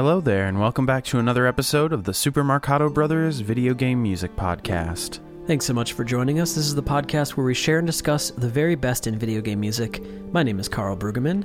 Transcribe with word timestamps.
Hello 0.00 0.18
there, 0.18 0.46
and 0.46 0.58
welcome 0.58 0.86
back 0.86 1.04
to 1.04 1.18
another 1.18 1.46
episode 1.46 1.92
of 1.92 2.04
the 2.04 2.14
Super 2.14 2.42
Marcato 2.42 2.90
Brothers 2.90 3.40
Video 3.40 3.74
Game 3.74 4.02
Music 4.02 4.34
Podcast. 4.34 5.20
Thanks 5.46 5.66
so 5.66 5.74
much 5.74 5.92
for 5.92 6.04
joining 6.04 6.40
us. 6.40 6.54
This 6.54 6.64
is 6.64 6.74
the 6.74 6.82
podcast 6.82 7.32
where 7.32 7.44
we 7.44 7.52
share 7.52 7.76
and 7.80 7.86
discuss 7.86 8.30
the 8.30 8.48
very 8.48 8.76
best 8.76 9.06
in 9.06 9.18
video 9.18 9.42
game 9.42 9.60
music. 9.60 10.02
My 10.32 10.42
name 10.42 10.58
is 10.58 10.70
Carl 10.70 10.96
Brueggemann. 10.96 11.44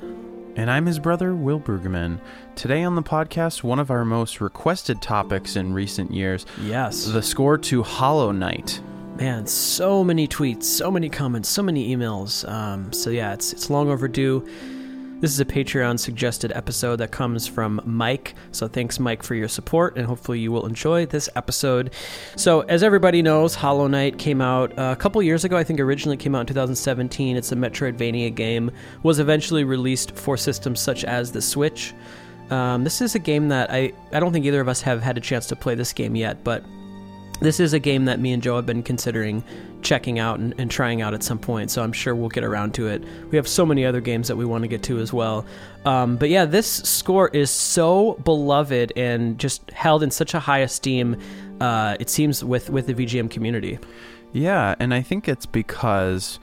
And 0.56 0.70
I'm 0.70 0.86
his 0.86 0.98
brother, 0.98 1.34
Will 1.34 1.60
Brueggemann. 1.60 2.18
Today 2.54 2.82
on 2.82 2.94
the 2.94 3.02
podcast, 3.02 3.62
one 3.62 3.78
of 3.78 3.90
our 3.90 4.06
most 4.06 4.40
requested 4.40 5.02
topics 5.02 5.56
in 5.56 5.74
recent 5.74 6.10
years 6.10 6.46
Yes. 6.62 7.04
the 7.04 7.22
score 7.22 7.58
to 7.58 7.82
Hollow 7.82 8.32
Knight. 8.32 8.80
Man, 9.18 9.46
so 9.46 10.02
many 10.02 10.26
tweets, 10.26 10.62
so 10.64 10.90
many 10.90 11.10
comments, 11.10 11.50
so 11.50 11.62
many 11.62 11.94
emails. 11.94 12.48
Um, 12.50 12.90
so 12.90 13.10
yeah, 13.10 13.34
it's 13.34 13.52
it's 13.52 13.68
long 13.68 13.90
overdue. 13.90 14.48
This 15.18 15.32
is 15.32 15.40
a 15.40 15.46
Patreon 15.46 15.98
suggested 15.98 16.52
episode 16.52 16.96
that 16.96 17.10
comes 17.10 17.46
from 17.46 17.80
Mike. 17.86 18.34
So 18.52 18.68
thanks, 18.68 19.00
Mike, 19.00 19.22
for 19.22 19.34
your 19.34 19.48
support, 19.48 19.96
and 19.96 20.06
hopefully 20.06 20.40
you 20.40 20.52
will 20.52 20.66
enjoy 20.66 21.06
this 21.06 21.30
episode. 21.34 21.94
So, 22.36 22.60
as 22.62 22.82
everybody 22.82 23.22
knows, 23.22 23.54
Hollow 23.54 23.86
Knight 23.86 24.18
came 24.18 24.42
out 24.42 24.74
a 24.76 24.94
couple 24.94 25.22
years 25.22 25.44
ago. 25.44 25.56
I 25.56 25.64
think 25.64 25.80
originally 25.80 26.18
came 26.18 26.34
out 26.34 26.40
in 26.40 26.46
2017. 26.48 27.34
It's 27.34 27.50
a 27.50 27.56
Metroidvania 27.56 28.34
game. 28.34 28.70
Was 29.04 29.18
eventually 29.18 29.64
released 29.64 30.14
for 30.14 30.36
systems 30.36 30.80
such 30.80 31.02
as 31.04 31.32
the 31.32 31.40
Switch. 31.40 31.94
Um, 32.50 32.84
this 32.84 33.00
is 33.00 33.14
a 33.14 33.18
game 33.18 33.48
that 33.48 33.70
I 33.70 33.94
I 34.12 34.20
don't 34.20 34.34
think 34.34 34.44
either 34.44 34.60
of 34.60 34.68
us 34.68 34.82
have 34.82 35.02
had 35.02 35.16
a 35.16 35.20
chance 35.20 35.46
to 35.46 35.56
play 35.56 35.74
this 35.74 35.94
game 35.94 36.14
yet, 36.14 36.44
but 36.44 36.62
this 37.40 37.60
is 37.60 37.72
a 37.72 37.78
game 37.78 38.06
that 38.06 38.20
me 38.20 38.32
and 38.32 38.42
Joe 38.42 38.56
have 38.56 38.66
been 38.66 38.82
considering 38.82 39.44
checking 39.82 40.18
out 40.18 40.38
and, 40.38 40.54
and, 40.58 40.70
trying 40.70 41.02
out 41.02 41.14
at 41.14 41.22
some 41.22 41.38
point, 41.38 41.70
so 41.70 41.82
I'm 41.82 41.92
sure 41.92 42.14
we'll 42.14 42.28
get 42.28 42.44
around 42.44 42.74
to 42.74 42.88
it. 42.88 43.04
We 43.30 43.36
have 43.36 43.46
so 43.46 43.64
many 43.64 43.84
other 43.84 44.00
games 44.00 44.28
that 44.28 44.36
we 44.36 44.44
want 44.44 44.62
to 44.62 44.68
get 44.68 44.82
to 44.84 44.98
as 44.98 45.12
well. 45.12 45.46
Um, 45.84 46.16
but 46.16 46.28
yeah, 46.28 46.44
this 46.44 46.66
score 46.66 47.28
is 47.28 47.50
so 47.50 48.14
beloved 48.24 48.92
and 48.96 49.38
just 49.38 49.70
held 49.70 50.02
in 50.02 50.10
such 50.10 50.34
a 50.34 50.40
high 50.40 50.60
esteem, 50.60 51.16
uh, 51.60 51.96
it 52.00 52.10
seems, 52.10 52.42
with, 52.42 52.70
with 52.70 52.86
the 52.86 52.94
VGM 52.94 53.30
community. 53.30 53.78
Yeah, 54.32 54.74
and 54.78 54.92
I 54.92 55.02
think 55.02 55.28
it's 55.28 55.46
because. 55.46 56.38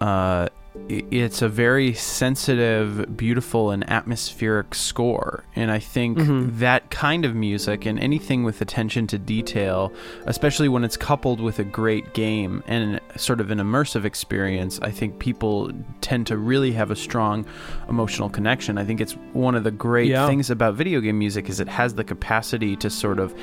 Uh, 0.00 0.48
it's 0.88 1.42
a 1.42 1.48
very 1.48 1.92
sensitive, 1.92 3.16
beautiful, 3.16 3.70
and 3.70 3.88
atmospheric 3.90 4.74
score. 4.74 5.44
And 5.54 5.70
I 5.70 5.78
think 5.78 6.18
mm-hmm. 6.18 6.58
that 6.60 6.90
kind 6.90 7.24
of 7.24 7.34
music 7.34 7.84
and 7.84 7.98
anything 7.98 8.42
with 8.42 8.62
attention 8.62 9.06
to 9.08 9.18
detail, 9.18 9.92
especially 10.24 10.68
when 10.68 10.82
it's 10.82 10.96
coupled 10.96 11.40
with 11.40 11.58
a 11.58 11.64
great 11.64 12.14
game 12.14 12.64
and 12.66 13.00
sort 13.16 13.40
of 13.40 13.50
an 13.50 13.58
immersive 13.58 14.04
experience, 14.06 14.80
I 14.80 14.90
think 14.90 15.18
people 15.18 15.70
tend 16.00 16.26
to 16.28 16.38
really 16.38 16.72
have 16.72 16.90
a 16.90 16.96
strong 16.96 17.44
emotional 17.88 18.30
connection. 18.30 18.78
I 18.78 18.84
think 18.84 19.00
it's 19.00 19.12
one 19.34 19.54
of 19.54 19.64
the 19.64 19.70
great 19.70 20.08
yeah. 20.08 20.26
things 20.26 20.48
about 20.48 20.74
video 20.74 21.00
game 21.00 21.18
music 21.18 21.50
is 21.50 21.60
it 21.60 21.68
has 21.68 21.94
the 21.94 22.04
capacity 22.04 22.76
to 22.76 22.88
sort 22.88 23.18
of 23.18 23.34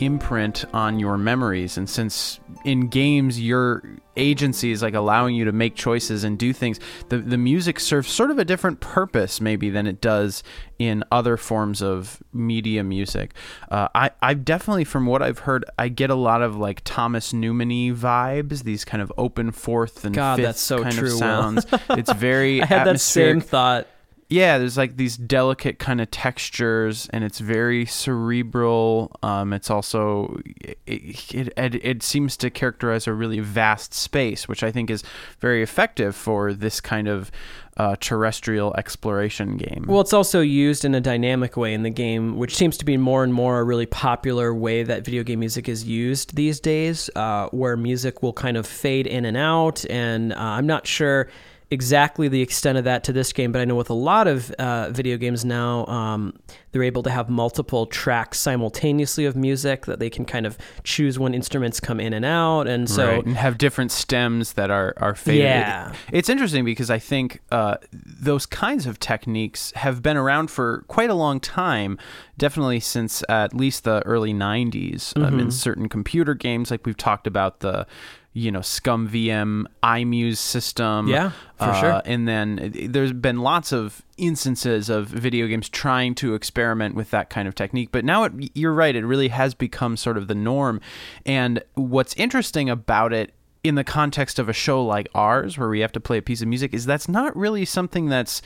imprint 0.00 0.64
on 0.74 0.98
your 0.98 1.16
memories. 1.16 1.76
And 1.76 1.88
since 1.88 2.40
in 2.64 2.88
games 2.88 3.40
your 3.40 3.82
agency 4.16 4.70
is 4.70 4.82
like 4.82 4.94
allowing 4.94 5.34
you 5.34 5.44
to 5.44 5.52
make 5.52 5.74
choices 5.74 6.24
and 6.24 6.38
do 6.38 6.52
things, 6.52 6.80
the 7.08 7.18
the 7.18 7.38
music 7.38 7.80
serves 7.80 8.08
sort 8.08 8.30
of 8.30 8.38
a 8.38 8.44
different 8.44 8.80
purpose 8.80 9.40
maybe 9.40 9.70
than 9.70 9.86
it 9.86 10.00
does 10.00 10.42
in 10.78 11.04
other 11.10 11.36
forms 11.36 11.82
of 11.82 12.22
media 12.32 12.82
music. 12.82 13.34
Uh, 13.70 13.88
I 13.94 14.10
I 14.22 14.34
definitely 14.34 14.84
from 14.84 15.06
what 15.06 15.22
I've 15.22 15.40
heard, 15.40 15.64
I 15.78 15.88
get 15.88 16.10
a 16.10 16.14
lot 16.14 16.42
of 16.42 16.56
like 16.56 16.82
Thomas 16.84 17.32
Newman 17.32 17.70
vibes, 17.94 18.64
these 18.64 18.84
kind 18.84 19.02
of 19.02 19.12
open 19.16 19.50
fourth 19.50 20.04
and 20.04 20.14
God, 20.14 20.36
fifth 20.36 20.46
that's 20.46 20.60
so 20.60 20.82
kind 20.82 20.94
true, 20.94 21.12
of 21.12 21.18
sounds. 21.18 21.66
it's 21.90 22.12
very 22.16 22.62
I 22.62 22.66
had 22.66 22.86
that 22.86 23.00
same 23.00 23.40
thought 23.40 23.88
yeah, 24.34 24.58
there's 24.58 24.76
like 24.76 24.96
these 24.96 25.16
delicate 25.16 25.78
kind 25.78 26.00
of 26.00 26.10
textures, 26.10 27.08
and 27.12 27.22
it's 27.22 27.38
very 27.38 27.86
cerebral. 27.86 29.12
Um, 29.22 29.52
it's 29.52 29.70
also 29.70 30.40
it, 30.44 30.76
it, 30.86 31.52
it 31.56 31.74
it 31.84 32.02
seems 32.02 32.36
to 32.38 32.50
characterize 32.50 33.06
a 33.06 33.12
really 33.12 33.38
vast 33.38 33.94
space, 33.94 34.48
which 34.48 34.64
I 34.64 34.72
think 34.72 34.90
is 34.90 35.04
very 35.38 35.62
effective 35.62 36.16
for 36.16 36.52
this 36.52 36.80
kind 36.80 37.06
of 37.06 37.30
uh, 37.76 37.94
terrestrial 38.00 38.74
exploration 38.74 39.56
game. 39.56 39.84
Well, 39.86 40.00
it's 40.00 40.12
also 40.12 40.40
used 40.40 40.84
in 40.84 40.96
a 40.96 41.00
dynamic 41.00 41.56
way 41.56 41.72
in 41.72 41.84
the 41.84 41.90
game, 41.90 42.36
which 42.36 42.56
seems 42.56 42.76
to 42.78 42.84
be 42.84 42.96
more 42.96 43.22
and 43.22 43.32
more 43.32 43.60
a 43.60 43.64
really 43.64 43.86
popular 43.86 44.52
way 44.52 44.82
that 44.82 45.04
video 45.04 45.22
game 45.22 45.38
music 45.38 45.68
is 45.68 45.84
used 45.84 46.34
these 46.34 46.58
days, 46.58 47.08
uh, 47.14 47.48
where 47.50 47.76
music 47.76 48.20
will 48.20 48.32
kind 48.32 48.56
of 48.56 48.66
fade 48.66 49.06
in 49.06 49.24
and 49.24 49.36
out. 49.36 49.88
And 49.88 50.32
uh, 50.32 50.38
I'm 50.38 50.66
not 50.66 50.88
sure 50.88 51.28
exactly 51.70 52.28
the 52.28 52.42
extent 52.42 52.78
of 52.78 52.84
that 52.84 53.04
to 53.04 53.12
this 53.12 53.32
game, 53.32 53.52
but 53.52 53.60
I 53.60 53.64
know 53.64 53.74
with 53.74 53.90
a 53.90 53.94
lot 53.94 54.26
of 54.26 54.50
uh, 54.52 54.90
video 54.90 55.16
games 55.16 55.44
now, 55.44 55.86
um, 55.86 56.38
they're 56.72 56.82
able 56.82 57.02
to 57.04 57.10
have 57.10 57.28
multiple 57.28 57.86
tracks 57.86 58.38
simultaneously 58.38 59.24
of 59.24 59.36
music 59.36 59.86
that 59.86 59.98
they 59.98 60.10
can 60.10 60.24
kind 60.24 60.46
of 60.46 60.58
choose 60.82 61.18
when 61.18 61.34
instruments 61.34 61.80
come 61.80 62.00
in 62.00 62.12
and 62.12 62.24
out, 62.24 62.66
and 62.66 62.88
so 62.88 63.06
right. 63.06 63.24
and 63.24 63.36
have 63.36 63.58
different 63.58 63.92
stems 63.92 64.54
that 64.54 64.70
are 64.70 64.94
are 64.98 65.14
faded. 65.14 65.42
Yeah, 65.42 65.94
it's 66.12 66.28
interesting 66.28 66.64
because 66.64 66.90
I 66.90 66.98
think 66.98 67.40
uh, 67.50 67.76
those 67.92 68.46
kinds 68.46 68.86
of 68.86 68.98
techniques 68.98 69.72
have 69.76 70.02
been 70.02 70.16
around 70.16 70.50
for 70.50 70.84
quite 70.88 71.10
a 71.10 71.14
long 71.14 71.40
time. 71.40 71.98
Definitely 72.36 72.80
since 72.80 73.22
at 73.28 73.54
least 73.54 73.84
the 73.84 74.02
early 74.04 74.34
'90s. 74.34 75.14
Mm-hmm. 75.14 75.24
Um, 75.24 75.40
in 75.40 75.50
certain 75.50 75.88
computer 75.88 76.34
games, 76.34 76.70
like 76.70 76.84
we've 76.84 76.96
talked 76.96 77.26
about 77.26 77.60
the 77.60 77.86
you 78.34 78.50
know 78.50 78.60
ScummVM 78.60 79.64
iMuse 79.82 80.36
system. 80.36 81.08
Yeah, 81.08 81.30
for 81.56 81.64
uh, 81.64 81.80
sure. 81.80 82.02
And 82.04 82.28
then 82.28 82.72
there's 82.90 83.12
been 83.12 83.38
lots 83.38 83.72
of 83.72 84.02
instances 84.18 84.90
of 84.90 85.06
video 85.06 85.46
games 85.46 85.68
trying 85.68 86.14
to 86.16 86.34
experiment 86.34 86.96
with 86.96 87.10
that 87.10 87.30
kind 87.30 87.48
of 87.48 87.54
technique. 87.54 87.90
But 87.92 88.04
now 88.04 88.24
it, 88.24 88.32
you're 88.54 88.74
right; 88.74 88.94
it 88.94 89.06
really 89.06 89.28
has 89.28 89.54
become 89.54 89.96
sort 89.96 90.18
of 90.18 90.26
the 90.28 90.34
norm. 90.34 90.80
And 91.24 91.62
what's 91.74 92.12
interesting 92.14 92.68
about 92.68 93.12
it 93.12 93.32
in 93.62 93.76
the 93.76 93.84
context 93.84 94.38
of 94.38 94.48
a 94.48 94.52
show 94.52 94.84
like 94.84 95.08
ours, 95.14 95.56
where 95.56 95.68
we 95.68 95.80
have 95.80 95.92
to 95.92 96.00
play 96.00 96.18
a 96.18 96.22
piece 96.22 96.42
of 96.42 96.48
music, 96.48 96.74
is 96.74 96.84
that's 96.84 97.08
not 97.08 97.34
really 97.36 97.64
something 97.64 98.08
that's 98.08 98.42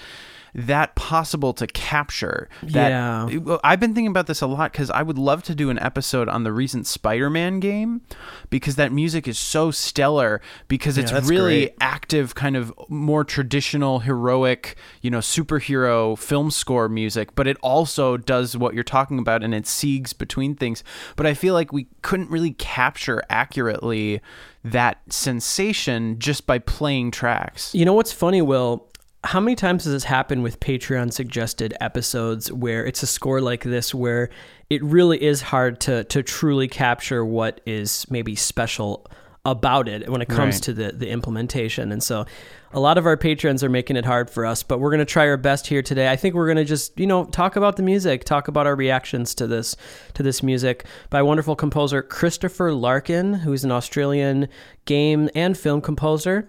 that 0.54 0.94
possible 0.94 1.52
to 1.54 1.66
capture. 1.66 2.48
That, 2.62 2.90
yeah. 2.90 3.58
I've 3.64 3.80
been 3.80 3.94
thinking 3.94 4.10
about 4.10 4.26
this 4.26 4.40
a 4.40 4.46
lot 4.46 4.72
because 4.72 4.90
I 4.90 5.02
would 5.02 5.18
love 5.18 5.42
to 5.44 5.54
do 5.54 5.70
an 5.70 5.78
episode 5.78 6.28
on 6.28 6.44
the 6.44 6.52
recent 6.52 6.86
Spider 6.86 7.30
Man 7.30 7.60
game 7.60 8.02
because 8.50 8.76
that 8.76 8.92
music 8.92 9.28
is 9.28 9.38
so 9.38 9.70
stellar 9.70 10.40
because 10.68 10.98
it's 10.98 11.12
yeah, 11.12 11.20
really 11.24 11.66
great. 11.66 11.76
active, 11.80 12.34
kind 12.34 12.56
of 12.56 12.72
more 12.88 13.24
traditional, 13.24 14.00
heroic, 14.00 14.76
you 15.02 15.10
know, 15.10 15.18
superhero 15.18 16.18
film 16.18 16.50
score 16.50 16.88
music, 16.88 17.34
but 17.34 17.46
it 17.46 17.56
also 17.62 18.16
does 18.16 18.56
what 18.56 18.74
you're 18.74 18.84
talking 18.84 19.18
about 19.18 19.42
and 19.42 19.54
it 19.54 19.64
siegs 19.64 20.16
between 20.16 20.54
things. 20.54 20.82
But 21.16 21.26
I 21.26 21.34
feel 21.34 21.54
like 21.54 21.72
we 21.72 21.86
couldn't 22.02 22.30
really 22.30 22.52
capture 22.52 23.22
accurately 23.28 24.20
that 24.64 25.00
sensation 25.08 26.18
just 26.18 26.46
by 26.46 26.58
playing 26.58 27.10
tracks. 27.10 27.74
You 27.74 27.84
know 27.84 27.94
what's 27.94 28.12
funny, 28.12 28.42
Will? 28.42 28.88
How 29.24 29.40
many 29.40 29.56
times 29.56 29.84
has 29.84 29.92
this 29.92 30.04
happened 30.04 30.42
with 30.42 30.60
Patreon 30.60 31.12
suggested 31.12 31.74
episodes 31.80 32.52
where 32.52 32.86
it's 32.86 33.02
a 33.02 33.06
score 33.06 33.40
like 33.40 33.64
this 33.64 33.94
where 33.94 34.30
it 34.70 34.82
really 34.82 35.22
is 35.22 35.42
hard 35.42 35.80
to 35.80 36.04
to 36.04 36.22
truly 36.22 36.68
capture 36.68 37.24
what 37.24 37.60
is 37.66 38.08
maybe 38.10 38.36
special 38.36 39.06
about 39.44 39.88
it 39.88 40.08
when 40.08 40.20
it 40.20 40.28
comes 40.28 40.56
right. 40.56 40.62
to 40.62 40.72
the 40.72 40.92
the 40.92 41.08
implementation. 41.08 41.90
And 41.90 42.02
so 42.02 42.26
a 42.72 42.80
lot 42.80 42.98
of 42.98 43.06
our 43.06 43.16
patrons 43.16 43.64
are 43.64 43.70
making 43.70 43.96
it 43.96 44.04
hard 44.04 44.28
for 44.28 44.44
us, 44.44 44.62
but 44.62 44.78
we're 44.78 44.90
going 44.90 44.98
to 44.98 45.06
try 45.06 45.26
our 45.26 45.38
best 45.38 45.66
here 45.66 45.80
today. 45.80 46.10
I 46.10 46.16
think 46.16 46.34
we're 46.34 46.46
going 46.46 46.58
to 46.58 46.66
just, 46.66 46.98
you 47.00 47.06
know, 47.06 47.24
talk 47.24 47.56
about 47.56 47.76
the 47.76 47.82
music, 47.82 48.24
talk 48.24 48.46
about 48.46 48.66
our 48.66 48.76
reactions 48.76 49.34
to 49.36 49.46
this 49.46 49.74
to 50.14 50.22
this 50.22 50.42
music 50.42 50.84
by 51.08 51.22
wonderful 51.22 51.56
composer 51.56 52.02
Christopher 52.02 52.72
Larkin, 52.72 53.34
who's 53.34 53.64
an 53.64 53.72
Australian 53.72 54.48
game 54.84 55.30
and 55.34 55.56
film 55.56 55.80
composer. 55.80 56.48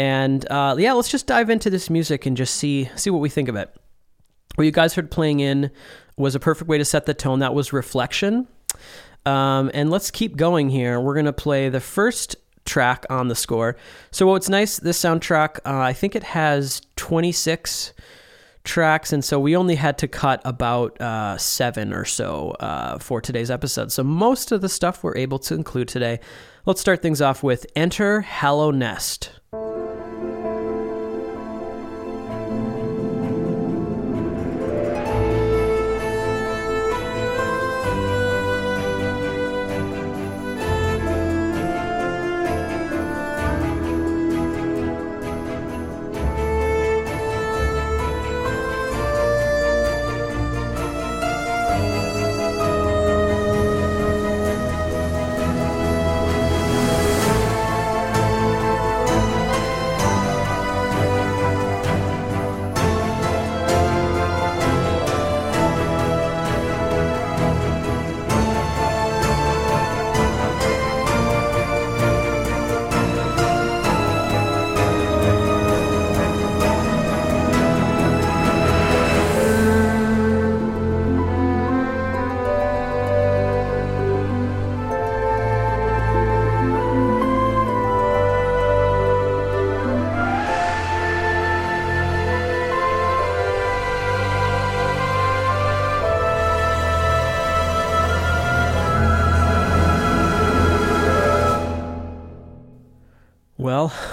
And 0.00 0.50
uh, 0.50 0.76
yeah, 0.78 0.94
let's 0.94 1.10
just 1.10 1.26
dive 1.26 1.50
into 1.50 1.68
this 1.68 1.90
music 1.90 2.24
and 2.24 2.34
just 2.34 2.56
see 2.56 2.88
see 2.96 3.10
what 3.10 3.18
we 3.18 3.28
think 3.28 3.48
of 3.50 3.56
it. 3.56 3.70
What 4.54 4.64
you 4.64 4.70
guys 4.70 4.94
heard 4.94 5.10
playing 5.10 5.40
in 5.40 5.70
was 6.16 6.34
a 6.34 6.40
perfect 6.40 6.70
way 6.70 6.78
to 6.78 6.86
set 6.86 7.04
the 7.04 7.12
tone. 7.12 7.40
That 7.40 7.52
was 7.52 7.74
Reflection. 7.74 8.48
Um, 9.26 9.70
and 9.74 9.90
let's 9.90 10.10
keep 10.10 10.38
going 10.38 10.70
here. 10.70 10.98
We're 10.98 11.12
going 11.12 11.26
to 11.26 11.34
play 11.34 11.68
the 11.68 11.80
first 11.80 12.36
track 12.64 13.04
on 13.10 13.28
the 13.28 13.34
score. 13.34 13.76
So 14.10 14.26
what's 14.26 14.48
nice, 14.48 14.78
this 14.78 14.98
soundtrack, 14.98 15.58
uh, 15.66 15.80
I 15.80 15.92
think 15.92 16.16
it 16.16 16.22
has 16.22 16.80
26 16.96 17.92
tracks, 18.64 19.12
and 19.12 19.22
so 19.22 19.38
we 19.38 19.54
only 19.54 19.74
had 19.74 19.98
to 19.98 20.08
cut 20.08 20.40
about 20.46 20.98
uh, 20.98 21.36
seven 21.36 21.92
or 21.92 22.06
so 22.06 22.52
uh, 22.52 22.98
for 22.98 23.20
today's 23.20 23.50
episode. 23.50 23.92
So 23.92 24.02
most 24.02 24.50
of 24.50 24.62
the 24.62 24.68
stuff 24.70 25.04
we're 25.04 25.18
able 25.18 25.38
to 25.40 25.54
include 25.54 25.88
today. 25.88 26.20
Let's 26.64 26.80
start 26.80 27.02
things 27.02 27.20
off 27.20 27.42
with 27.42 27.66
Enter 27.76 28.22
Hallownest. 28.22 29.28
Well, 29.28 29.39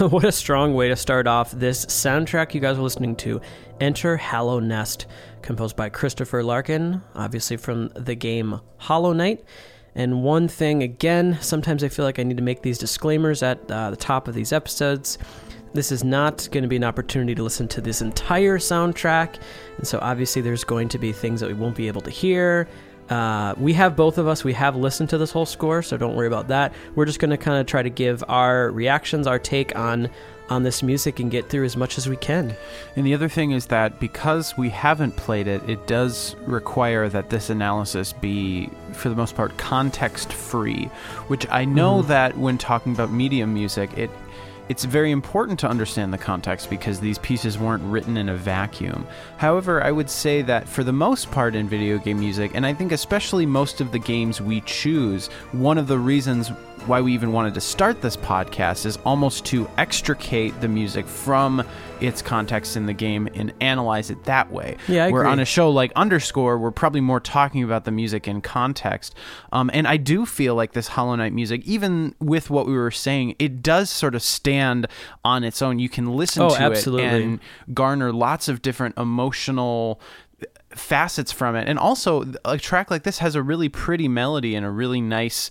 what 0.11 0.23
a 0.23 0.31
strong 0.31 0.73
way 0.73 0.87
to 0.87 0.95
start 0.95 1.27
off 1.27 1.51
this 1.51 1.85
soundtrack 1.87 2.53
you 2.53 2.61
guys 2.61 2.77
are 2.77 2.81
listening 2.81 3.13
to 3.13 3.41
Enter 3.81 4.17
Hallownest, 4.17 5.05
composed 5.41 5.75
by 5.75 5.89
Christopher 5.89 6.43
Larkin, 6.43 7.01
obviously 7.13 7.57
from 7.57 7.89
the 7.89 8.15
game 8.15 8.61
Hollow 8.77 9.11
Knight. 9.11 9.43
And 9.95 10.23
one 10.23 10.47
thing, 10.47 10.81
again, 10.81 11.37
sometimes 11.41 11.83
I 11.83 11.89
feel 11.89 12.05
like 12.05 12.19
I 12.19 12.23
need 12.23 12.37
to 12.37 12.43
make 12.43 12.61
these 12.61 12.77
disclaimers 12.77 13.43
at 13.43 13.69
uh, 13.69 13.89
the 13.89 13.97
top 13.97 14.29
of 14.29 14.33
these 14.33 14.53
episodes. 14.53 15.17
This 15.73 15.91
is 15.91 16.05
not 16.05 16.47
going 16.51 16.63
to 16.63 16.69
be 16.69 16.77
an 16.77 16.85
opportunity 16.85 17.35
to 17.35 17.43
listen 17.43 17.67
to 17.69 17.81
this 17.81 18.01
entire 18.01 18.59
soundtrack, 18.59 19.41
and 19.77 19.85
so 19.85 19.99
obviously 20.01 20.41
there's 20.41 20.63
going 20.63 20.87
to 20.89 20.97
be 20.97 21.11
things 21.11 21.41
that 21.41 21.47
we 21.47 21.53
won't 21.53 21.75
be 21.75 21.89
able 21.89 22.01
to 22.01 22.11
hear. 22.11 22.69
Uh, 23.09 23.55
we 23.57 23.73
have 23.73 23.95
both 23.95 24.17
of 24.17 24.27
us, 24.27 24.43
we 24.43 24.53
have 24.53 24.75
listened 24.75 25.09
to 25.09 25.17
this 25.17 25.31
whole 25.31 25.45
score, 25.45 25.81
so 25.81 25.97
don't 25.97 26.15
worry 26.15 26.27
about 26.27 26.49
that. 26.49 26.73
We're 26.95 27.05
just 27.05 27.19
going 27.19 27.31
to 27.31 27.37
kind 27.37 27.59
of 27.59 27.65
try 27.65 27.81
to 27.81 27.89
give 27.89 28.23
our 28.27 28.69
reactions, 28.71 29.27
our 29.27 29.39
take 29.39 29.75
on 29.75 30.09
on 30.49 30.63
this 30.63 30.81
music 30.81 31.19
and 31.19 31.29
get 31.29 31.49
through 31.49 31.65
as 31.65 31.75
much 31.75 31.97
as 31.97 32.07
we 32.07 32.15
can. 32.15 32.55
And 32.95 33.05
the 33.05 33.13
other 33.13 33.27
thing 33.27 33.51
is 33.51 33.65
that 33.67 33.99
because 33.99 34.57
we 34.57 34.69
haven't 34.69 35.17
played 35.17 35.47
it, 35.47 35.67
it 35.69 35.87
does 35.87 36.35
require 36.45 37.09
that 37.09 37.29
this 37.29 37.49
analysis 37.49 38.13
be, 38.13 38.69
for 38.93 39.09
the 39.09 39.15
most 39.15 39.35
part, 39.35 39.57
context 39.57 40.31
free, 40.31 40.85
which 41.27 41.45
I 41.49 41.65
know 41.65 41.99
mm-hmm. 41.99 42.07
that 42.09 42.37
when 42.37 42.57
talking 42.57 42.93
about 42.93 43.11
medium 43.11 43.53
music, 43.53 43.97
it 43.97 44.09
it's 44.69 44.83
very 44.83 45.11
important 45.11 45.59
to 45.59 45.67
understand 45.67 46.13
the 46.13 46.17
context 46.17 46.69
because 46.69 46.99
these 46.99 47.17
pieces 47.19 47.57
weren't 47.57 47.83
written 47.83 48.17
in 48.17 48.29
a 48.29 48.35
vacuum. 48.35 49.07
However, 49.37 49.83
I 49.83 49.91
would 49.91 50.09
say 50.09 50.41
that 50.43 50.67
for 50.67 50.83
the 50.83 50.93
most 50.93 51.31
part 51.31 51.55
in 51.55 51.69
video 51.69 51.97
game 51.97 52.19
music, 52.19 52.51
and 52.53 52.65
I 52.65 52.73
think 52.73 52.91
especially 52.91 53.45
most 53.45 53.81
of 53.81 53.91
the 53.91 53.99
games 53.99 54.41
we 54.41 54.61
choose, 54.61 55.27
one 55.51 55.77
of 55.77 55.87
the 55.87 55.97
reasons 55.97 56.51
why 56.87 57.01
we 57.01 57.13
even 57.13 57.33
wanted 57.33 57.53
to 57.53 57.61
start 57.61 58.01
this 58.01 58.15
podcast 58.15 58.85
is 58.85 58.97
almost 59.05 59.45
to 59.45 59.69
extricate 59.77 60.59
the 60.61 60.67
music 60.69 61.05
from 61.05 61.61
its 61.99 62.21
context 62.21 62.77
in 62.77 62.85
the 62.85 62.93
game 62.93 63.27
and 63.33 63.53
analyze 63.59 64.09
it 64.09 64.23
that 64.23 64.49
way. 64.51 64.77
Yeah, 64.87 65.05
I 65.05 65.11
Where 65.11 65.23
agree. 65.23 65.33
on 65.33 65.39
a 65.39 65.45
show 65.45 65.69
like 65.69 65.91
Underscore, 65.95 66.57
we're 66.57 66.71
probably 66.71 67.01
more 67.01 67.19
talking 67.19 67.63
about 67.63 67.83
the 67.83 67.91
music 67.91 68.27
in 68.27 68.39
context. 68.39 69.15
Um, 69.51 69.69
and 69.73 69.87
I 69.87 69.97
do 69.97 70.25
feel 70.25 70.55
like 70.55 70.71
this 70.71 70.87
Hollow 70.87 71.15
Knight 71.15 71.33
music, 71.33 71.61
even 71.65 72.15
with 72.19 72.49
what 72.49 72.67
we 72.67 72.73
were 72.73 72.91
saying, 72.91 73.35
it 73.37 73.61
does 73.61 73.89
sort 73.89 74.15
of 74.15 74.23
stand 74.23 74.87
on 75.25 75.43
its 75.43 75.61
own. 75.61 75.79
You 75.79 75.89
can 75.89 76.15
listen 76.15 76.43
oh, 76.43 76.49
to 76.49 76.61
absolutely. 76.61 77.05
it 77.05 77.23
and 77.23 77.39
garner 77.73 78.13
lots 78.13 78.47
of 78.47 78.61
different 78.61 78.97
emotional 78.97 79.99
facets 80.75 81.31
from 81.31 81.55
it 81.55 81.67
and 81.67 81.79
also 81.79 82.25
a 82.43 82.57
track 82.57 82.91
like 82.91 83.03
this 83.03 83.19
has 83.19 83.35
a 83.35 83.41
really 83.41 83.69
pretty 83.69 84.07
melody 84.07 84.53
and 84.53 84.65
a 84.65 84.69
really 84.69 84.99
nice 84.99 85.49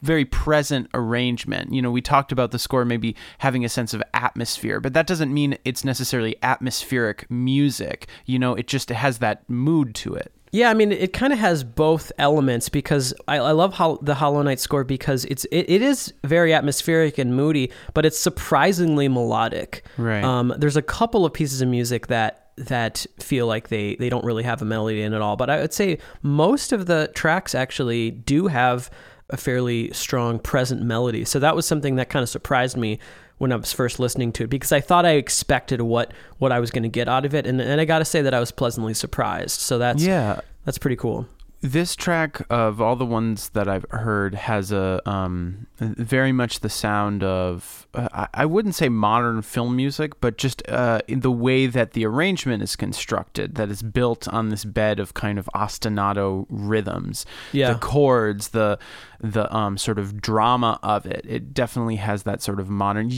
very 0.00 0.24
present 0.24 0.88
arrangement 0.94 1.72
you 1.72 1.82
know 1.82 1.90
we 1.90 2.00
talked 2.00 2.32
about 2.32 2.50
the 2.50 2.58
score 2.58 2.84
maybe 2.84 3.14
having 3.38 3.64
a 3.64 3.68
sense 3.68 3.92
of 3.92 4.02
atmosphere 4.14 4.80
but 4.80 4.94
that 4.94 5.06
doesn't 5.06 5.32
mean 5.32 5.58
it's 5.64 5.84
necessarily 5.84 6.36
atmospheric 6.42 7.30
music 7.30 8.08
you 8.24 8.38
know 8.38 8.54
it 8.54 8.66
just 8.66 8.90
it 8.90 8.94
has 8.94 9.18
that 9.18 9.48
mood 9.48 9.94
to 9.94 10.14
it 10.14 10.32
yeah, 10.52 10.68
I 10.70 10.74
mean, 10.74 10.90
it 10.90 11.12
kind 11.12 11.32
of 11.32 11.38
has 11.38 11.62
both 11.62 12.10
elements 12.18 12.68
because 12.68 13.14
I, 13.28 13.36
I 13.36 13.52
love 13.52 13.74
how 13.74 13.98
the 14.02 14.16
Hollow 14.16 14.42
Knight 14.42 14.58
score 14.58 14.82
because 14.82 15.24
it's 15.26 15.44
it, 15.46 15.70
it 15.70 15.80
is 15.82 16.12
very 16.24 16.52
atmospheric 16.52 17.18
and 17.18 17.36
moody, 17.36 17.70
but 17.94 18.04
it's 18.04 18.18
surprisingly 18.18 19.06
melodic. 19.06 19.84
Right. 19.96 20.24
Um, 20.24 20.52
there's 20.58 20.76
a 20.76 20.82
couple 20.82 21.24
of 21.24 21.32
pieces 21.32 21.60
of 21.62 21.68
music 21.68 22.08
that 22.08 22.39
that 22.60 23.06
feel 23.18 23.46
like 23.46 23.68
they 23.68 23.96
they 23.96 24.08
don't 24.08 24.24
really 24.24 24.42
have 24.42 24.62
a 24.62 24.64
melody 24.64 25.02
in 25.02 25.14
at 25.14 25.20
all. 25.20 25.36
But 25.36 25.50
I 25.50 25.60
would 25.60 25.72
say 25.72 25.98
most 26.22 26.72
of 26.72 26.86
the 26.86 27.10
tracks 27.14 27.54
actually 27.54 28.10
do 28.10 28.46
have 28.48 28.90
a 29.30 29.36
fairly 29.36 29.92
strong 29.92 30.38
present 30.38 30.82
melody. 30.82 31.24
So 31.24 31.38
that 31.38 31.56
was 31.56 31.66
something 31.66 31.96
that 31.96 32.10
kind 32.10 32.22
of 32.22 32.28
surprised 32.28 32.76
me 32.76 32.98
when 33.38 33.52
I 33.52 33.56
was 33.56 33.72
first 33.72 33.98
listening 33.98 34.32
to 34.32 34.44
it 34.44 34.50
because 34.50 34.72
I 34.72 34.80
thought 34.80 35.06
I 35.06 35.12
expected 35.12 35.80
what 35.80 36.12
what 36.38 36.52
I 36.52 36.60
was 36.60 36.70
going 36.70 36.82
to 36.82 36.88
get 36.88 37.08
out 37.08 37.24
of 37.24 37.34
it, 37.34 37.46
and 37.46 37.60
and 37.60 37.80
I 37.80 37.84
got 37.84 38.00
to 38.00 38.04
say 38.04 38.22
that 38.22 38.34
I 38.34 38.40
was 38.40 38.52
pleasantly 38.52 38.94
surprised. 38.94 39.60
So 39.60 39.78
that's 39.78 40.04
yeah, 40.04 40.40
that's 40.64 40.78
pretty 40.78 40.96
cool. 40.96 41.26
This 41.62 41.94
track 41.94 42.40
of 42.48 42.80
all 42.80 42.96
the 42.96 43.04
ones 43.04 43.50
that 43.50 43.68
I've 43.68 43.84
heard 43.90 44.34
has 44.34 44.72
a 44.72 45.02
um, 45.08 45.66
very 45.78 46.32
much 46.32 46.60
the 46.60 46.70
sound 46.70 47.22
of 47.22 47.86
uh, 47.92 48.26
I 48.32 48.46
wouldn't 48.46 48.74
say 48.74 48.88
modern 48.88 49.42
film 49.42 49.76
music, 49.76 50.20
but 50.20 50.38
just 50.38 50.66
uh, 50.68 51.00
in 51.08 51.20
the 51.20 51.30
way 51.30 51.66
that 51.66 51.92
the 51.92 52.06
arrangement 52.06 52.62
is 52.62 52.76
constructed, 52.76 53.56
that 53.56 53.68
is 53.68 53.82
built 53.82 54.28
on 54.28 54.48
this 54.48 54.64
bed 54.64 55.00
of 55.00 55.12
kind 55.12 55.38
of 55.38 55.50
ostinato 55.54 56.46
rhythms. 56.48 57.26
Yeah, 57.52 57.74
the 57.74 57.78
chords, 57.78 58.48
the 58.48 58.78
the 59.22 59.54
um, 59.54 59.76
sort 59.76 59.98
of 59.98 60.20
drama 60.20 60.78
of 60.82 61.06
it. 61.06 61.24
It 61.28 61.52
definitely 61.52 61.96
has 61.96 62.22
that 62.24 62.42
sort 62.42 62.60
of 62.60 62.68
modern 62.68 63.10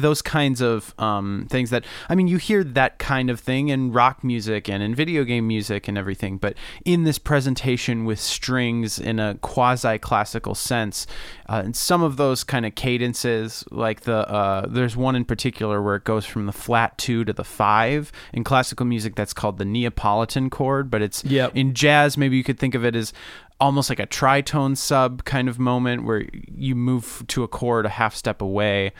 those 0.00 0.22
kinds 0.22 0.60
of 0.60 0.94
um, 0.98 1.46
things 1.50 1.70
that 1.70 1.84
I 2.08 2.14
mean 2.14 2.28
you 2.28 2.38
hear 2.38 2.64
that 2.64 2.98
kind 2.98 3.30
of 3.30 3.40
thing 3.40 3.68
in 3.68 3.92
rock 3.92 4.24
music 4.24 4.68
and 4.68 4.82
in 4.82 4.94
video 4.94 5.24
game 5.24 5.46
music 5.46 5.88
and 5.88 5.96
everything, 5.96 6.38
but 6.38 6.54
in 6.84 7.04
this 7.04 7.18
presentation 7.18 8.04
with 8.04 8.20
strings 8.20 8.98
in 8.98 9.20
a 9.20 9.36
quasi 9.36 9.98
classical 9.98 10.54
sense, 10.54 11.06
uh, 11.48 11.62
and 11.64 11.76
some 11.76 12.02
of 12.02 12.16
those 12.16 12.44
kind 12.44 12.66
of 12.66 12.74
cadences, 12.74 13.64
like 13.70 14.00
the 14.00 14.28
uh, 14.28 14.66
there's 14.68 14.96
one 14.96 15.14
in 15.14 15.24
particular 15.24 15.80
where 15.80 15.96
it 15.96 16.04
goes 16.04 16.26
from 16.26 16.46
the 16.46 16.52
flat 16.52 16.98
two 16.98 17.24
to 17.24 17.32
the 17.32 17.44
five 17.44 18.10
in 18.32 18.44
classical 18.44 18.86
music 18.86 19.14
that's 19.14 19.32
called 19.32 19.58
the 19.58 19.64
Neapolitan 19.64 20.50
chord 20.50 20.87
but 20.90 21.02
it's 21.02 21.24
yep. 21.24 21.54
in 21.54 21.74
jazz. 21.74 22.16
Maybe 22.16 22.36
you 22.36 22.44
could 22.44 22.58
think 22.58 22.74
of 22.74 22.84
it 22.84 22.96
as 22.96 23.12
almost 23.60 23.90
like 23.90 24.00
a 24.00 24.06
tritone 24.06 24.76
sub 24.76 25.24
kind 25.24 25.48
of 25.48 25.58
moment 25.58 26.04
where 26.04 26.24
you 26.54 26.74
move 26.74 27.24
to 27.28 27.42
a 27.42 27.48
chord 27.48 27.86
a 27.86 27.90
half 27.90 28.14
step 28.14 28.40
away. 28.40 28.92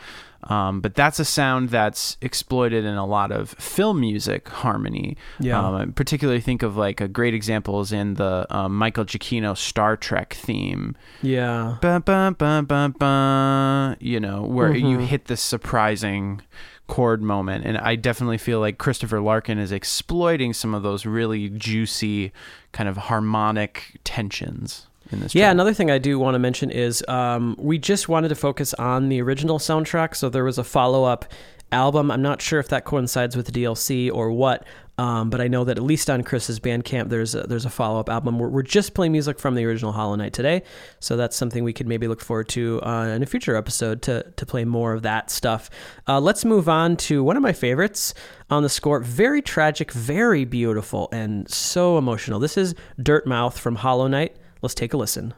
Um, 0.43 0.79
but 0.79 0.95
that's 0.95 1.19
a 1.19 1.25
sound 1.25 1.69
that's 1.69 2.17
exploited 2.21 2.85
in 2.85 2.95
a 2.95 3.05
lot 3.05 3.31
of 3.31 3.49
film 3.51 3.99
music 3.99 4.47
harmony. 4.47 5.17
Yeah. 5.39 5.59
Um, 5.61 5.91
particularly 5.91 6.39
think 6.39 6.63
of 6.63 6.77
like 6.77 7.01
a 7.01 7.09
great 7.09 7.33
example 7.33 7.81
is 7.81 7.91
in 7.91 8.13
the 8.13 8.47
um, 8.49 8.77
Michael 8.77 9.03
Giacchino 9.05 9.57
Star 9.57 9.97
Trek 9.97 10.33
theme. 10.33 10.95
Yeah. 11.21 11.77
Ba, 11.81 12.01
ba, 12.05 12.33
ba, 12.37 12.63
ba, 12.65 12.93
ba, 12.97 13.97
you 13.99 14.19
know, 14.19 14.43
where 14.43 14.71
mm-hmm. 14.71 14.87
you 14.87 14.97
hit 14.99 15.25
this 15.25 15.41
surprising 15.41 16.41
chord 16.89 17.21
moment. 17.21 17.65
And 17.65 17.77
I 17.77 17.95
definitely 17.95 18.37
feel 18.37 18.59
like 18.59 18.77
Christopher 18.77 19.21
Larkin 19.21 19.59
is 19.59 19.71
exploiting 19.71 20.51
some 20.51 20.73
of 20.73 20.83
those 20.83 21.05
really 21.05 21.47
juicy 21.49 22.33
kind 22.73 22.89
of 22.89 22.97
harmonic 22.97 23.97
tensions. 24.03 24.87
In 25.11 25.21
this 25.21 25.33
yeah, 25.33 25.45
track. 25.45 25.53
another 25.53 25.73
thing 25.73 25.89
I 25.89 25.97
do 25.97 26.19
want 26.19 26.35
to 26.35 26.39
mention 26.39 26.69
is 26.69 27.03
um, 27.07 27.55
we 27.57 27.77
just 27.77 28.09
wanted 28.09 28.27
to 28.29 28.35
focus 28.35 28.73
on 28.73 29.09
the 29.09 29.21
original 29.21 29.57
soundtrack. 29.57 30.15
So 30.15 30.29
there 30.29 30.43
was 30.43 30.57
a 30.57 30.63
follow 30.63 31.05
up 31.05 31.25
album. 31.71 32.11
I'm 32.11 32.21
not 32.21 32.41
sure 32.41 32.59
if 32.59 32.67
that 32.69 32.85
coincides 32.85 33.35
with 33.35 33.45
the 33.45 33.51
DLC 33.51 34.11
or 34.11 34.31
what, 34.31 34.65
um, 34.99 35.29
but 35.29 35.39
I 35.39 35.47
know 35.47 35.63
that 35.63 35.77
at 35.77 35.83
least 35.83 36.09
on 36.09 36.23
Chris's 36.23 36.59
Bandcamp, 36.59 37.07
there's 37.07 37.33
a, 37.33 37.43
there's 37.43 37.63
a 37.63 37.69
follow 37.69 38.01
up 38.01 38.09
album. 38.09 38.37
We're, 38.37 38.49
we're, 38.49 38.63
just 38.63 38.93
playing 38.93 39.13
music 39.13 39.39
from 39.39 39.55
the 39.55 39.63
original 39.63 39.93
Hollow 39.93 40.15
Knight 40.15 40.33
today, 40.33 40.61
so 40.99 41.15
that's 41.15 41.37
something 41.37 41.63
we 41.63 41.71
could 41.71 41.87
maybe 41.87 42.05
look 42.05 42.19
forward 42.19 42.49
to 42.49 42.81
uh, 42.83 43.05
in 43.05 43.23
a 43.23 43.25
future 43.25 43.55
episode 43.55 44.01
to 44.01 44.29
to 44.35 44.45
play 44.45 44.65
more 44.65 44.91
of 44.91 45.03
that 45.03 45.31
stuff. 45.31 45.69
Uh, 46.05 46.19
let's 46.19 46.43
move 46.43 46.67
on 46.67 46.97
to 46.97 47.23
one 47.23 47.37
of 47.37 47.41
my 47.41 47.53
favorites 47.53 48.13
on 48.49 48.61
the 48.61 48.67
score. 48.67 48.99
Very 48.99 49.41
tragic, 49.41 49.93
very 49.93 50.43
beautiful, 50.43 51.07
and 51.13 51.49
so 51.49 51.97
emotional. 51.97 52.37
This 52.37 52.57
is 52.57 52.75
Dirtmouth 52.99 53.57
from 53.57 53.77
Hollow 53.77 54.07
Knight. 54.07 54.35
Let's 54.61 54.75
take 54.75 54.93
a 54.93 54.97
listen. 54.97 55.33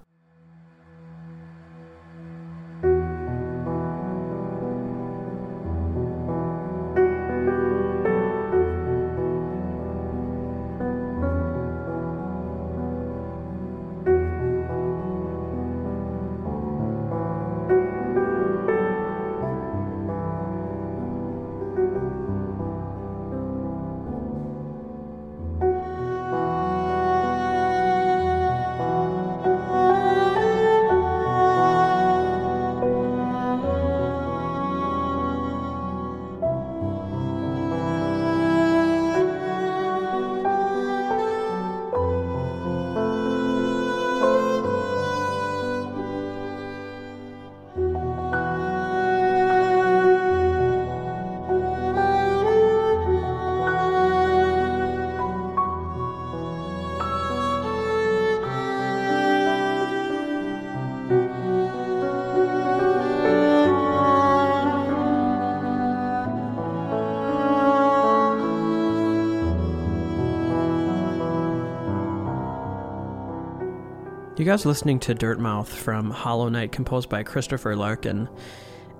You 74.41 74.45
guys 74.45 74.65
listening 74.65 74.99
to 75.01 75.13
Dirtmouth 75.13 75.67
from 75.67 76.09
Hollow 76.09 76.49
Knight, 76.49 76.71
composed 76.71 77.09
by 77.09 77.21
Christopher 77.21 77.75
Larkin. 77.75 78.27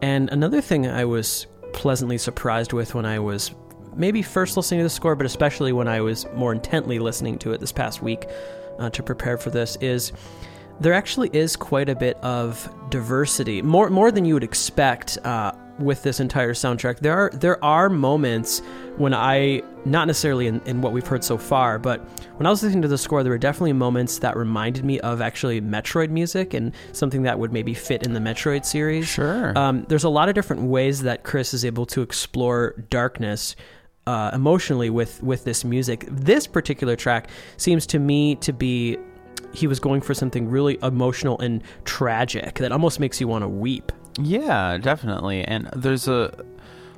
And 0.04 0.30
another 0.30 0.62
thing 0.62 0.86
I 0.86 1.04
was 1.06 1.48
pleasantly 1.74 2.20
surprised 2.20 2.74
with 2.74 2.94
when 2.94 3.08
I 3.08 3.18
was 3.18 3.50
maybe 3.96 4.22
first 4.22 4.56
listening 4.56 4.82
to 4.82 4.84
the 4.84 4.90
score, 4.92 5.16
but 5.16 5.26
especially 5.26 5.74
when 5.74 5.88
I 5.88 6.00
was 6.00 6.28
more 6.36 6.52
intently 6.52 7.00
listening 7.00 7.40
to 7.40 7.54
it 7.54 7.60
this 7.60 7.72
past 7.72 8.04
week 8.04 8.28
uh, 8.78 8.92
to 8.92 9.02
prepare 9.02 9.36
for 9.36 9.50
this, 9.50 9.78
is 9.78 10.12
there 10.80 10.94
actually 10.94 11.32
is 11.34 11.56
quite 11.56 11.90
a 11.90 11.96
bit 11.96 12.18
of 12.18 12.72
diversity, 12.92 13.64
more 13.64 13.90
more 13.90 14.12
than 14.12 14.26
you 14.26 14.36
would 14.36 14.44
expect 14.44 15.18
uh, 15.24 15.54
with 15.80 16.04
this 16.04 16.20
entire 16.20 16.54
soundtrack. 16.54 17.00
There 17.00 17.18
are 17.18 17.32
there 17.34 17.64
are 17.64 17.90
moments 17.90 18.62
when 18.98 19.16
I 19.16 19.64
not 19.86 20.06
necessarily 20.06 20.46
in, 20.46 20.62
in 20.66 20.82
what 20.82 20.94
we've 20.94 21.08
heard 21.08 21.24
so 21.24 21.38
far, 21.38 21.80
but 21.80 22.08
when 22.42 22.48
I 22.48 22.50
was 22.50 22.64
listening 22.64 22.82
to 22.82 22.88
the 22.88 22.98
score, 22.98 23.22
there 23.22 23.32
were 23.32 23.38
definitely 23.38 23.74
moments 23.74 24.18
that 24.18 24.36
reminded 24.36 24.84
me 24.84 25.00
of 25.02 25.22
actually 25.22 25.62
Metroid 25.62 26.10
music 26.10 26.56
and 26.56 26.74
something 26.92 27.22
that 27.22 27.38
would 27.38 27.54
maybe 27.54 27.76
fit 27.76 28.02
in 28.02 28.14
the 28.14 28.20
Metroid 28.20 28.66
series. 28.66 29.08
Sure. 29.08 29.56
Um, 29.56 29.84
there's 29.90 30.06
a 30.06 30.10
lot 30.10 30.28
of 30.28 30.34
different 30.34 30.64
ways 30.64 31.04
that 31.04 31.22
Chris 31.22 31.54
is 31.54 31.64
able 31.64 31.86
to 31.86 32.02
explore 32.02 32.84
darkness 32.90 33.56
uh, 34.08 34.32
emotionally 34.34 34.90
with 34.90 35.22
with 35.22 35.44
this 35.44 35.64
music. 35.64 36.08
This 36.10 36.48
particular 36.48 36.96
track 36.96 37.30
seems 37.58 37.86
to 37.86 38.00
me 38.00 38.34
to 38.38 38.52
be 38.52 38.98
he 39.54 39.68
was 39.68 39.80
going 39.80 40.02
for 40.02 40.16
something 40.16 40.50
really 40.50 40.80
emotional 40.82 41.38
and 41.42 41.62
tragic 41.86 42.56
that 42.56 42.72
almost 42.72 43.00
makes 43.00 43.22
you 43.22 43.28
want 43.28 43.44
to 43.44 43.50
weep. 43.50 43.92
Yeah, 44.20 44.80
definitely. 44.80 45.44
And 45.44 45.70
there's 45.76 46.08
a 46.08 46.44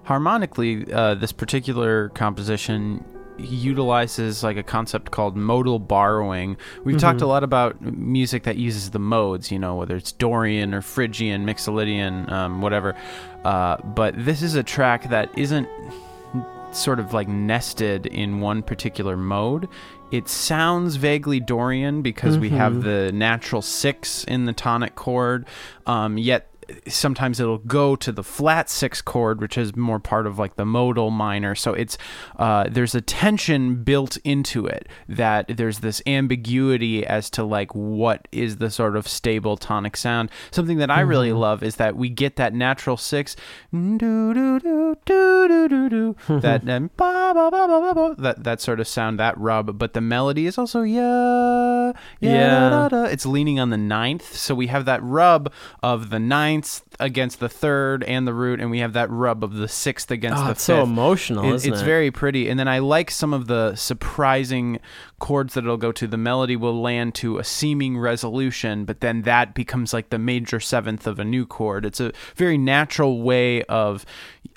harmonically 0.04 0.90
uh, 0.94 1.16
this 1.16 1.34
particular 1.34 2.08
composition 2.10 3.04
utilizes 3.38 4.44
like 4.44 4.58
a 4.58 4.64
concept 4.64 5.12
called 5.12 5.36
modal 5.36 5.80
borrowing. 5.80 6.58
We've 6.84 7.00
talked 7.00 7.22
a 7.22 7.28
lot 7.28 7.44
about 7.44 7.82
music 7.82 8.44
that 8.44 8.58
uses 8.58 8.92
the 8.92 9.00
modes, 9.00 9.52
you 9.52 9.60
know, 9.60 9.76
whether 9.76 9.96
it's 9.96 10.12
Dorian 10.12 10.74
or 10.74 10.82
Phrygian, 10.82 11.46
Mixolydian, 11.46 12.32
um, 12.32 12.62
whatever. 12.62 12.96
Uh, 13.44 13.78
but 13.78 14.14
this 14.18 14.42
is 14.42 14.56
a 14.56 14.64
track 14.64 15.10
that 15.10 15.30
isn't 15.38 15.68
sort 16.72 17.00
of 17.00 17.14
like 17.14 17.28
nested 17.28 18.06
in 18.06 18.40
one 18.40 18.64
particular 18.64 19.16
mode. 19.16 19.68
It 20.12 20.28
sounds 20.30 20.96
vaguely 20.96 21.40
Dorian 21.40 22.04
because 22.04 22.38
we 22.38 22.50
have 22.50 22.84
the 22.84 23.12
natural 23.12 23.64
six 23.64 24.24
in 24.26 24.46
the 24.46 24.54
tonic 24.54 24.94
chord, 24.94 25.48
um, 25.88 26.20
yet 26.20 26.53
sometimes 26.88 27.40
it'll 27.40 27.58
go 27.60 27.96
to 27.96 28.12
the 28.12 28.24
flat 28.24 28.70
six 28.70 29.02
chord, 29.02 29.42
which 29.42 29.58
is 29.58 29.76
more 29.76 30.00
part 30.00 30.28
of 30.28 30.40
like 30.40 30.56
the 30.56 30.66
modal 30.66 31.10
minor. 31.12 31.56
So 31.56 31.74
it's 31.74 31.98
uh, 32.38 32.66
there's 32.70 32.96
a 32.96 33.02
tension 33.02 33.84
built 33.84 34.18
into 34.24 34.66
it 34.66 34.88
that 35.08 35.46
there's 35.58 35.80
this 35.80 36.02
ambiguity 36.08 37.06
as 37.06 37.30
to 37.32 37.44
like 37.44 37.74
what 37.76 38.28
is 38.32 38.58
the 38.58 38.70
sort 38.70 38.96
of 38.96 39.08
stable 39.08 39.58
tonic 39.58 39.98
sound. 39.98 40.30
Something 40.52 40.78
that 40.78 40.90
I 40.92 41.02
really 41.02 41.34
love 41.34 41.64
is 41.64 41.76
that 41.78 41.96
we 41.96 42.10
get 42.10 42.36
that 42.38 42.54
natural 42.54 42.98
six, 42.98 43.36
that 46.28 46.62
um, 46.68 46.90
ba, 46.98 47.32
ba, 47.34 47.50
ba, 47.52 47.68
ba, 47.68 47.68
ba, 47.68 47.94
ba, 47.94 48.16
that 48.22 48.44
that 48.44 48.62
sort 48.62 48.80
of 48.80 48.88
sound, 48.88 49.20
that 49.20 49.38
rub. 49.38 49.78
But 49.78 49.94
the 49.94 50.02
melody 50.02 50.46
is 50.46 50.58
also 50.58 50.82
yeah, 50.84 51.94
yeah, 52.20 52.32
Yeah. 52.32 52.70
da, 52.70 52.90
da. 52.90 53.04
It's 53.06 53.26
leaning 53.26 53.60
on 53.60 53.70
the 53.70 53.78
ninth, 53.78 54.36
so 54.36 54.56
we 54.56 54.68
have 54.68 54.86
that 54.86 55.02
rub 55.04 55.52
of 55.82 56.10
the 56.10 56.20
ninth 56.20 56.63
against 57.00 57.40
the 57.40 57.50
third 57.50 58.04
and 58.04 58.28
the 58.28 58.34
root, 58.34 58.60
and 58.60 58.70
we 58.72 58.80
have 58.80 58.94
that 58.94 59.10
rub 59.10 59.44
of 59.44 59.54
the 59.54 59.68
sixth 59.68 60.10
against 60.12 60.42
Oh, 60.42 60.46
the 60.46 60.52
it's 60.52 60.66
fifth. 60.66 60.78
so 60.78 60.84
emotional, 60.84 61.46
It- 61.46 61.56
isn't 61.56 61.74
it's 61.74 61.82
it? 61.82 61.86
very 61.86 62.12
pretty, 62.12 62.50
and 62.50 62.60
then 62.60 62.68
I 62.68 62.80
like 62.80 63.10
some 63.12 63.34
of 63.34 63.48
the 63.48 63.76
surprising 63.76 64.80
chords 65.20 65.54
that 65.54 65.64
it'll 65.64 65.78
go 65.78 65.92
to. 65.94 66.08
The 66.08 66.18
melody 66.18 66.56
will 66.56 66.82
land 66.82 67.16
to 67.16 67.38
a 67.40 67.44
seeming 67.44 67.98
resolution, 67.98 68.86
but 68.86 69.00
then 69.00 69.22
that 69.24 69.54
becomes 69.54 69.94
like 69.94 70.10
the 70.10 70.20
major 70.20 70.60
seventh 70.60 71.08
of 71.08 71.18
a 71.20 71.24
new 71.24 71.46
chord. 71.46 71.86
It's 71.86 72.00
a 72.00 72.12
very 72.36 72.58
natural 72.58 73.22
way 73.22 73.64
of 73.64 74.06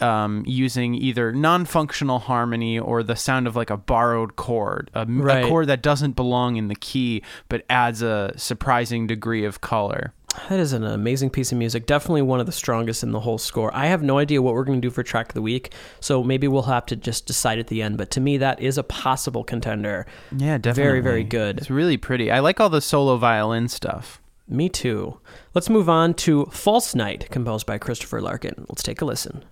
um, 0.01 0.43
using 0.47 0.95
either 0.95 1.33
non-functional 1.33 2.19
harmony 2.19 2.79
or 2.79 3.03
the 3.03 3.17
sound 3.17 3.47
of 3.47 3.57
like 3.57 3.71
a 3.71 3.77
borrowed 3.79 4.37
chord, 4.37 4.91
a, 4.95 5.07
Right. 5.07 5.47
chord 5.47 5.69
that 5.69 5.81
doesn't 5.83 6.17
belong 6.17 6.57
in 6.57 6.69
the 6.69 6.75
key 6.75 7.23
but 7.49 7.65
adds 7.71 8.03
a 8.03 8.33
surprising 8.37 9.07
degree 9.07 9.45
of 9.45 9.63
color. 9.63 10.13
That 10.49 10.61
is 10.61 10.73
an 10.73 10.85
amazing 10.85 11.31
piece 11.31 11.51
of 11.51 11.59
music. 11.59 11.87
Definitely 11.87 12.23
one 12.23 12.41
of 12.41 12.47
the 12.47 12.53
strongest 12.53 13.03
in 13.03 13.13
the 13.13 13.21
whole 13.21 13.39
score. 13.39 13.75
I 13.75 13.87
have 13.87 14.03
no 14.03 14.19
idea 14.19 14.43
what 14.43 14.55
we're 14.55 14.65
going 14.65 14.81
to 14.81 14.87
do 14.87 14.91
for 14.91 15.03
track 15.03 15.29
of 15.29 15.35
the 15.35 15.43
week, 15.43 15.73
so 16.01 16.23
maybe 16.23 16.47
we'll 16.47 16.63
have 16.63 16.87
to 16.87 16.97
just 16.97 17.27
decide 17.27 17.59
at 17.59 17.67
the 17.67 17.83
end. 17.83 17.99
But 17.99 18.11
to 18.13 18.21
me, 18.21 18.37
that 18.39 18.61
is 18.61 18.79
a 18.79 18.83
possible 18.83 19.45
contender. 19.45 20.07
Yeah, 20.31 20.59
definitely. 20.59 20.83
Very, 20.83 21.01
very 21.01 21.25
good. 21.25 21.59
It's 21.59 21.71
really 21.71 21.97
pretty. 21.97 22.31
I 22.31 22.41
like 22.41 22.61
all 22.61 22.69
the 22.69 22.81
solo 22.81 23.17
violin 23.17 23.69
stuff. 23.69 24.21
Me 24.49 24.69
too. 24.69 25.19
Let's 25.55 25.69
move 25.69 25.89
on 25.89 26.15
to 26.15 26.47
False 26.47 26.95
Knight, 26.95 27.29
composed 27.31 27.67
by 27.67 27.79
Christopher 27.79 28.21
Larkin. 28.21 28.67
Let's 28.69 28.83
take 28.83 29.01
a 29.01 29.05
listen. 29.05 29.45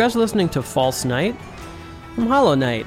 Guys 0.00 0.16
are 0.16 0.20
listening 0.20 0.48
to 0.48 0.62
False 0.62 1.04
Knight 1.04 1.36
from 2.14 2.26
Hollow 2.26 2.54
Knight. 2.54 2.86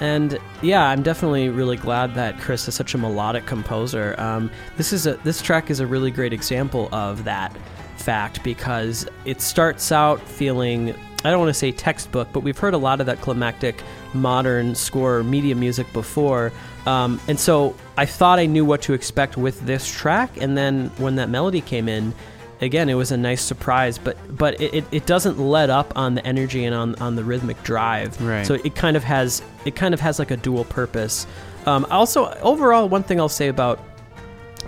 And 0.00 0.38
yeah, 0.62 0.88
I'm 0.88 1.02
definitely 1.02 1.50
really 1.50 1.76
glad 1.76 2.14
that 2.14 2.40
Chris 2.40 2.66
is 2.66 2.74
such 2.74 2.94
a 2.94 2.98
melodic 2.98 3.44
composer. 3.44 4.14
Um, 4.16 4.50
this 4.78 4.90
is 4.90 5.06
a 5.06 5.16
this 5.16 5.42
track 5.42 5.68
is 5.68 5.80
a 5.80 5.86
really 5.86 6.10
great 6.10 6.32
example 6.32 6.88
of 6.92 7.24
that 7.24 7.54
fact 7.98 8.42
because 8.42 9.06
it 9.26 9.42
starts 9.42 9.92
out 9.92 10.18
feeling 10.18 10.94
I 11.26 11.30
don't 11.30 11.40
want 11.40 11.50
to 11.50 11.54
say 11.54 11.72
textbook, 11.72 12.28
but 12.32 12.40
we've 12.40 12.56
heard 12.56 12.72
a 12.72 12.78
lot 12.78 13.00
of 13.00 13.06
that 13.06 13.20
climactic 13.20 13.82
modern 14.14 14.74
score 14.74 15.22
media 15.22 15.54
music 15.54 15.92
before. 15.92 16.52
Um, 16.86 17.20
and 17.28 17.38
so 17.38 17.76
I 17.98 18.06
thought 18.06 18.38
I 18.38 18.46
knew 18.46 18.64
what 18.64 18.80
to 18.82 18.94
expect 18.94 19.36
with 19.36 19.60
this 19.66 19.86
track, 19.86 20.40
and 20.40 20.56
then 20.56 20.88
when 20.96 21.16
that 21.16 21.28
melody 21.28 21.60
came 21.60 21.86
in, 21.86 22.14
again, 22.60 22.88
it 22.88 22.94
was 22.94 23.12
a 23.12 23.16
nice 23.16 23.42
surprise. 23.42 23.98
But 23.98 24.16
but 24.36 24.60
it, 24.60 24.84
it, 24.90 25.06
doesn't 25.06 25.38
let 25.38 25.70
up 25.70 25.92
on 25.96 26.14
the 26.14 26.26
energy 26.26 26.64
and 26.64 26.74
on, 26.74 26.94
on 26.96 27.16
the 27.16 27.24
rhythmic 27.24 27.62
drive. 27.62 28.20
Right. 28.20 28.46
So 28.46 28.54
it 28.54 28.74
kind 28.74 28.96
of 28.96 29.04
has 29.04 29.42
it 29.64 29.76
kind 29.76 29.94
of 29.94 30.00
has 30.00 30.18
like 30.18 30.30
a 30.30 30.36
dual 30.36 30.64
purpose. 30.64 31.26
Um, 31.66 31.86
also, 31.90 32.32
overall, 32.42 32.88
one 32.88 33.02
thing 33.02 33.18
I'll 33.20 33.28
say 33.28 33.48
about 33.48 33.80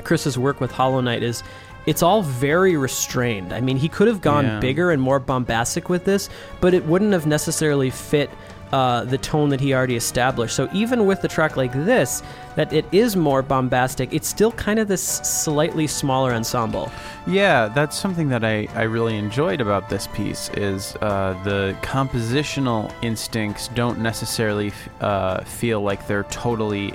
Chris's 0.04 0.38
work 0.38 0.61
with 0.61 0.71
Hollow 0.73 1.00
Knight 1.00 1.23
is 1.23 1.42
it's 1.87 2.02
all 2.02 2.23
very 2.23 2.76
restrained. 2.76 3.52
I 3.52 3.61
mean, 3.61 3.76
he 3.76 3.88
could 3.88 4.09
have 4.09 4.21
gone 4.21 4.45
Yeah. 4.45 4.61
bigger 4.61 4.90
and 4.90 5.00
more 5.00 5.18
bombastic 5.18 5.88
with 5.88 6.04
this, 6.04 6.28
but 6.61 6.75
it 6.75 6.85
wouldn't 6.85 7.12
have 7.12 7.26
necessarily 7.26 7.88
fit 7.88 8.30
uh, 8.72 9.04
the 9.04 9.18
tone 9.18 9.48
that 9.50 9.60
he 9.60 9.75
already 9.75 9.96
established. 9.96 10.54
So 10.54 10.68
even 10.72 11.06
with 11.06 11.22
the 11.22 11.28
track 11.28 11.56
like 11.56 11.72
this, 11.72 12.22
that 12.56 12.72
it 12.72 12.84
is 12.92 13.16
more 13.16 13.42
bombastic, 13.42 14.12
it's 14.12 14.28
still 14.28 14.52
kind 14.52 14.78
of 14.78 14.88
this 14.88 15.02
slightly 15.02 15.87
smaller 15.87 16.32
ensemble. 16.32 16.90
Yeah, 17.26 17.68
that's 17.68 17.96
something 17.96 18.28
that 18.28 18.44
I, 18.44 18.68
I 18.75 18.82
really 18.82 19.16
enjoyed 19.16 19.60
about 19.60 19.88
this 19.88 20.06
piece 20.08 20.50
is 20.50 20.96
uh, 20.96 21.38
the 21.44 21.76
compositional 21.82 22.92
instincts 23.02 23.68
don't 23.68 24.00
necessarily 24.00 24.72
uh, 25.00 25.44
feel 25.44 25.80
like 25.80 26.06
they're 26.06 26.25
totally 26.25 26.94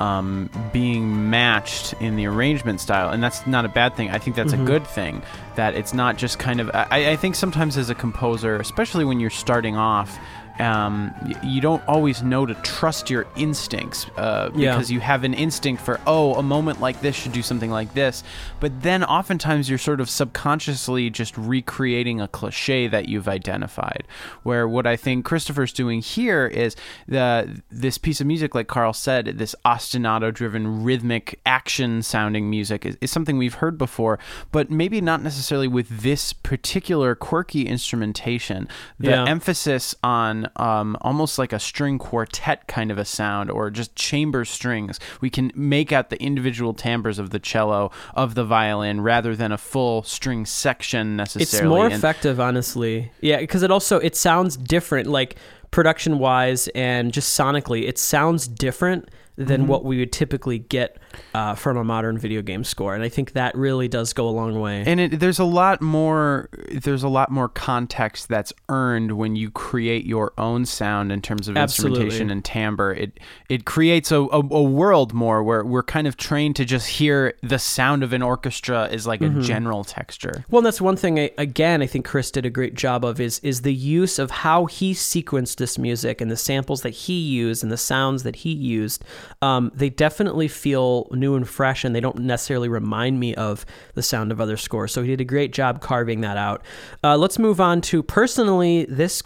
um, 0.00 0.50
being 0.72 1.30
matched 1.30 1.94
in 2.00 2.16
the 2.16 2.26
arrangement 2.26 2.80
style, 2.80 3.10
and 3.10 3.22
that's 3.22 3.46
not 3.46 3.64
a 3.64 3.68
bad 3.68 3.94
thing. 3.94 4.10
I 4.10 4.18
think 4.18 4.34
that's 4.34 4.52
mm-hmm. 4.52 4.64
a 4.64 4.66
good 4.66 4.86
thing. 4.86 5.22
That 5.54 5.74
it's 5.74 5.94
not 5.94 6.16
just 6.16 6.38
kind 6.38 6.60
of. 6.60 6.70
I, 6.74 7.10
I 7.12 7.16
think 7.16 7.36
sometimes 7.36 7.76
as 7.76 7.88
a 7.88 7.94
composer, 7.94 8.56
especially 8.56 9.04
when 9.04 9.20
you're 9.20 9.30
starting 9.30 9.76
off, 9.76 10.18
um, 10.58 11.14
you 11.42 11.60
don't 11.60 11.86
always 11.88 12.22
know 12.22 12.44
to 12.44 12.54
trust 12.56 13.10
your 13.10 13.26
instincts 13.36 14.06
uh, 14.16 14.50
because 14.50 14.90
yeah. 14.90 14.94
you 14.94 15.00
have 15.00 15.24
an 15.24 15.34
instinct 15.34 15.82
for 15.82 16.00
oh 16.06 16.34
a 16.34 16.42
moment 16.42 16.80
like 16.80 17.00
this 17.00 17.16
should 17.16 17.32
do 17.32 17.42
something 17.42 17.70
like 17.70 17.92
this 17.94 18.22
but 18.60 18.82
then 18.82 19.02
oftentimes 19.04 19.68
you're 19.68 19.78
sort 19.78 20.00
of 20.00 20.10
subconsciously 20.10 21.10
just 21.10 21.36
recreating 21.38 22.20
a 22.20 22.28
cliche 22.28 22.86
that 22.86 23.08
you've 23.08 23.28
identified 23.28 24.04
where 24.42 24.68
what 24.68 24.86
i 24.86 24.96
think 24.96 25.24
christopher's 25.24 25.72
doing 25.72 26.00
here 26.00 26.46
is 26.46 26.76
the 27.08 27.62
this 27.70 27.98
piece 27.98 28.20
of 28.20 28.26
music 28.26 28.54
like 28.54 28.68
carl 28.68 28.92
said 28.92 29.26
this 29.38 29.54
ostinato 29.64 30.32
driven 30.32 30.82
rhythmic 30.82 31.40
action 31.46 32.02
sounding 32.02 32.50
music 32.50 32.84
is, 32.84 32.96
is 33.00 33.10
something 33.10 33.38
we've 33.38 33.54
heard 33.54 33.78
before 33.78 34.18
but 34.50 34.70
maybe 34.70 35.00
not 35.00 35.22
necessarily 35.22 35.68
with 35.68 35.88
this 35.88 36.32
particular 36.32 37.14
quirky 37.14 37.66
instrumentation 37.66 38.68
the 38.98 39.10
yeah. 39.10 39.24
emphasis 39.26 39.94
on 40.02 40.41
um, 40.56 40.96
almost 41.00 41.38
like 41.38 41.52
a 41.52 41.58
string 41.58 41.98
quartet 41.98 42.66
kind 42.68 42.90
of 42.90 42.98
a 42.98 43.04
sound 43.04 43.50
or 43.50 43.70
just 43.70 43.94
chamber 43.96 44.44
strings. 44.44 44.98
We 45.20 45.30
can 45.30 45.52
make 45.54 45.92
out 45.92 46.10
the 46.10 46.20
individual 46.22 46.74
timbres 46.74 47.18
of 47.18 47.30
the 47.30 47.38
cello, 47.38 47.90
of 48.14 48.34
the 48.34 48.44
violin, 48.44 49.00
rather 49.00 49.34
than 49.36 49.52
a 49.52 49.58
full 49.58 50.02
string 50.02 50.46
section 50.46 51.16
necessarily. 51.16 51.66
It's 51.66 51.68
more 51.68 51.86
and, 51.86 51.94
effective, 51.94 52.40
honestly. 52.40 53.10
Yeah, 53.20 53.38
because 53.38 53.62
it 53.62 53.70
also 53.70 53.98
it 53.98 54.16
sounds 54.16 54.56
different, 54.56 55.08
like 55.08 55.36
production 55.70 56.18
wise 56.18 56.68
and 56.68 57.12
just 57.12 57.38
sonically, 57.38 57.88
it 57.88 57.98
sounds 57.98 58.46
different 58.46 59.08
than 59.36 59.62
mm-hmm. 59.62 59.66
what 59.66 59.84
we 59.84 59.98
would 59.98 60.12
typically 60.12 60.58
get 60.58 60.98
uh, 61.34 61.54
from 61.54 61.76
a 61.76 61.84
modern 61.84 62.18
video 62.18 62.42
game 62.42 62.64
score, 62.64 62.94
and 62.94 63.02
I 63.02 63.08
think 63.08 63.32
that 63.32 63.54
really 63.54 63.88
does 63.88 64.12
go 64.12 64.28
a 64.28 64.30
long 64.30 64.60
way. 64.60 64.84
And 64.86 65.00
it, 65.00 65.20
there's 65.20 65.38
a 65.38 65.44
lot 65.44 65.80
more. 65.80 66.48
There's 66.70 67.02
a 67.02 67.08
lot 67.08 67.30
more 67.30 67.48
context 67.48 68.28
that's 68.28 68.52
earned 68.68 69.12
when 69.12 69.36
you 69.36 69.50
create 69.50 70.04
your 70.04 70.32
own 70.36 70.66
sound 70.66 71.12
in 71.12 71.22
terms 71.22 71.48
of 71.48 71.56
Absolutely. 71.56 72.04
instrumentation 72.04 72.30
and 72.30 72.44
timbre. 72.44 72.92
It 72.92 73.20
it 73.48 73.64
creates 73.64 74.12
a, 74.12 74.20
a, 74.20 74.40
a, 74.40 74.62
world 74.62 75.12
more 75.12 75.42
where 75.42 75.64
we're 75.64 75.82
kind 75.82 76.06
of 76.06 76.16
trained 76.16 76.56
to 76.56 76.64
just 76.64 76.88
hear 76.88 77.34
the 77.42 77.58
sound 77.58 78.02
of 78.02 78.12
an 78.12 78.22
orchestra 78.22 78.88
is 78.90 79.06
like 79.06 79.20
mm-hmm. 79.20 79.40
a 79.40 79.42
general 79.42 79.84
texture. 79.84 80.44
Well, 80.50 80.62
that's 80.62 80.80
one 80.80 80.96
thing. 80.96 81.18
I, 81.18 81.30
again, 81.38 81.82
I 81.82 81.86
think 81.86 82.04
Chris 82.04 82.30
did 82.30 82.46
a 82.46 82.50
great 82.50 82.74
job 82.74 83.04
of 83.04 83.20
is 83.20 83.38
is 83.40 83.62
the 83.62 83.74
use 83.74 84.18
of 84.18 84.30
how 84.30 84.66
he 84.66 84.92
sequenced 84.92 85.56
this 85.56 85.78
music 85.78 86.20
and 86.20 86.30
the 86.30 86.36
samples 86.36 86.82
that 86.82 86.90
he 86.90 87.18
used 87.18 87.62
and 87.62 87.72
the 87.72 87.76
sounds 87.76 88.22
that 88.22 88.36
he 88.36 88.52
used. 88.52 89.04
Um, 89.40 89.70
they 89.74 89.90
definitely 89.90 90.48
feel 90.48 91.08
new 91.12 91.34
and 91.34 91.48
fresh, 91.48 91.84
and 91.84 91.94
they 91.94 92.00
don't 92.00 92.18
necessarily 92.18 92.68
remind 92.68 93.18
me 93.18 93.34
of 93.34 93.66
the 93.94 94.02
sound 94.02 94.32
of 94.32 94.40
other 94.40 94.56
scores. 94.56 94.92
So 94.92 95.02
he 95.02 95.08
did 95.08 95.20
a 95.20 95.24
great 95.24 95.52
job 95.52 95.80
carving 95.80 96.20
that 96.22 96.36
out. 96.36 96.62
Uh, 97.02 97.16
let's 97.16 97.38
move 97.38 97.60
on 97.60 97.80
to 97.82 98.02
personally, 98.02 98.86
this 98.88 99.22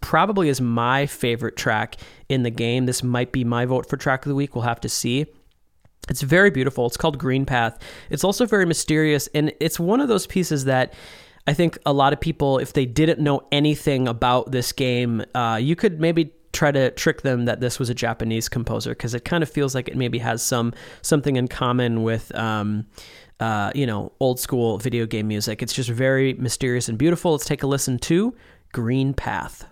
probably 0.00 0.48
is 0.48 0.60
my 0.60 1.06
favorite 1.06 1.56
track 1.56 1.96
in 2.28 2.42
the 2.42 2.50
game. 2.50 2.86
This 2.86 3.02
might 3.02 3.32
be 3.32 3.44
my 3.44 3.64
vote 3.64 3.88
for 3.88 3.96
track 3.96 4.24
of 4.24 4.30
the 4.30 4.34
week. 4.34 4.54
We'll 4.54 4.64
have 4.64 4.80
to 4.80 4.88
see. 4.88 5.26
It's 6.08 6.22
very 6.22 6.50
beautiful. 6.50 6.86
It's 6.86 6.96
called 6.96 7.18
Green 7.18 7.46
Path. 7.46 7.78
It's 8.08 8.24
also 8.24 8.46
very 8.46 8.66
mysterious, 8.66 9.28
and 9.34 9.52
it's 9.60 9.78
one 9.78 10.00
of 10.00 10.08
those 10.08 10.26
pieces 10.26 10.64
that. 10.64 10.94
I 11.46 11.54
think 11.54 11.78
a 11.86 11.92
lot 11.92 12.12
of 12.12 12.20
people, 12.20 12.58
if 12.58 12.74
they 12.74 12.84
didn't 12.84 13.18
know 13.18 13.40
anything 13.50 14.06
about 14.06 14.52
this 14.52 14.72
game, 14.72 15.24
uh, 15.34 15.58
you 15.60 15.74
could 15.74 15.98
maybe 15.98 16.32
try 16.60 16.70
to 16.70 16.90
trick 16.90 17.22
them 17.22 17.46
that 17.46 17.60
this 17.60 17.78
was 17.78 17.88
a 17.88 17.94
Japanese 17.94 18.46
composer 18.46 18.90
because 18.90 19.14
it 19.14 19.24
kind 19.24 19.42
of 19.42 19.48
feels 19.48 19.74
like 19.74 19.88
it 19.88 19.96
maybe 19.96 20.18
has 20.18 20.42
some 20.42 20.74
something 21.00 21.36
in 21.36 21.48
common 21.48 22.02
with 22.02 22.34
um, 22.34 22.86
uh, 23.40 23.72
you 23.74 23.86
know 23.86 24.12
old 24.20 24.38
school 24.38 24.76
video 24.76 25.06
game 25.06 25.26
music. 25.26 25.62
It's 25.62 25.72
just 25.72 25.88
very 25.88 26.34
mysterious 26.34 26.86
and 26.86 26.98
beautiful. 26.98 27.32
Let's 27.32 27.46
take 27.46 27.62
a 27.62 27.66
listen 27.66 27.98
to 28.00 28.36
Green 28.72 29.14
Path. 29.14 29.69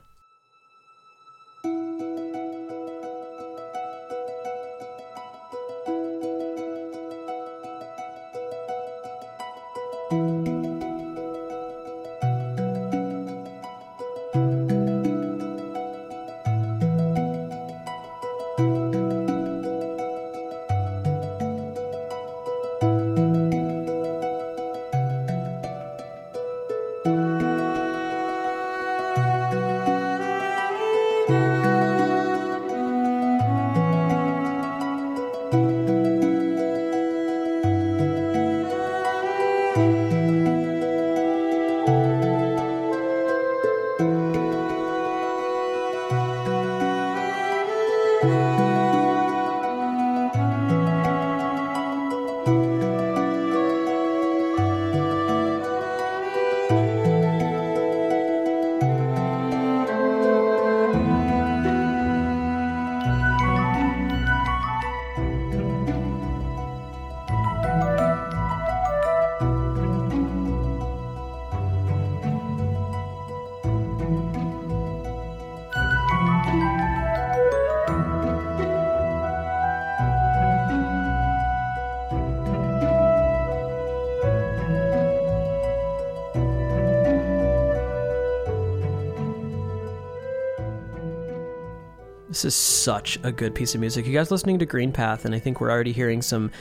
This 92.38 92.44
is 92.44 92.54
such 92.54 93.18
a 93.24 93.32
good 93.32 93.52
piece 93.52 93.74
of 93.74 93.80
music. 93.80 94.06
You 94.06 94.12
guys 94.12 94.30
listening 94.30 94.60
to 94.60 94.64
Green 94.64 94.92
Path, 94.92 95.24
and 95.24 95.34
I 95.34 95.40
think 95.40 95.60
we're 95.60 95.72
already 95.72 95.90
hearing 95.90 96.22
some 96.22 96.52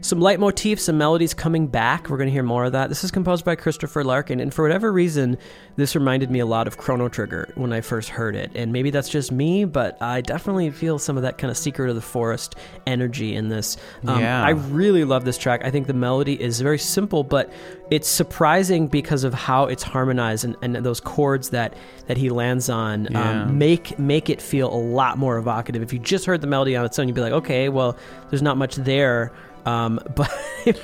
some 0.00 0.20
leitmotifs, 0.20 0.80
some 0.80 0.98
melodies 0.98 1.34
coming 1.34 1.66
back. 1.66 2.08
We're 2.08 2.16
going 2.16 2.28
to 2.28 2.32
hear 2.32 2.42
more 2.42 2.64
of 2.64 2.72
that. 2.72 2.88
This 2.88 3.04
is 3.04 3.10
composed 3.10 3.44
by 3.44 3.54
Christopher 3.54 4.04
Larkin, 4.04 4.40
and 4.40 4.52
for 4.52 4.62
whatever 4.62 4.92
reason, 4.92 5.36
this 5.76 5.94
reminded 5.94 6.30
me 6.30 6.38
a 6.38 6.46
lot 6.46 6.66
of 6.66 6.78
Chrono 6.78 7.08
Trigger 7.08 7.52
when 7.54 7.72
I 7.72 7.80
first 7.80 8.08
heard 8.08 8.36
it. 8.36 8.50
And 8.54 8.72
maybe 8.72 8.90
that's 8.90 9.08
just 9.08 9.32
me, 9.32 9.64
but 9.64 10.00
I 10.02 10.20
definitely 10.20 10.70
feel 10.70 10.98
some 10.98 11.16
of 11.16 11.22
that 11.22 11.38
kind 11.38 11.50
of 11.50 11.56
Secret 11.56 11.88
of 11.88 11.96
the 11.96 12.02
Forest 12.02 12.56
energy 12.86 13.34
in 13.34 13.48
this. 13.48 13.76
Um, 14.06 14.20
yeah. 14.20 14.42
I 14.42 14.50
really 14.50 15.04
love 15.04 15.24
this 15.24 15.38
track. 15.38 15.62
I 15.64 15.70
think 15.70 15.86
the 15.86 15.94
melody 15.94 16.40
is 16.40 16.60
very 16.60 16.78
simple, 16.78 17.24
but 17.24 17.52
it's 17.90 18.08
surprising 18.08 18.86
because 18.86 19.24
of 19.24 19.34
how 19.34 19.64
it's 19.64 19.82
harmonized 19.82 20.44
and, 20.44 20.56
and 20.62 20.76
those 20.76 21.00
chords 21.00 21.50
that, 21.50 21.74
that 22.06 22.16
he 22.16 22.30
lands 22.30 22.68
on 22.68 23.06
um, 23.08 23.12
yeah. 23.12 23.42
um, 23.42 23.58
make 23.58 23.98
make 23.98 24.30
it 24.30 24.40
feel 24.40 24.72
a 24.72 24.76
lot 24.76 25.18
more 25.18 25.38
evocative. 25.38 25.82
If 25.82 25.92
you 25.92 25.98
just 25.98 26.24
heard 26.24 26.40
the 26.40 26.46
melody 26.46 26.76
on 26.76 26.84
its 26.84 26.98
own, 26.98 27.08
you'd 27.08 27.14
be 27.14 27.20
like, 27.20 27.32
okay, 27.32 27.68
well, 27.68 27.96
there's 28.30 28.42
not 28.42 28.56
much 28.56 28.76
there 28.76 29.32
um, 29.66 30.00
but 30.16 30.30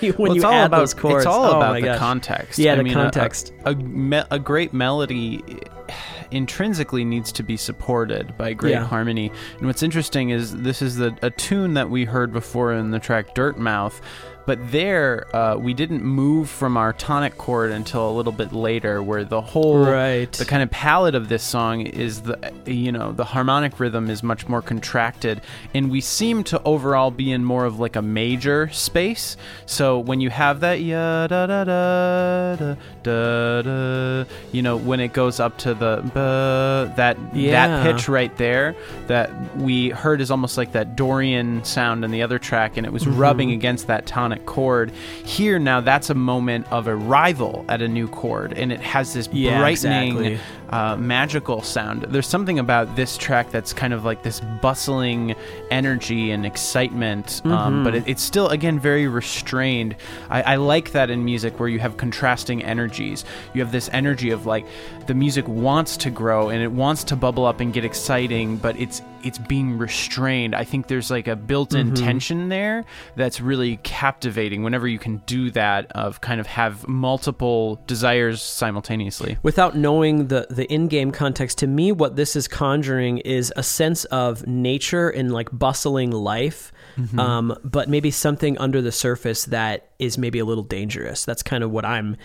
you, 0.00 0.12
when 0.12 0.28
well, 0.30 0.36
you 0.36 0.44
add 0.44 0.66
about, 0.66 0.78
those 0.78 0.94
chords, 0.94 1.24
it's 1.24 1.26
all 1.26 1.44
oh 1.44 1.56
about 1.56 1.80
the 1.80 1.96
context. 1.98 2.58
Yeah, 2.58 2.74
I 2.74 2.76
the 2.76 2.84
mean, 2.84 2.94
context. 2.94 3.52
A, 3.64 3.70
a, 3.70 3.72
a, 3.72 3.76
me- 3.76 4.22
a, 4.30 4.38
great 4.38 4.72
melody 4.72 5.42
intrinsically 6.30 7.04
needs 7.04 7.32
to 7.32 7.42
be 7.42 7.56
supported 7.56 8.36
by 8.36 8.52
great 8.52 8.72
Yeah. 8.72 8.84
harmony. 8.84 9.30
And 9.58 9.66
what's 9.66 9.82
interesting 9.82 10.30
is 10.30 10.56
this 10.56 10.82
is 10.82 10.96
the 10.96 11.16
a 11.22 11.30
tune 11.30 11.74
that 11.74 11.90
we 11.90 12.04
heard 12.04 12.32
before 12.32 12.72
in 12.72 12.90
the 12.90 12.98
track 12.98 13.34
Dirtmouth. 13.34 14.00
But 14.46 14.70
there, 14.70 15.26
uh, 15.34 15.56
we 15.56 15.74
didn't 15.74 16.04
move 16.04 16.48
from 16.48 16.76
our 16.76 16.92
tonic 16.92 17.36
chord 17.36 17.72
until 17.72 18.08
a 18.08 18.12
little 18.12 18.32
bit 18.32 18.52
later, 18.52 19.02
where 19.02 19.24
the 19.24 19.40
whole 19.40 19.84
Right. 19.84 20.30
the 20.32 20.44
kind 20.44 20.62
of 20.62 20.70
palette 20.70 21.14
of 21.16 21.28
this 21.28 21.42
song 21.42 21.80
is 21.82 22.22
the 22.22 22.52
you 22.64 22.92
know 22.92 23.12
the 23.12 23.24
harmonic 23.24 23.78
rhythm 23.80 24.08
is 24.08 24.22
much 24.22 24.48
more 24.48 24.62
contracted, 24.62 25.40
and 25.74 25.90
we 25.90 26.00
seem 26.00 26.44
to 26.44 26.62
overall 26.64 27.10
be 27.10 27.32
in 27.32 27.44
more 27.44 27.64
of 27.64 27.80
like 27.80 27.96
a 27.96 28.02
major 28.02 28.68
space. 28.72 29.36
So 29.66 29.98
when 29.98 30.20
you 30.20 30.30
have 30.30 30.60
that 30.60 30.80
ya 30.80 31.26
da 31.26 31.46
da 31.46 31.64
da 31.64 32.56
da 32.56 32.74
da 33.06 33.62
da, 33.62 34.24
you 34.52 34.62
know 34.62 34.76
when 34.76 34.98
it 35.00 35.12
goes 35.12 35.38
up 35.40 35.56
to 35.58 35.74
the 35.74 36.02
that 36.96 37.16
Yeah. 37.32 37.52
that 37.68 37.82
pitch 37.84 38.08
right 38.08 38.34
there 38.36 38.74
that 39.06 39.30
we 39.56 39.90
heard 39.90 40.20
is 40.20 40.30
almost 40.30 40.56
like 40.58 40.72
that 40.72 40.96
Dorian 40.96 41.62
sound 41.64 42.04
in 42.04 42.10
the 42.10 42.22
other 42.22 42.38
track, 42.38 42.76
and 42.76 42.84
it 42.86 42.92
was 42.92 43.04
Mm-hmm. 43.04 43.18
rubbing 43.18 43.50
against 43.52 43.86
that 43.86 44.06
tonic 44.06 44.46
chord. 44.46 44.90
Here 45.24 45.58
now, 45.60 45.80
that's 45.80 46.10
a 46.10 46.14
moment 46.14 46.66
of 46.72 46.88
arrival 46.88 47.64
at 47.68 47.80
a 47.82 47.88
new 47.88 48.08
chord, 48.08 48.52
and 48.54 48.72
it 48.72 48.80
has 48.80 49.14
this 49.14 49.28
Yeah, 49.32 49.58
brightening, 49.60 50.16
exactly. 50.16 50.38
Uh, 50.70 50.96
magical 50.96 51.62
sound. 51.62 52.02
There's 52.08 52.26
something 52.26 52.58
about 52.58 52.96
this 52.96 53.16
track 53.16 53.50
that's 53.50 53.72
kind 53.72 53.92
of 53.92 54.04
like 54.04 54.22
this 54.22 54.40
bustling 54.60 55.34
energy 55.70 56.30
and 56.30 56.44
excitement, 56.46 57.26
Mm-hmm. 57.26 57.52
um, 57.52 57.84
but 57.84 57.94
it, 57.94 58.04
it's 58.06 58.22
still 58.22 58.48
again 58.48 58.78
very 58.78 59.06
restrained. 59.06 59.96
I, 60.30 60.42
I 60.42 60.56
like 60.56 60.92
that 60.92 61.10
in 61.10 61.24
music 61.24 61.58
where 61.60 61.68
you 61.68 61.78
have 61.78 61.96
contrasting 61.96 62.62
energies. 62.64 63.24
You 63.54 63.62
have 63.62 63.72
this 63.72 63.88
energy 63.92 64.30
of 64.30 64.46
like 64.46 64.66
the 65.06 65.14
music 65.14 65.46
wants 65.48 65.96
to 65.98 66.10
grow 66.10 66.48
and 66.48 66.62
it 66.62 66.70
wants 66.72 67.04
to 67.04 67.16
bubble 67.16 67.44
up 67.46 67.60
and 67.60 67.72
get 67.72 67.84
exciting, 67.84 68.56
but 68.56 68.78
it's 68.78 69.02
it's 69.22 69.38
being 69.38 69.76
restrained. 69.76 70.54
I 70.54 70.62
think 70.62 70.86
there's 70.86 71.10
like 71.10 71.26
a 71.26 71.34
built-in 71.34 71.92
Mm-hmm. 71.92 72.04
tension 72.04 72.48
there 72.48 72.84
that's 73.16 73.40
really 73.40 73.78
captivating 73.82 74.62
whenever 74.62 74.86
you 74.86 74.98
can 75.00 75.16
do 75.26 75.50
that 75.52 75.90
of 75.92 76.20
kind 76.20 76.40
of 76.40 76.46
have 76.46 76.86
multiple 76.86 77.80
desires 77.88 78.40
simultaneously. 78.42 79.36
without 79.42 79.76
knowing 79.76 80.28
the 80.28 80.46
the 80.50 80.64
in-game 80.72 81.10
context 81.10 81.58
to 81.58 81.66
me 81.66 81.90
what 81.92 82.14
this 82.16 82.36
is 82.36 82.46
conjuring 82.46 83.18
is 83.18 83.52
a 83.56 83.62
sense 83.62 84.04
of 84.06 84.46
nature 84.46 85.08
and 85.08 85.32
like 85.32 85.48
bustling 85.52 86.10
life 86.10 86.72
Mm-hmm. 86.96 87.20
um, 87.20 87.54
but 87.62 87.90
maybe 87.90 88.10
something 88.10 88.56
under 88.56 88.80
the 88.80 88.90
surface 88.92 89.44
that 89.46 89.90
is 89.98 90.16
maybe 90.16 90.38
a 90.38 90.46
little 90.46 90.64
dangerous 90.64 91.26
that's 91.26 91.42
kind 91.42 91.62
of 91.62 91.70
what 91.70 91.84
i'm 91.84 92.16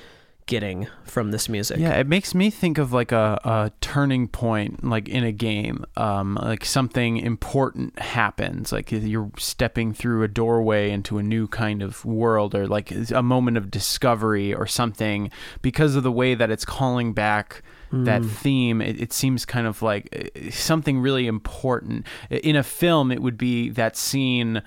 getting 0.52 0.86
from 1.06 1.32
this 1.32 1.48
music 1.48 1.80
Yeah, 1.80 1.94
it 1.94 2.08
makes 2.08 2.36
me 2.36 2.50
think 2.50 2.78
of 2.78 2.92
like 2.92 3.14
a, 3.14 3.40
a 3.46 3.72
turning 3.80 4.28
point, 4.28 4.84
like 4.84 5.08
in 5.08 5.24
a 5.24 5.32
game. 5.32 5.86
Um, 5.96 6.36
like 6.36 6.66
something 6.66 7.16
important 7.16 7.98
happens, 7.98 8.74
like 8.74 8.92
you're 8.92 9.32
stepping 9.38 9.94
through 9.94 10.24
a 10.24 10.28
doorway 10.28 10.92
into 10.92 11.18
a 11.18 11.24
new 11.24 11.48
kind 11.48 11.82
of 11.82 12.04
world, 12.04 12.54
or 12.54 12.68
like 12.68 12.92
a 13.12 13.24
moment 13.24 13.56
of 13.56 13.72
discovery 13.72 14.54
or 14.54 14.68
something. 14.68 15.32
Because 15.62 15.96
of 15.96 16.04
the 16.04 16.12
way 16.12 16.36
that 16.36 16.52
it's 16.52 16.66
calling 16.66 17.14
back 17.14 17.64
that 17.92 18.26
theme, 18.26 18.82
it, 18.82 19.00
it 19.00 19.14
seems 19.14 19.46
kind 19.46 19.68
of 19.68 19.82
like 19.82 20.10
uh, 20.14 20.52
something 20.52 21.00
really 21.00 21.28
important. 21.28 22.06
In 22.30 22.58
a 22.58 22.64
film, 22.64 23.10
it 23.10 23.22
would 23.22 23.38
be 23.38 23.70
that 23.70 23.96
scene 23.96 24.62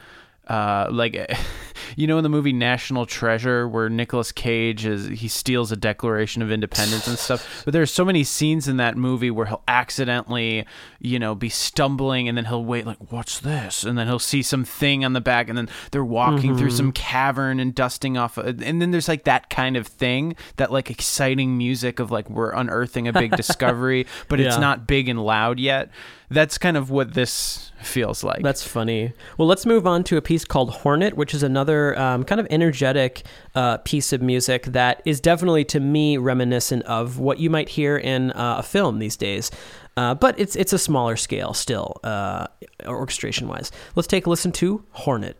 uh, 0.46 0.88
like 0.90 1.16
you 1.96 2.06
know 2.06 2.18
in 2.18 2.22
the 2.22 2.28
movie 2.28 2.52
National 2.52 3.06
Treasure 3.06 3.68
where 3.68 3.88
Nicolas 3.88 4.32
Cage 4.32 4.84
is 4.84 5.06
he 5.06 5.28
steals 5.28 5.72
a 5.72 5.76
Declaration 5.76 6.42
of 6.42 6.50
Independence 6.50 7.06
and 7.06 7.18
stuff. 7.18 7.50
But 7.64 7.72
there's 7.72 7.90
so 7.90 8.04
many 8.04 8.24
scenes 8.24 8.68
in 8.68 8.76
that 8.76 8.96
movie 8.96 9.30
where 9.30 9.46
he'll 9.46 9.62
accidentally, 9.66 10.66
you 11.00 11.18
know, 11.18 11.34
be 11.34 11.48
stumbling 11.48 12.28
and 12.28 12.36
then 12.36 12.44
he'll 12.44 12.64
wait 12.64 12.86
like 12.86 12.98
what's 13.10 13.40
this? 13.40 13.84
And 13.84 13.96
then 13.96 14.06
he'll 14.06 14.18
see 14.18 14.42
some 14.42 14.64
thing 14.64 15.04
on 15.04 15.14
the 15.14 15.20
back 15.20 15.48
and 15.48 15.56
then 15.56 15.68
they're 15.90 16.04
walking 16.04 16.56
through 16.56 16.70
some 16.70 16.92
cavern 16.92 17.58
and 17.60 17.74
dusting 17.74 18.16
off 18.18 18.36
and 18.36 18.60
then 18.60 18.90
there's 18.90 19.08
like 19.08 19.24
that 19.24 19.48
kind 19.50 19.76
of 19.76 19.86
thing, 19.86 20.36
that 20.56 20.70
like 20.70 20.90
exciting 20.90 21.56
music 21.56 22.00
of 22.00 22.10
like 22.10 22.28
we're 22.28 22.52
unearthing 22.52 23.08
a 23.08 23.12
big 23.12 23.30
discovery, 23.36 24.06
but 24.28 24.40
it's 24.40 24.58
not 24.58 24.86
big 24.86 25.08
and 25.08 25.24
loud 25.24 25.58
yet. 25.58 25.90
That's 26.34 26.58
kind 26.58 26.76
of 26.76 26.90
what 26.90 27.14
this 27.14 27.70
feels 27.82 28.24
like. 28.24 28.42
That's 28.42 28.66
funny. 28.66 29.12
Well, 29.38 29.46
let's 29.46 29.64
move 29.64 29.86
on 29.86 30.04
to 30.04 30.16
a 30.16 30.22
piece 30.22 30.44
called 30.44 30.70
Hornet, 30.70 31.16
which 31.16 31.32
is 31.34 31.42
another 31.42 31.98
um, 31.98 32.24
kind 32.24 32.40
of 32.40 32.46
energetic 32.50 33.22
uh, 33.54 33.78
piece 33.78 34.12
of 34.12 34.20
music 34.20 34.64
that 34.66 35.00
is 35.04 35.20
definitely, 35.20 35.64
to 35.66 35.80
me, 35.80 36.16
reminiscent 36.16 36.82
of 36.84 37.18
what 37.18 37.38
you 37.38 37.50
might 37.50 37.68
hear 37.68 37.96
in 37.96 38.32
uh, 38.32 38.56
a 38.58 38.62
film 38.62 38.98
these 38.98 39.16
days. 39.16 39.50
Uh, 39.96 40.14
but 40.14 40.38
it's 40.40 40.56
it's 40.56 40.72
a 40.72 40.78
smaller 40.78 41.16
scale 41.16 41.54
still, 41.54 42.00
uh, 42.02 42.48
orchestration 42.84 43.46
wise. 43.46 43.70
Let's 43.94 44.08
take 44.08 44.26
a 44.26 44.30
listen 44.30 44.50
to 44.52 44.84
Hornet. 44.90 45.36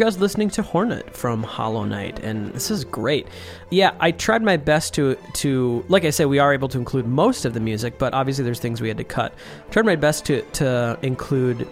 Guys 0.00 0.18
listening 0.18 0.48
to 0.48 0.62
Hornet 0.62 1.14
from 1.14 1.42
Hollow 1.42 1.84
Knight, 1.84 2.20
and 2.20 2.54
this 2.54 2.70
is 2.70 2.86
great. 2.86 3.28
Yeah, 3.68 3.94
I 4.00 4.12
tried 4.12 4.42
my 4.42 4.56
best 4.56 4.94
to 4.94 5.18
to 5.34 5.84
like 5.88 6.06
I 6.06 6.10
said, 6.10 6.28
we 6.28 6.38
are 6.38 6.54
able 6.54 6.68
to 6.68 6.78
include 6.78 7.06
most 7.06 7.44
of 7.44 7.52
the 7.52 7.60
music, 7.60 7.98
but 7.98 8.14
obviously 8.14 8.42
there's 8.42 8.60
things 8.60 8.80
we 8.80 8.88
had 8.88 8.96
to 8.96 9.04
cut. 9.04 9.34
I 9.68 9.70
tried 9.70 9.84
my 9.84 9.96
best 9.96 10.24
to 10.24 10.40
to 10.40 10.98
include 11.02 11.68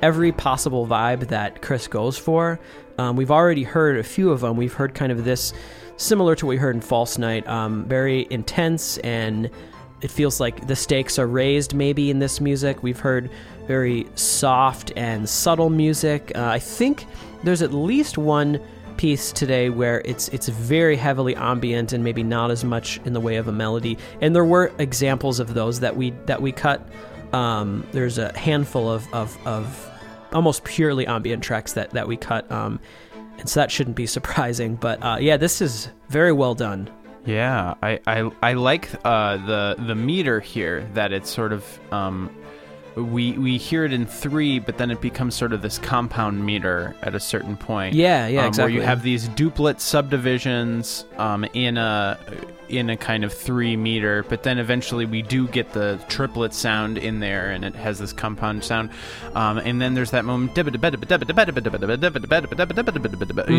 every 0.00 0.30
possible 0.30 0.86
vibe 0.86 1.26
that 1.26 1.60
Chris 1.60 1.88
goes 1.88 2.16
for. 2.16 2.60
Um, 2.98 3.16
we've 3.16 3.32
already 3.32 3.64
heard 3.64 3.98
a 3.98 4.04
few 4.04 4.30
of 4.30 4.42
them. 4.42 4.56
We've 4.56 4.74
heard 4.74 4.94
kind 4.94 5.10
of 5.10 5.24
this 5.24 5.52
similar 5.96 6.36
to 6.36 6.46
what 6.46 6.50
we 6.50 6.58
heard 6.58 6.76
in 6.76 6.82
False 6.82 7.18
Knight, 7.18 7.48
um, 7.48 7.84
very 7.86 8.28
intense 8.30 8.98
and 8.98 9.50
it 10.02 10.10
feels 10.10 10.40
like 10.40 10.66
the 10.66 10.76
stakes 10.76 11.18
are 11.18 11.26
raised 11.26 11.74
maybe 11.74 12.10
in 12.10 12.18
this 12.18 12.40
music. 12.40 12.82
We've 12.82 13.00
heard 13.00 13.30
very 13.66 14.06
soft 14.14 14.92
and 14.96 15.28
subtle 15.28 15.70
music. 15.70 16.32
Uh, 16.34 16.44
I 16.44 16.58
think 16.58 17.06
there's 17.42 17.62
at 17.62 17.72
least 17.72 18.18
one 18.18 18.60
piece 18.96 19.30
today 19.32 19.68
where 19.68 20.00
it's 20.04 20.28
it's 20.28 20.48
very 20.48 20.96
heavily 20.96 21.36
ambient 21.36 21.92
and 21.92 22.02
maybe 22.02 22.22
not 22.22 22.50
as 22.50 22.64
much 22.64 22.98
in 23.04 23.12
the 23.12 23.20
way 23.20 23.36
of 23.36 23.48
a 23.48 23.52
melody. 23.52 23.98
And 24.20 24.34
there 24.34 24.44
were 24.44 24.72
examples 24.78 25.40
of 25.40 25.54
those 25.54 25.80
that 25.80 25.96
we 25.96 26.10
that 26.26 26.40
we 26.40 26.52
cut. 26.52 26.86
Um, 27.32 27.86
there's 27.92 28.18
a 28.18 28.36
handful 28.38 28.90
of, 28.90 29.12
of, 29.12 29.36
of 29.46 29.90
almost 30.32 30.64
purely 30.64 31.06
ambient 31.06 31.42
tracks 31.42 31.72
that, 31.74 31.90
that 31.90 32.06
we 32.06 32.16
cut. 32.16 32.50
Um, 32.50 32.80
and 33.38 33.48
so 33.48 33.60
that 33.60 33.70
shouldn't 33.70 33.96
be 33.96 34.06
surprising. 34.18 34.76
But 34.76 35.02
uh, 35.02 35.18
yeah, 35.20 35.36
this 35.36 35.60
is 35.60 35.88
very 36.08 36.32
well 36.32 36.54
done. 36.54 36.90
Yeah, 37.26 37.74
I 37.82 38.00
I, 38.06 38.30
I 38.42 38.52
like 38.54 38.88
uh, 39.04 39.36
the 39.38 39.76
the 39.78 39.94
meter 39.94 40.40
here 40.40 40.88
that 40.94 41.12
it's 41.12 41.28
sort 41.28 41.52
of 41.52 41.64
um, 41.92 42.30
we 42.94 43.32
we 43.32 43.58
hear 43.58 43.84
it 43.84 43.92
in 43.92 44.06
three, 44.06 44.58
but 44.58 44.78
then 44.78 44.90
it 44.90 45.00
becomes 45.00 45.34
sort 45.34 45.52
of 45.52 45.60
this 45.60 45.78
compound 45.78 46.44
meter 46.44 46.94
at 47.02 47.14
a 47.14 47.20
certain 47.20 47.56
point. 47.56 47.94
Yeah, 47.94 48.26
yeah, 48.26 48.42
um, 48.42 48.46
exactly. 48.46 48.74
Where 48.74 48.80
you 48.80 48.86
have 48.86 49.02
these 49.02 49.28
duplet 49.30 49.80
subdivisions 49.80 51.04
um, 51.18 51.44
in 51.52 51.76
a 51.76 52.18
in 52.68 52.90
a 52.90 52.96
kind 52.96 53.24
of 53.24 53.32
three 53.32 53.76
meter, 53.76 54.24
but 54.28 54.42
then 54.42 54.58
eventually 54.58 55.06
we 55.06 55.22
do 55.22 55.48
get 55.48 55.72
the 55.72 56.00
triplet 56.08 56.52
sound 56.52 56.98
in 56.98 57.20
there, 57.20 57.50
and 57.50 57.64
it 57.64 57.74
has 57.74 57.98
this 57.98 58.12
compound 58.12 58.64
sound. 58.64 58.90
Um, 59.34 59.58
and 59.58 59.80
then 59.80 59.94
there's 59.94 60.10
that 60.10 60.24
moment 60.24 60.54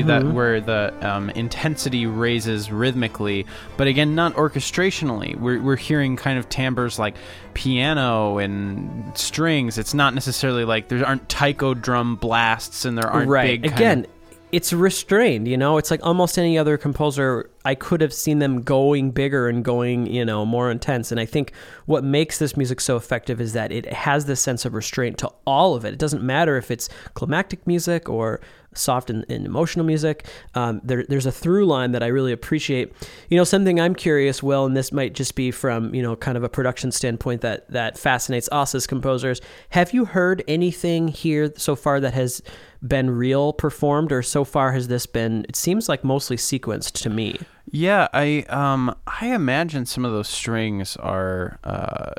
that 0.07 0.25
where 0.33 0.61
the 0.61 0.93
um, 1.01 1.29
intensity 1.31 2.05
raises 2.05 2.71
rhythmically, 2.71 3.45
but 3.77 3.87
again, 3.87 4.15
not 4.15 4.33
orchestrationally. 4.35 5.35
We're 5.35 5.61
we're 5.61 5.75
hearing 5.75 6.15
kind 6.15 6.37
of 6.39 6.49
timbres 6.49 6.99
like 6.99 7.15
piano 7.53 8.37
and 8.37 9.17
strings. 9.17 9.77
It's 9.77 9.93
not 9.93 10.13
necessarily 10.13 10.65
like 10.65 10.89
there 10.89 11.05
aren't 11.05 11.27
taiko 11.29 11.73
drum 11.73 12.15
blasts, 12.15 12.85
and 12.85 12.97
there 12.97 13.07
aren't 13.07 13.29
right. 13.29 13.61
big 13.61 13.71
Again, 13.71 14.05
of- 14.05 14.11
it's 14.51 14.71
restrained. 14.73 15.47
You 15.47 15.57
know, 15.57 15.77
it's 15.77 15.91
like 15.91 15.99
almost 16.03 16.37
any 16.37 16.57
other 16.57 16.77
composer. 16.77 17.49
I 17.67 17.75
could 17.75 17.99
have 17.99 18.13
seen 18.13 18.39
them 18.39 18.61
going 18.61 19.11
bigger 19.11 19.49
and 19.49 19.61
going, 19.61 20.07
you 20.07 20.23
know, 20.23 20.45
more 20.45 20.71
intense. 20.71 21.11
And 21.11 21.19
I 21.19 21.25
think 21.25 21.51
what 21.85 22.01
makes 22.01 22.39
this 22.39 22.55
music 22.55 22.79
so 22.79 22.95
effective 22.95 23.41
is 23.41 23.51
that 23.51 23.73
it 23.73 23.91
has 23.91 24.23
this 24.23 24.39
sense 24.39 24.63
of 24.63 24.73
restraint 24.73 25.17
to 25.17 25.33
all 25.45 25.75
of 25.75 25.83
it. 25.83 25.93
It 25.93 25.99
doesn't 25.99 26.23
matter 26.23 26.55
if 26.55 26.71
it's 26.71 26.87
climactic 27.13 27.67
music 27.67 28.07
or 28.07 28.39
soft 28.73 29.09
and, 29.09 29.25
and 29.27 29.45
emotional 29.45 29.85
music. 29.85 30.25
Um, 30.55 30.79
there, 30.81 31.03
there's 31.09 31.25
a 31.25 31.31
through 31.31 31.65
line 31.65 31.91
that 31.91 32.01
I 32.01 32.07
really 32.07 32.31
appreciate. 32.31 32.93
You 33.29 33.35
know, 33.35 33.43
something 33.43 33.81
I'm 33.81 33.95
curious, 33.95 34.41
Will, 34.41 34.65
and 34.65 34.77
this 34.77 34.93
might 34.93 35.13
just 35.13 35.35
be 35.35 35.51
from 35.51 35.93
you 35.93 36.01
know 36.01 36.15
kind 36.15 36.37
of 36.37 36.45
a 36.45 36.49
production 36.49 36.93
standpoint 36.93 37.41
that 37.41 37.69
that 37.69 37.97
fascinates 37.97 38.47
us 38.49 38.75
as 38.75 38.87
composers. 38.87 39.41
Have 39.71 39.93
you 39.93 40.05
heard 40.05 40.41
anything 40.47 41.09
here 41.09 41.51
so 41.57 41.75
far 41.75 41.99
that 41.99 42.13
has 42.13 42.41
been 42.85 43.09
real 43.09 43.53
performed, 43.53 44.11
or 44.11 44.21
so 44.21 44.43
far 44.43 44.71
has 44.71 44.87
this 44.87 45.05
been? 45.05 45.45
It 45.49 45.55
seems 45.55 45.89
like 45.89 46.03
mostly 46.03 46.37
sequenced 46.37 46.93
to 47.03 47.09
me. 47.09 47.39
Yeah, 47.69 48.07
I 48.13 48.45
um 48.49 48.95
I 49.05 49.27
imagine 49.33 49.85
some 49.85 50.05
of 50.05 50.11
those 50.11 50.29
strings 50.29 50.95
are 50.97 51.59
uh 51.63 52.11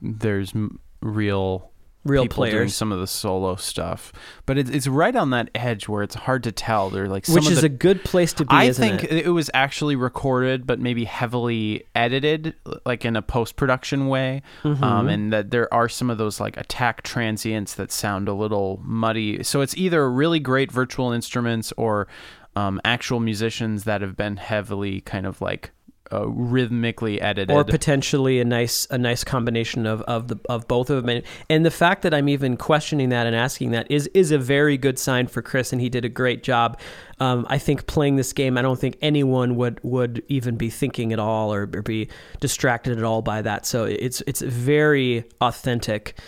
there's 0.00 0.52
real 1.00 1.71
Real 2.04 2.24
people 2.24 2.44
doing 2.44 2.52
players. 2.52 2.74
some 2.74 2.90
of 2.90 2.98
the 2.98 3.06
solo 3.06 3.54
stuff, 3.54 4.12
but 4.44 4.58
it's 4.58 4.70
it's 4.70 4.88
right 4.88 5.14
on 5.14 5.30
that 5.30 5.50
edge 5.54 5.88
where 5.88 6.02
it's 6.02 6.16
hard 6.16 6.42
to 6.44 6.52
tell. 6.52 6.90
They're 6.90 7.08
like 7.08 7.26
some 7.26 7.36
Which 7.36 7.48
is 7.48 7.60
the, 7.60 7.66
a 7.66 7.68
good 7.68 8.02
place 8.02 8.32
to 8.34 8.44
be, 8.44 8.48
I 8.50 8.72
think 8.72 9.04
it? 9.04 9.26
it? 9.26 9.28
was 9.28 9.48
actually 9.54 9.94
recorded, 9.94 10.66
but 10.66 10.80
maybe 10.80 11.04
heavily 11.04 11.84
edited, 11.94 12.54
like 12.84 13.04
in 13.04 13.14
a 13.14 13.22
post 13.22 13.54
production 13.54 14.08
way. 14.08 14.42
Mm-hmm. 14.64 14.82
Um, 14.82 15.08
and 15.08 15.32
that 15.32 15.52
there 15.52 15.72
are 15.72 15.88
some 15.88 16.10
of 16.10 16.18
those 16.18 16.40
like 16.40 16.56
attack 16.56 17.02
transients 17.02 17.74
that 17.74 17.92
sound 17.92 18.26
a 18.26 18.34
little 18.34 18.80
muddy. 18.84 19.44
So 19.44 19.60
it's 19.60 19.76
either 19.76 20.10
really 20.10 20.40
great 20.40 20.72
virtual 20.72 21.12
instruments 21.12 21.72
or 21.76 22.08
um, 22.56 22.80
actual 22.84 23.20
musicians 23.20 23.84
that 23.84 24.00
have 24.02 24.16
been 24.16 24.36
heavily 24.36 25.00
kind 25.02 25.26
of 25.26 25.40
like 25.40 25.70
uh, 26.12 26.28
rhythmically 26.28 27.20
edited. 27.20 27.54
or 27.54 27.64
potentially 27.64 28.40
a 28.40 28.44
nice 28.44 28.86
a 28.90 28.98
nice 28.98 29.24
combination 29.24 29.86
of, 29.86 30.02
of 30.02 30.28
the 30.28 30.38
of 30.48 30.68
both 30.68 30.90
of 30.90 31.04
them. 31.04 31.22
And, 31.48 31.62
the 31.62 31.70
fact 31.70 32.02
that 32.02 32.12
I'm 32.12 32.28
even 32.28 32.56
questioning 32.56 33.10
that 33.10 33.26
and 33.26 33.36
asking 33.36 33.70
that 33.70 33.90
is 33.90 34.08
is 34.08 34.32
a 34.32 34.38
very 34.38 34.76
good 34.76 34.98
sign 34.98 35.26
for 35.28 35.42
Chris 35.42 35.72
and 35.72 35.80
he 35.80 35.88
did 35.88 36.04
a 36.04 36.08
great 36.08 36.42
job. 36.42 36.78
Um, 37.20 37.46
I 37.48 37.58
think 37.58 37.86
playing 37.86 38.16
this 38.16 38.32
game 38.32 38.58
I 38.58 38.62
don't 38.62 38.78
think 38.78 38.98
anyone 39.00 39.56
would 39.56 39.80
would 39.82 40.22
even 40.28 40.56
be 40.56 40.70
thinking 40.70 41.12
at 41.12 41.18
all 41.18 41.54
or, 41.54 41.62
or 41.72 41.82
be 41.82 42.08
distracted 42.40 42.98
at 42.98 43.04
all 43.04 43.22
by 43.22 43.42
that. 43.42 43.64
So 43.64 43.84
it's 43.84 44.22
it's 44.26 44.42
very 44.42 45.24
authentic 45.40 46.18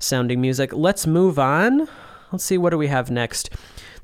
sounding 0.00 0.40
music. 0.40 0.72
Let's 0.72 1.06
move 1.06 1.38
on. 1.38 1.88
Let's 2.32 2.44
see 2.44 2.58
what 2.58 2.70
do 2.70 2.78
we 2.78 2.88
have 2.88 3.10
next 3.10 3.50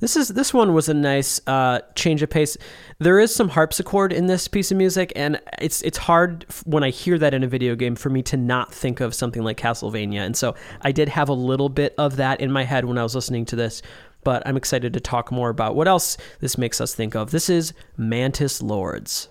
this 0.01 0.17
is 0.17 0.29
this 0.29 0.53
one 0.53 0.75
was 0.75 0.89
a 0.89 0.95
nice 0.95 1.41
uh, 1.47 1.81
change 1.95 2.23
of 2.23 2.31
pace. 2.31 2.57
There 2.99 3.19
is 3.19 3.35
some 3.35 3.49
harpsichord 3.51 4.13
in 4.13 4.27
this 4.27 4.49
piece 4.49 4.71
of 4.71 4.77
music, 4.77 5.13
and 5.17 5.41
it's 5.59 5.83
it's 5.83 5.99
hard 5.99 6.47
when 6.65 6.83
I 6.85 6.91
hear 6.91 7.19
that 7.19 7.35
in 7.35 7.43
a 7.43 7.49
video 7.49 7.75
game 7.75 7.97
for 7.97 8.11
me 8.11 8.23
to 8.23 8.37
not 8.37 8.73
think 8.73 9.01
of 9.01 9.15
something 9.15 9.43
like 9.43 9.57
Castlevania. 9.57 10.21
And 10.21 10.37
so 10.37 10.55
I 10.83 10.93
did 10.93 11.09
have 11.09 11.29
a 11.29 11.35
little 11.35 11.69
bit 11.69 11.95
of 11.99 12.17
that 12.17 12.41
in 12.41 12.51
my 12.51 12.65
head 12.65 12.85
when 12.85 12.99
I 12.99 13.03
was 13.03 13.15
listening 13.15 13.45
to 13.47 13.57
this. 13.57 13.83
But 14.25 14.43
I'm 14.45 14.57
excited 14.57 14.93
to 14.95 15.01
talk 15.01 15.31
more 15.31 15.51
about 15.51 15.77
what 15.77 15.87
else 15.87 16.17
this 16.41 16.59
makes 16.59 16.81
us 16.81 16.95
think 16.95 17.15
of. 17.15 17.31
This 17.31 17.49
is 17.49 17.73
Mantis 17.97 18.61
Lords. 18.61 19.29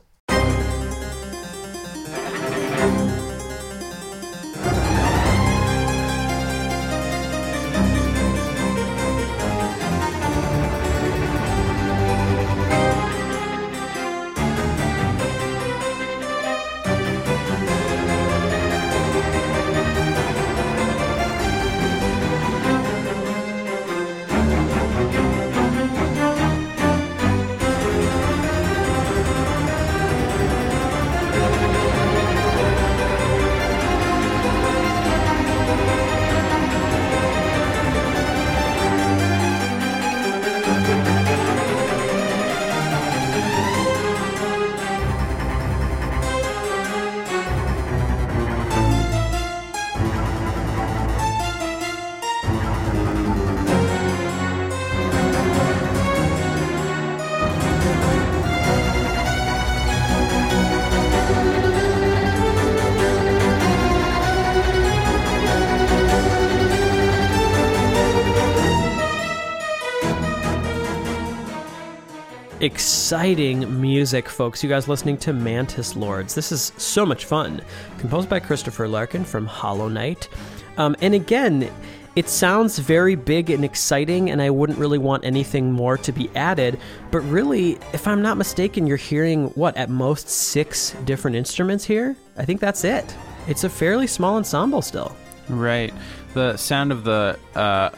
Exciting 72.76 73.80
music, 73.80 74.28
folks. 74.28 74.62
You 74.62 74.68
guys 74.68 74.90
listening 74.90 75.16
to 75.20 75.32
Mantis 75.32 75.96
Lords. 75.96 76.36
This 76.36 76.52
is 76.52 76.74
so 76.76 77.06
much 77.06 77.24
fun. 77.24 77.62
Composed 78.00 78.28
by 78.28 78.42
Christopher 78.42 78.86
Larkin 78.86 79.24
from 79.24 79.46
Hollow 79.46 79.88
Knight. 79.88 80.28
Um, 80.76 80.94
and 81.00 81.14
again, 81.14 81.72
it 82.18 82.28
sounds 82.28 82.78
very 82.78 83.16
big 83.16 83.50
and 83.50 83.64
exciting, 83.64 84.30
and 84.30 84.42
I 84.42 84.50
wouldn't 84.50 84.78
really 84.78 84.98
want 84.98 85.24
anything 85.24 85.72
more 85.72 85.98
to 86.00 86.12
be 86.12 86.30
added. 86.36 86.78
But 87.12 87.22
really, 87.22 87.78
if 87.94 88.10
I'm 88.10 88.22
not 88.22 88.36
mistaken, 88.36 88.88
you're 88.88 88.98
hearing 88.98 89.48
what, 89.52 89.78
at 89.78 89.90
most 89.90 90.28
six 90.28 90.92
different 91.06 91.38
instruments 91.38 91.86
here? 91.86 92.18
I 92.36 92.44
think 92.44 92.60
that's 92.60 92.84
it. 92.84 93.16
It's 93.48 93.64
a 93.64 93.70
fairly 93.70 94.06
small 94.06 94.36
ensemble 94.36 94.82
still. 94.82 95.16
Right. 95.48 95.94
The 96.34 96.58
sound 96.58 96.92
of 96.92 97.06
the 97.06 97.40
uh, 97.56 97.92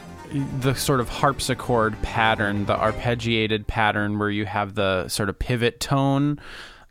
the 0.60 0.74
sort 0.74 1.00
of 1.00 1.08
harpsichord 1.08 2.00
pattern, 2.02 2.66
the 2.66 2.74
arpeggiated 2.76 3.66
pattern 3.66 4.18
where 4.18 4.30
you 4.30 4.44
have 4.46 4.74
the 4.74 5.08
sort 5.08 5.28
of 5.28 5.38
pivot 5.38 5.80
tone 5.80 6.38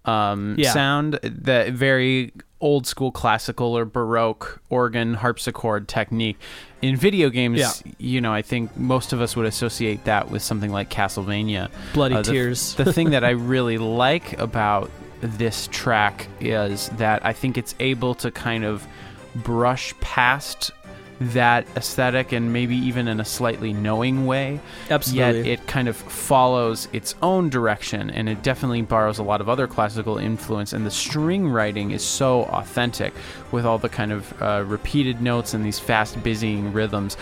um, 0.06 0.56
Yeah. 0.58 0.72
sound, 0.74 1.20
the 1.24 1.70
very 1.72 2.32
old 2.62 2.88
school 2.88 3.12
classical 3.12 3.78
or 3.78 3.86
baroque 3.86 4.62
organ 4.70 5.14
harpsichord 5.16 5.88
technique. 5.88 6.38
In 6.82 6.96
video 6.96 7.30
games, 7.30 7.60
Yeah. 7.60 7.92
you 8.00 8.22
know, 8.22 8.34
I 8.34 8.42
think 8.42 8.76
most 8.78 9.14
of 9.14 9.22
us 9.22 9.36
would 9.36 9.46
associate 9.46 10.06
that 10.06 10.32
with 10.32 10.42
something 10.42 10.72
like 10.72 10.90
Castlevania. 10.90 11.70
Bloody 11.94 12.16
Uh, 12.16 12.22
the- 12.24 12.32
tears. 12.32 12.74
the 12.76 12.92
thing 12.94 13.10
that 13.12 13.24
I 13.24 13.30
really 13.32 13.78
like 13.78 14.40
about 14.40 14.90
this 15.22 15.68
track 15.72 16.28
is 16.40 16.90
that 16.98 17.24
I 17.26 17.34
think 17.34 17.58
it's 17.58 17.76
able 17.80 18.16
to 18.16 18.32
kind 18.32 18.64
of 18.64 18.88
brush 19.36 19.94
past 20.00 20.72
that 21.20 21.68
aesthetic 21.76 22.32
and 22.32 22.54
maybe 22.54 22.76
even 22.76 23.08
in 23.08 23.20
a 23.20 23.26
slightly 23.26 23.74
knowing 23.74 24.26
way. 24.26 24.60
Absolutely. 24.90 25.50
Yet 25.50 25.60
it 25.60 25.68
kind 25.68 25.88
of 25.88 25.96
follows 25.96 26.88
its 26.94 27.16
own 27.22 27.50
direction 27.50 28.10
and 28.10 28.30
it 28.30 28.44
definitely 28.44 28.82
borrows 28.84 29.18
a 29.20 29.24
lot 29.24 29.42
of 29.42 29.50
other 29.50 29.68
classical 29.68 30.18
influence. 30.18 30.74
And 30.74 30.86
the 30.86 30.92
string 30.92 31.50
writing 31.50 31.92
is 31.92 32.04
so 32.04 32.44
authentic 32.46 33.14
with 33.52 33.66
all 33.66 33.78
the 33.78 33.90
kind 33.90 34.12
of 34.12 34.42
uh, 34.42 34.64
repeated 34.66 35.22
notes 35.22 35.54
and 35.54 35.66
these 35.66 35.80
fast, 35.80 36.22
busying 36.24 36.72
rhythms. 36.74 37.16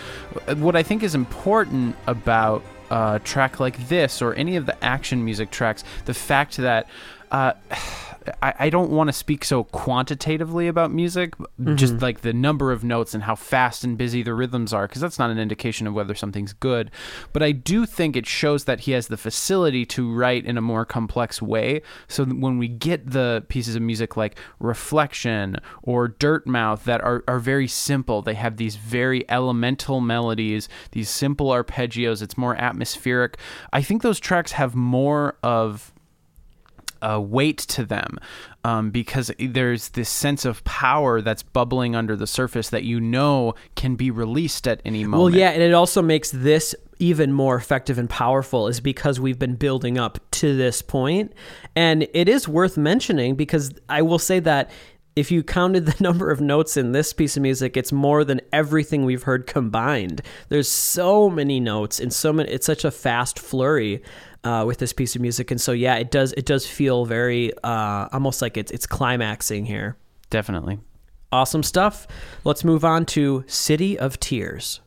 What 0.55 0.75
I 0.75 0.83
think 0.83 1.03
is 1.03 1.15
important 1.15 1.95
about 2.07 2.63
a 2.91 3.19
track 3.23 3.59
like 3.59 3.87
this 3.87 4.21
or 4.21 4.33
any 4.33 4.57
of 4.57 4.65
the 4.65 4.83
action 4.83 5.23
music 5.23 5.51
tracks, 5.51 5.83
the 6.05 6.13
fact 6.13 6.57
that. 6.57 6.87
Uh, 7.31 7.53
I, 8.41 8.53
I 8.59 8.69
don't 8.69 8.91
want 8.91 9.07
to 9.07 9.13
speak 9.13 9.43
so 9.45 9.63
quantitatively 9.65 10.67
about 10.67 10.91
music, 10.91 11.35
Mm-hmm. 11.37 11.75
just 11.75 12.01
like 12.01 12.21
the 12.21 12.33
number 12.33 12.71
of 12.71 12.83
notes 12.83 13.13
and 13.13 13.23
how 13.23 13.35
fast 13.35 13.83
and 13.83 13.97
busy 13.97 14.21
the 14.21 14.33
rhythms 14.33 14.73
are, 14.73 14.87
because 14.87 15.01
that's 15.01 15.17
not 15.17 15.29
an 15.29 15.39
indication 15.39 15.87
of 15.87 15.93
whether 15.93 16.13
something's 16.13 16.51
good. 16.53 16.91
But 17.31 17.43
I 17.43 17.53
do 17.53 17.85
think 17.85 18.15
it 18.15 18.25
shows 18.25 18.65
that 18.65 18.81
he 18.81 18.91
has 18.91 19.07
the 19.07 19.15
facility 19.17 19.85
to 19.87 20.13
write 20.13 20.45
in 20.45 20.57
a 20.57 20.61
more 20.61 20.85
complex 20.85 21.41
way. 21.41 21.81
So 22.07 22.25
when 22.25 22.57
we 22.57 22.67
get 22.67 23.11
the 23.11 23.45
pieces 23.47 23.75
of 23.75 23.81
music 23.81 24.17
like 24.17 24.37
Reflection 24.59 25.57
or 25.81 26.09
Dirtmouth 26.09 26.83
that 26.83 27.01
are, 27.01 27.23
are 27.27 27.39
very 27.39 27.67
simple, 27.67 28.21
they 28.21 28.35
have 28.35 28.57
these 28.57 28.75
very 28.75 29.23
elemental 29.29 30.01
melodies, 30.01 30.67
these 30.91 31.09
simple 31.09 31.47
arpeggios, 31.47 32.21
it's 32.21 32.37
more 32.37 32.55
atmospheric. 32.55 33.37
I 33.71 33.81
think 33.81 34.01
those 34.01 34.19
tracks 34.19 34.51
have 34.53 34.75
more 34.75 35.37
of 35.41 35.93
uh, 37.05 37.19
weight 37.19 37.59
to 37.59 37.85
them 37.85 38.17
um, 38.63 38.89
because 38.89 39.31
there's 39.39 39.89
this 39.89 40.09
sense 40.09 40.45
of 40.45 40.63
power 40.63 41.21
that's 41.21 41.43
bubbling 41.43 41.95
under 41.95 42.15
the 42.15 42.27
surface 42.27 42.69
that 42.69 42.83
you 42.83 42.99
know 42.99 43.53
can 43.75 43.95
be 43.95 44.09
released 44.09 44.67
at 44.67 44.81
any 44.85 45.03
moment. 45.03 45.33
Well, 45.33 45.39
yeah, 45.39 45.51
and 45.51 45.61
it 45.61 45.73
also 45.73 46.01
makes 46.01 46.31
this 46.31 46.73
even 46.99 47.31
more 47.31 47.55
effective 47.55 47.97
and 47.97 48.09
powerful 48.09 48.67
is 48.67 48.79
because 48.79 49.19
we've 49.19 49.39
been 49.39 49.55
building 49.55 49.97
up 49.97 50.19
to 50.31 50.55
this 50.55 50.81
point. 50.81 51.33
And 51.75 52.07
it 52.13 52.29
is 52.29 52.47
worth 52.47 52.77
mentioning 52.77 53.35
because 53.35 53.73
I 53.89 54.01
will 54.01 54.19
say 54.19 54.39
that 54.39 54.71
if 55.15 55.31
you 55.31 55.43
counted 55.43 55.85
the 55.85 55.95
number 56.03 56.31
of 56.31 56.41
notes 56.41 56.77
in 56.77 56.91
this 56.91 57.13
piece 57.13 57.37
of 57.37 57.43
music, 57.43 57.77
it's 57.77 57.91
more 57.91 58.23
than 58.23 58.41
everything 58.51 59.05
we've 59.05 59.23
heard 59.23 59.47
combined. 59.47 60.21
There's 60.49 60.69
so 60.69 61.29
many 61.29 61.59
notes 61.59 61.99
and 61.99 62.11
so 62.13 62.33
many. 62.33 62.49
It's 62.51 62.65
such 62.65 62.83
a 62.83 62.91
fast 62.91 63.39
flurry 63.39 64.01
uh, 64.45 64.63
with 64.65 64.77
this 64.77 64.93
piece 64.93 65.15
of 65.15 65.21
music, 65.21 65.51
and 65.51 65.59
so 65.59 65.73
yeah, 65.73 65.95
it 65.95 66.11
does. 66.11 66.31
It 66.33 66.45
does 66.45 66.65
feel 66.65 67.05
very 67.05 67.51
uh, 67.63 68.07
almost 68.13 68.41
like 68.41 68.55
it's 68.55 68.71
it's 68.71 68.85
climaxing 68.85 69.65
here. 69.65 69.97
Definitely. 70.29 70.79
Awesome 71.31 71.63
stuff. 71.63 72.07
Let's 72.45 72.63
move 72.63 72.85
on 72.85 73.05
to 73.07 73.43
City 73.47 73.99
of 73.99 74.19
Tears. 74.19 74.79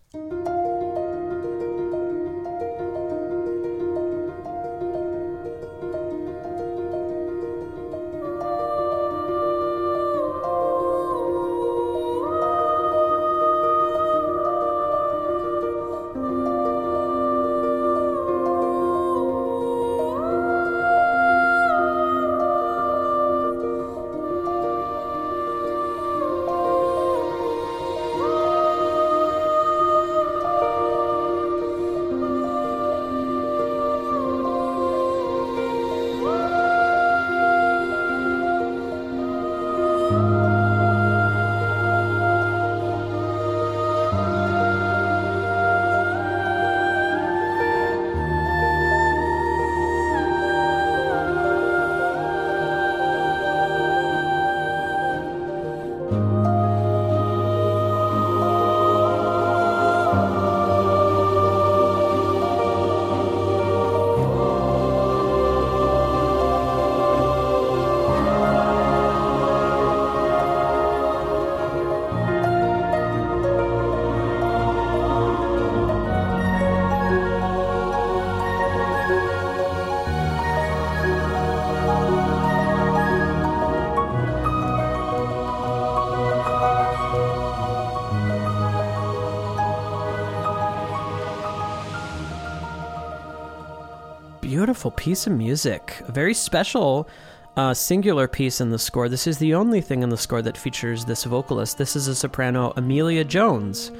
Beautiful 94.58 94.90
piece 94.90 95.28
of 95.28 95.34
music. 95.34 96.02
A 96.08 96.10
very 96.10 96.34
special, 96.34 97.08
uh, 97.56 97.72
singular 97.72 98.26
piece 98.26 98.60
in 98.60 98.70
the 98.70 98.78
score. 98.80 99.08
This 99.08 99.28
is 99.28 99.38
the 99.38 99.54
only 99.54 99.80
thing 99.80 100.02
in 100.02 100.08
the 100.08 100.16
score 100.16 100.42
that 100.42 100.58
features 100.58 101.04
this 101.04 101.22
vocalist. 101.22 101.78
This 101.78 101.94
is 101.94 102.08
a 102.08 102.14
soprano, 102.16 102.72
Amelia 102.74 103.22
Jones, 103.22 103.92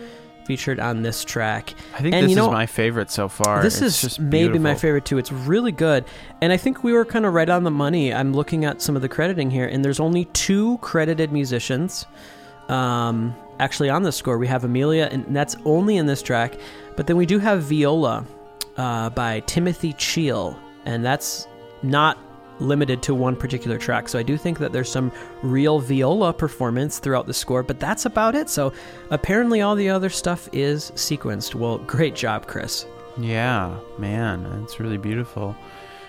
featured 0.46 0.80
on 0.80 1.02
this 1.02 1.22
track. 1.22 1.74
I 1.94 2.00
think 2.00 2.12
And 2.12 2.24
this 2.24 2.30
you 2.30 2.34
know, 2.34 2.46
is 2.46 2.50
my 2.50 2.66
favorite 2.66 3.08
so 3.08 3.28
far. 3.28 3.62
This 3.62 3.80
It's 3.80 3.98
is 3.98 4.02
just 4.02 4.18
maybe 4.18 4.58
my 4.58 4.74
favorite 4.74 5.04
too. 5.04 5.16
It's 5.16 5.30
really 5.30 5.70
good. 5.70 6.04
And 6.42 6.52
I 6.52 6.56
think 6.56 6.82
we 6.82 6.92
were 6.92 7.04
kind 7.04 7.24
of 7.24 7.34
right 7.34 7.48
on 7.48 7.62
the 7.62 7.70
money. 7.70 8.12
I'm 8.12 8.32
looking 8.32 8.64
at 8.64 8.82
some 8.82 8.96
of 8.96 9.02
the 9.02 9.08
crediting 9.08 9.52
here, 9.52 9.68
and 9.68 9.84
there's 9.84 10.00
only 10.00 10.24
two 10.24 10.78
credited 10.78 11.30
musicians. 11.30 12.04
Um, 12.68 13.32
actually, 13.60 13.90
on 13.90 14.02
this 14.02 14.16
score, 14.16 14.38
we 14.38 14.48
have 14.48 14.64
Amelia, 14.64 15.08
and 15.12 15.24
that's 15.36 15.54
only 15.64 15.98
in 15.98 16.06
this 16.06 16.20
track. 16.20 16.58
But 16.96 17.06
then 17.06 17.16
we 17.16 17.26
do 17.26 17.38
have 17.38 17.62
Viola 17.62 18.26
uh, 18.78 19.10
by 19.10 19.40
Timothy 19.40 19.92
Cheel, 19.94 20.58
and 20.86 21.04
that's 21.04 21.46
not 21.82 22.18
limited 22.60 23.02
to 23.02 23.14
one 23.14 23.36
particular 23.36 23.78
track. 23.78 24.08
So 24.08 24.18
I 24.18 24.22
do 24.22 24.36
think 24.36 24.58
that 24.58 24.72
there's 24.72 24.90
some 24.90 25.12
real 25.42 25.78
viola 25.78 26.32
performance 26.32 26.98
throughout 26.98 27.26
the 27.26 27.34
score, 27.34 27.62
but 27.62 27.78
that's 27.78 28.06
about 28.06 28.34
it. 28.34 28.48
So 28.48 28.72
apparently, 29.10 29.60
all 29.60 29.74
the 29.74 29.90
other 29.90 30.08
stuff 30.08 30.48
is 30.52 30.90
sequenced. 30.92 31.54
Well, 31.54 31.78
great 31.78 32.14
job, 32.14 32.46
Chris. 32.46 32.86
Yeah, 33.16 33.78
man, 33.98 34.44
it's 34.62 34.80
really 34.80 34.96
beautiful. 34.96 35.56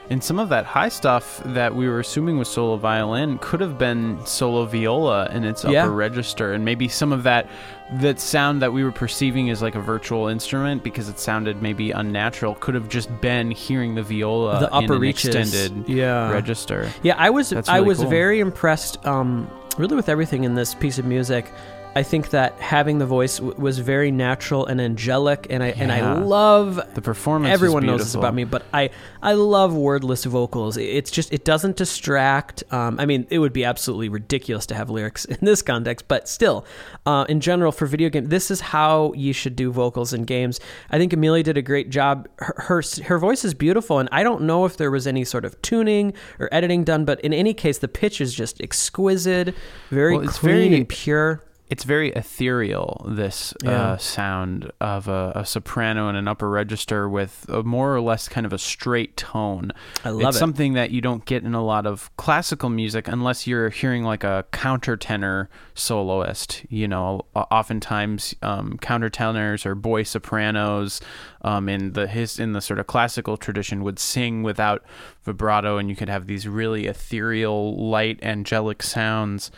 And 0.09 0.23
some 0.23 0.39
of 0.39 0.49
that 0.49 0.65
high 0.65 0.89
stuff 0.89 1.39
that 1.45 1.75
we 1.75 1.87
were 1.87 1.99
assuming 1.99 2.39
was 2.39 2.49
solo 2.49 2.77
violin 2.77 3.37
could 3.37 3.61
have 3.61 3.77
been 3.77 4.19
solo 4.25 4.65
viola 4.65 5.29
in 5.29 5.43
its 5.43 5.63
upper 5.63 5.91
register, 5.91 6.53
and 6.53 6.65
maybe 6.65 6.87
some 6.87 7.13
of 7.13 7.23
that 7.23 7.47
that 7.93 8.19
sound 8.19 8.61
that 8.61 8.73
we 8.73 8.83
were 8.83 8.91
perceiving 8.91 9.49
as 9.49 9.61
like 9.61 9.75
a 9.75 9.79
virtual 9.79 10.27
instrument 10.27 10.83
because 10.83 11.09
it 11.09 11.19
sounded 11.19 11.61
maybe 11.61 11.91
unnatural 11.91 12.55
could 12.55 12.75
have 12.75 12.87
just 12.89 13.09
been 13.21 13.49
hearing 13.51 13.95
the 13.95 14.03
viola 14.03 14.59
the 14.59 14.71
upper 14.73 14.97
reaches, 14.97 15.35
extended 15.35 15.87
yeah, 15.87 16.31
register. 16.31 16.91
Yeah, 17.03 17.15
I 17.17 17.29
was 17.29 17.51
That's 17.51 17.69
I 17.69 17.79
was 17.79 17.99
cool. 17.99 18.09
very 18.09 18.39
impressed, 18.39 19.05
um, 19.05 19.49
really 19.77 19.95
with 19.95 20.09
everything 20.09 20.43
in 20.43 20.55
this 20.55 20.73
piece 20.73 20.97
of 20.97 21.05
music. 21.05 21.51
I 21.95 22.03
think 22.03 22.29
that 22.29 22.53
having 22.59 22.99
the 22.99 23.05
voice 23.07 23.37
w- 23.39 23.55
was 23.59 23.79
very 23.79 24.11
natural 24.11 24.65
and 24.67 24.79
angelic, 24.79 25.47
and 25.49 25.63
I 25.63 25.69
and 25.69 25.91
I 25.91 25.97
Yeah. 25.97 26.13
love. 26.13 26.79
The 26.93 27.01
performance. 27.01 27.51
Everyone 27.51 27.83
knows 27.85 27.99
this 27.99 28.09
beautiful. 28.09 28.21
about 28.21 28.35
me, 28.35 28.43
but 28.43 28.63
I 28.73 28.91
I 29.23 29.33
love 29.33 29.73
wordless 29.73 30.23
vocals. 30.23 30.77
It's 30.77 31.09
just 31.09 31.33
it 31.33 31.43
doesn't 31.43 31.77
distract. 31.77 32.63
Um, 32.71 32.97
I 32.99 33.05
mean, 33.07 33.25
it 33.31 33.39
would 33.39 33.53
be 33.53 33.65
absolutely 33.65 34.07
ridiculous 34.07 34.67
to 34.67 34.75
have 34.75 34.89
lyrics 34.91 35.25
in 35.33 35.39
this 35.41 35.61
context, 35.63 36.07
but 36.07 36.29
still, 36.29 36.63
uh, 37.07 37.25
in 37.27 37.39
general, 37.41 37.71
for 37.71 37.87
video 37.87 38.09
game, 38.09 38.27
this 38.27 38.51
is 38.51 38.61
how 38.61 39.11
you 39.15 39.33
should 39.33 39.55
do 39.55 39.71
vocals 39.71 40.13
in 40.13 40.23
games. 40.25 40.59
I 40.91 40.99
think 40.99 41.11
Amelia 41.11 41.43
did 41.43 41.57
a 41.57 41.61
great 41.63 41.89
job. 41.89 42.27
Her, 42.37 42.55
her 42.67 42.83
her 43.05 43.17
voice 43.17 43.43
is 43.43 43.55
beautiful, 43.55 43.97
and 43.97 44.07
I 44.11 44.21
don't 44.21 44.43
know 44.43 44.65
if 44.65 44.77
there 44.77 44.91
was 44.91 45.07
any 45.07 45.25
sort 45.25 45.43
of 45.43 45.59
tuning 45.63 46.13
or 46.39 46.49
editing 46.51 46.83
done, 46.83 47.03
but 47.03 47.19
in 47.21 47.33
any 47.33 47.53
case, 47.55 47.79
the 47.79 47.87
pitch 47.89 48.21
is 48.21 48.33
just 48.33 48.61
exquisite, 48.61 49.55
very 49.89 50.15
Well, 50.17 50.27
it's 50.29 50.37
clean 50.37 50.53
very- 50.69 50.75
and 50.77 50.87
pure. 50.87 51.41
It's 51.69 51.83
very 51.83 52.11
ethereal 52.13 53.05
this 53.07 53.53
Yeah. 53.63 53.91
uh, 53.91 53.97
sound 53.97 54.71
of 54.81 55.07
a, 55.07 55.31
a 55.35 55.45
soprano 55.45 56.07
and 56.09 56.17
an 56.17 56.27
upper 56.27 56.49
register 56.49 57.07
with 57.07 57.45
a 57.47 57.61
more 57.63 57.95
or 57.95 58.01
less 58.01 58.27
kind 58.27 58.45
of 58.45 58.53
a 58.53 58.57
straight 58.57 59.15
tone 59.15 59.71
I 60.03 60.09
love 60.09 60.29
it's 60.29 60.37
it. 60.37 60.39
something 60.39 60.73
that 60.73 60.91
you 60.91 61.01
don't 61.01 61.23
get 61.25 61.43
in 61.43 61.53
a 61.53 61.63
lot 61.63 61.85
of 61.85 62.09
classical 62.17 62.69
music 62.69 63.07
unless 63.07 63.45
you're 63.47 63.69
hearing 63.69 64.03
like 64.03 64.23
a 64.23 64.45
countertenor 64.51 65.47
soloist 65.75 66.63
you 66.69 66.87
know 66.87 67.21
oftentimes 67.35 68.35
um, 68.41 68.77
countertenors 68.81 69.65
or 69.65 69.75
boy 69.75 70.03
sopranos 70.03 71.01
um, 71.43 71.69
in 71.69 71.93
the 71.93 72.07
his 72.07 72.39
in 72.39 72.53
the 72.53 72.61
sort 72.61 72.79
of 72.79 72.87
classical 72.87 73.37
tradition 73.37 73.83
would 73.83 73.99
sing 73.99 74.43
without 74.43 74.83
vibrato 75.23 75.77
and 75.77 75.89
you 75.89 75.95
could 75.95 76.09
have 76.09 76.27
these 76.27 76.47
really 76.47 76.87
ethereal 76.87 77.75
light 77.89 78.19
angelic 78.23 78.81
sounds 78.83 79.51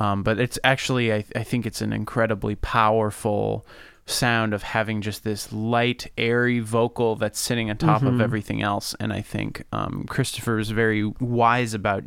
um, 0.00 0.22
but 0.22 0.40
it's 0.40 0.58
actually 0.64 1.12
I, 1.12 1.24
I 1.36 1.44
think 1.44 1.66
it's 1.66 1.80
an 1.80 1.92
incredibly 1.92 2.56
powerful 2.56 3.64
sound 4.06 4.52
of 4.52 4.62
having 4.62 5.02
just 5.02 5.24
this 5.24 5.52
light, 5.52 6.10
airy 6.18 6.58
vocal 6.58 7.16
that's 7.16 7.38
sitting 7.38 7.70
on 7.70 7.76
top 7.76 8.02
of 8.02 8.20
everything 8.20 8.60
else. 8.60 8.94
And 8.98 9.12
I 9.12 9.20
think 9.20 9.62
um, 9.72 10.04
Christopher 10.08 10.58
is 10.58 10.70
very 10.70 11.04
wise 11.04 11.74
about 11.74 12.02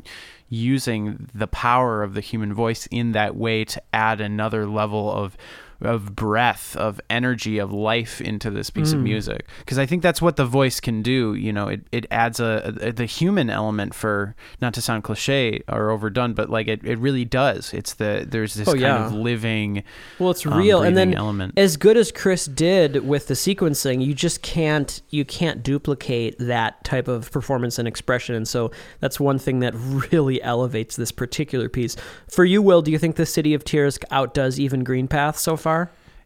using 0.49 1.29
the 1.33 1.47
power 1.47 2.03
of 2.03 2.13
the 2.13 2.21
human 2.21 2.53
voice 2.53 2.87
in 2.87 3.13
that 3.13 3.35
way 3.35 3.63
to 3.65 3.81
add 3.93 4.21
another 4.21 4.67
level 4.67 5.11
of 5.11 5.37
of 5.83 6.15
breath, 6.15 6.75
of 6.77 6.99
energy, 7.09 7.57
of 7.59 7.71
life 7.71 8.21
into 8.21 8.49
this 8.49 8.69
piece 8.69 8.93
of 8.93 8.99
music. 8.99 9.45
Because 9.59 9.77
I 9.77 9.85
think 9.85 10.01
that's 10.01 10.21
what 10.21 10.35
the 10.35 10.45
voice 10.45 10.79
can 10.79 11.01
do. 11.01 11.33
You 11.33 11.51
know, 11.53 11.67
it, 11.67 11.81
it 11.91 12.05
adds 12.11 12.39
a, 12.39 12.73
a 12.81 12.91
the 12.91 13.05
human 13.05 13.49
element 13.49 13.93
for 13.93 14.35
not 14.61 14.73
to 14.75 14.81
sound 14.81 15.03
cliche 15.03 15.61
or 15.67 15.89
overdone, 15.89 16.33
but 16.33 16.49
like 16.49 16.67
it, 16.67 16.83
it 16.85 16.97
really 16.99 17.25
does. 17.25 17.73
It's 17.73 17.93
the 17.93 18.25
there's 18.27 18.53
this 18.53 18.67
Oh, 18.67 18.71
kind 18.71 18.81
yeah. 18.81 19.05
of 19.07 19.13
living 19.13 19.83
Well, 20.19 20.31
it's 20.31 20.45
um, 20.45 20.53
real, 20.55 20.81
and 20.81 20.95
then 20.95 21.13
element. 21.13 21.53
as 21.57 21.75
good 21.77 21.97
as 21.97 22.11
Chris 22.11 22.45
did 22.45 23.05
with 23.05 23.27
the 23.27 23.33
sequencing, 23.33 24.03
you 24.05 24.13
just 24.13 24.41
can't 24.41 25.01
you 25.09 25.25
can't 25.25 25.61
duplicate 25.63 26.37
that 26.39 26.83
type 26.83 27.07
of 27.07 27.31
performance 27.31 27.77
and 27.79 27.87
expression. 27.87 28.35
And 28.35 28.47
so 28.47 28.71
that's 29.01 29.19
one 29.19 29.37
thing 29.39 29.59
that 29.59 29.73
really 30.11 30.41
elevates 30.41 30.95
this 30.95 31.11
particular 31.11 31.67
piece. 31.69 31.95
For 32.29 32.45
you, 32.45 32.61
Will, 32.61 32.81
do 32.81 32.91
you 32.91 32.97
think 32.99 33.15
the 33.17 33.25
City 33.25 33.53
of 33.53 33.63
Tears 33.63 33.99
outdoes 34.11 34.59
even 34.59 34.83
Green 34.83 35.07
Path 35.07 35.37
so 35.37 35.57
far? 35.57 35.72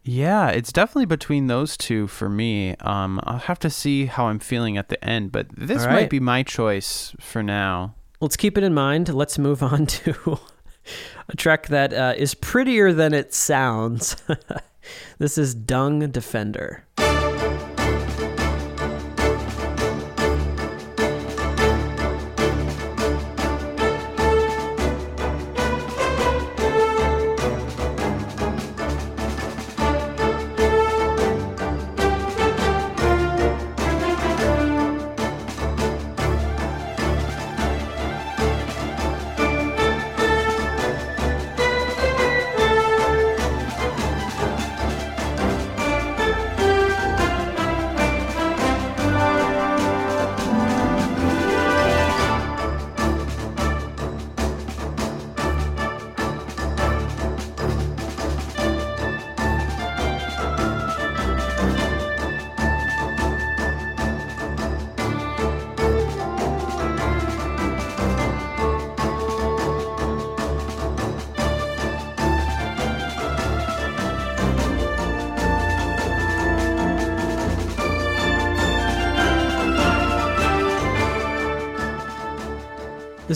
Yeah, 0.04 0.48
it's 0.48 0.72
definitely 0.72 1.06
between 1.06 1.48
those 1.48 1.76
two 1.76 2.06
for 2.06 2.28
me. 2.28 2.76
Um, 2.76 3.20
I'll 3.24 3.40
have 3.40 3.58
to 3.58 3.70
see 3.70 4.06
how 4.06 4.28
I'm 4.28 4.38
feeling 4.38 4.78
at 4.78 4.88
the 4.88 5.02
end, 5.04 5.32
but 5.32 5.48
this 5.54 5.84
right. 5.84 5.92
might 5.92 6.10
be 6.10 6.20
my 6.20 6.42
choice 6.42 7.14
for 7.20 7.42
now. 7.42 7.94
Let's 8.20 8.36
keep 8.36 8.56
it 8.56 8.64
in 8.64 8.72
mind. 8.72 9.12
Let's 9.12 9.38
move 9.38 9.62
on 9.62 9.86
to 10.00 10.38
a 11.28 11.36
track 11.36 11.68
that 11.68 11.92
uh, 11.92 12.14
is 12.16 12.34
prettier 12.34 12.92
than 12.92 13.12
it 13.12 13.34
sounds. 13.34 14.16
this 15.18 15.36
is 15.36 15.54
Dung 15.54 16.10
Defender. 16.10 16.84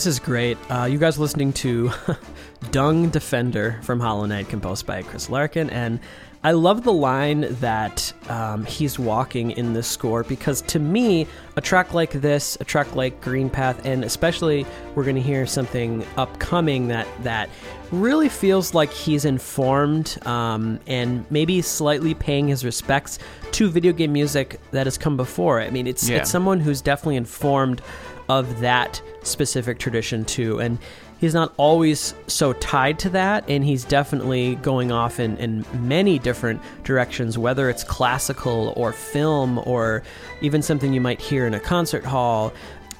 This 0.02 0.14
is 0.14 0.18
great. 0.18 0.58
Uh, 0.68 0.86
you 0.86 0.98
guys 0.98 1.16
are 1.16 1.20
listening 1.20 1.52
to 1.52 1.92
Dung 2.72 3.10
Defender 3.10 3.78
from 3.84 4.00
Hollow 4.00 4.26
Knight, 4.26 4.48
composed 4.48 4.84
by 4.84 5.02
Chris 5.02 5.30
Larkin. 5.30 5.70
And 5.70 6.00
I 6.42 6.50
love 6.50 6.82
the 6.82 6.92
line 6.92 7.46
that 7.60 8.12
um, 8.28 8.64
he's 8.66 8.98
walking 8.98 9.52
in 9.52 9.74
this 9.74 9.86
score 9.86 10.24
because 10.24 10.60
to 10.62 10.80
me, 10.80 11.28
a 11.54 11.60
track 11.60 11.94
like 11.94 12.10
this, 12.10 12.58
a 12.60 12.64
track 12.64 12.96
like 12.96 13.20
Green 13.20 13.48
Path, 13.48 13.86
and 13.86 14.04
especially 14.04 14.66
we're 14.96 15.04
going 15.04 15.14
to 15.14 15.22
hear 15.22 15.46
something 15.46 16.04
upcoming 16.16 16.88
that, 16.88 17.06
that 17.22 17.48
really 17.92 18.28
feels 18.28 18.74
like 18.74 18.92
he's 18.92 19.24
informed 19.24 20.18
um, 20.26 20.80
and 20.88 21.24
maybe 21.30 21.62
slightly 21.62 22.12
paying 22.12 22.48
his 22.48 22.64
respects 22.64 23.20
to 23.52 23.68
video 23.70 23.92
game 23.92 24.12
music 24.12 24.58
that 24.72 24.88
has 24.88 24.98
come 24.98 25.16
before. 25.16 25.60
I 25.60 25.70
mean, 25.70 25.86
it's, 25.86 26.08
Yeah. 26.08 26.16
it's 26.16 26.30
someone 26.30 26.58
who's 26.58 26.80
definitely 26.80 27.16
informed 27.16 27.82
of 28.38 28.60
that 28.60 29.00
specific 29.22 29.78
tradition 29.78 30.24
too. 30.24 30.60
And 30.60 30.78
he's 31.18 31.34
not 31.34 31.52
always 31.56 32.14
so 32.26 32.52
tied 32.54 32.98
to 32.98 33.08
that 33.10 33.48
and 33.48 33.64
he's 33.64 33.84
definitely 33.84 34.56
going 34.56 34.90
off 34.90 35.20
in, 35.20 35.36
in 35.38 35.64
many 35.72 36.18
different 36.18 36.60
directions 36.82 37.38
whether 37.38 37.70
it's 37.70 37.84
classical 37.84 38.72
or 38.76 38.92
film 38.92 39.58
or 39.60 40.02
even 40.40 40.62
something 40.62 40.92
you 40.92 41.00
might 41.00 41.20
hear 41.20 41.46
in 41.46 41.54
a 41.54 41.60
concert 41.60 42.04
hall. 42.04 42.52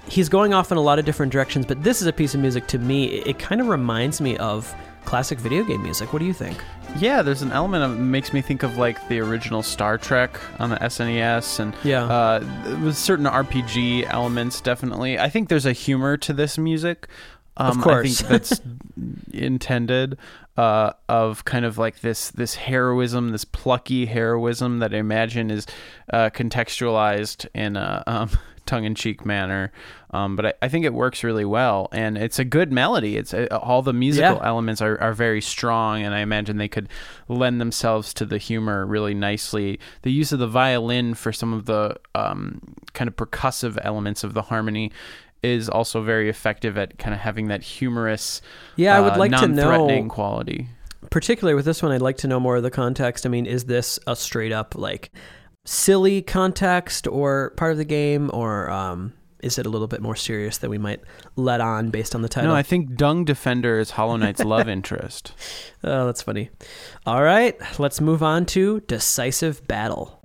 He's 0.07 0.29
going 0.29 0.55
off 0.55 0.71
in 0.71 0.79
a 0.79 0.81
lot 0.81 0.99
of 1.01 1.05
different 1.05 1.33
directions 1.33 1.67
but 1.67 1.83
this 1.83 2.01
is 2.01 2.07
a 2.07 2.13
piece 2.13 2.35
of 2.35 2.41
music 2.41 2.69
to 2.69 2.79
me 2.79 3.07
it, 3.07 3.27
it 3.27 3.39
kind 3.39 3.61
of 3.61 3.67
reminds 3.67 4.21
me 4.21 4.37
of 4.37 4.73
classic 5.05 5.39
video 5.39 5.63
game 5.65 5.83
music 5.83 6.13
what 6.13 6.19
do 6.21 6.25
you 6.25 6.33
think 6.33 6.57
Yeah, 6.99 7.23
there's 7.23 7.43
an 7.43 7.53
element 7.53 7.85
of 7.85 7.99
makes 7.99 8.33
me 8.33 8.41
think 8.43 8.63
of 8.63 8.77
like 8.77 9.09
the 9.09 9.19
original 9.21 9.63
Star 9.63 9.97
Trek 9.99 10.39
on 10.59 10.71
the 10.71 10.77
SNES, 10.77 11.59
and 11.61 11.75
Yeah. 11.85 12.05
uh, 12.05 12.41
with 12.85 12.97
certain 12.99 13.25
RPG 13.27 14.05
elements. 14.13 14.61
Definitely, 14.61 15.19
I 15.19 15.29
think 15.31 15.49
there's 15.49 15.65
a 15.67 15.73
humor 15.73 16.17
to 16.19 16.33
this 16.35 16.59
music. 16.59 17.09
Um, 17.57 17.79
Of 17.79 17.85
course. 17.85 18.23
I 18.23 18.29
think 18.29 18.29
that's 18.29 18.61
intended 19.33 20.19
uh, 20.57 20.93
of 21.09 21.45
kind 21.45 21.65
of 21.65 21.79
like 21.79 22.01
this 22.01 22.31
this 22.31 22.55
heroism, 22.57 23.31
this 23.31 23.45
plucky 23.47 24.07
heroism 24.07 24.81
that 24.81 24.93
I 24.95 24.99
imagine 24.99 25.51
is 25.51 25.67
uh, 26.13 26.31
contextualized 26.31 27.47
in 27.55 27.77
a 27.77 28.03
um, 28.07 28.31
tongue-in-cheek 28.67 29.25
manner. 29.27 29.73
Um, 30.11 30.37
but 30.37 30.47
I, 30.47 30.53
I 30.63 30.69
think 30.69 30.85
it 30.85 30.93
works 30.95 31.25
really 31.25 31.45
well, 31.45 31.89
and 31.93 32.19
it's 32.19 32.39
a 32.39 32.45
good 32.45 32.71
melody. 32.73 33.17
It's 33.17 33.33
uh, 33.33 33.47
all 33.51 33.83
the 33.83 33.93
musical 33.93 34.37
Yeah. 34.37 34.47
elements 34.47 34.81
are, 34.83 35.01
are 35.01 35.13
very 35.15 35.41
strong, 35.41 36.03
and 36.03 36.15
I 36.15 36.21
imagine 36.21 36.59
they 36.59 36.69
could 36.69 36.89
lend 37.29 37.61
themselves 37.61 38.13
to 38.15 38.25
the 38.27 38.39
humor 38.39 38.85
really 38.87 39.15
nicely. 39.15 39.81
The 40.03 40.13
use 40.13 40.33
of 40.33 40.39
the 40.39 40.47
violin 40.47 41.15
for 41.15 41.33
some 41.33 41.53
of 41.53 41.67
the 41.67 41.97
um, 42.15 42.61
kind 42.93 43.09
of 43.09 43.17
percussive 43.17 43.79
elements 43.83 44.23
of 44.25 44.35
the 44.35 44.43
harmony 44.43 44.93
is 45.43 45.69
also 45.69 46.03
very 46.03 46.29
effective 46.29 46.79
at 46.79 46.99
kind 46.99 47.13
of 47.15 47.21
having 47.21 47.49
that 47.49 47.63
humorous, 47.63 48.41
Yeah, 48.77 48.97
I 48.97 49.01
would 49.01 49.15
uh, 49.15 49.19
like 49.19 49.33
to 49.39 49.49
know- 49.49 50.07
quality. 50.09 50.69
particularly 51.11 51.55
with 51.57 51.65
this 51.65 51.83
one, 51.83 51.91
I'd 51.91 52.01
like 52.01 52.19
to 52.19 52.29
know 52.29 52.39
more 52.39 52.55
of 52.57 52.63
the 52.63 52.71
context. 52.71 53.27
I 53.27 53.29
mean, 53.29 53.47
is 53.47 53.65
this 53.65 53.99
a 54.07 54.15
straight 54.15 54.53
up 54.53 54.77
like 54.77 55.11
silly 55.65 56.23
context 56.23 57.07
or 57.07 57.51
part 57.57 57.73
of 57.73 57.79
the 57.79 57.85
game, 57.85 58.31
or 58.33 58.71
um, 58.71 59.13
is 59.43 59.59
it 59.59 59.67
a 59.67 59.69
little 59.69 59.89
bit 59.89 60.01
more 60.01 60.17
serious 60.17 60.59
than 60.59 60.71
we 60.71 60.79
might 60.79 61.01
let 61.37 61.61
on 61.61 61.91
based 61.91 62.15
on 62.15 62.23
the 62.23 62.29
title? 62.29 62.51
No, 62.51 62.57
I 62.57 62.63
think 62.63 62.95
Dung 62.95 63.25
Defender 63.25 63.79
is 63.79 63.91
Hollow 63.91 64.17
Knight's 64.17 64.45
love 64.45 64.69
interest. 64.69 65.33
oh, 65.85 66.07
that's 66.07 66.23
funny. 66.23 66.51
All 67.07 67.23
right, 67.23 67.57
let's 67.79 68.01
move 68.01 68.23
on 68.23 68.47
to 68.47 68.81
Decisive 68.81 69.67
Battle. 69.67 70.21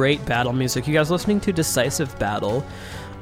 Great 0.00 0.24
battle 0.24 0.54
music. 0.54 0.88
You 0.88 0.94
guys 0.94 1.10
listening 1.10 1.40
to 1.40 1.52
Decisive 1.52 2.18
Battle. 2.18 2.64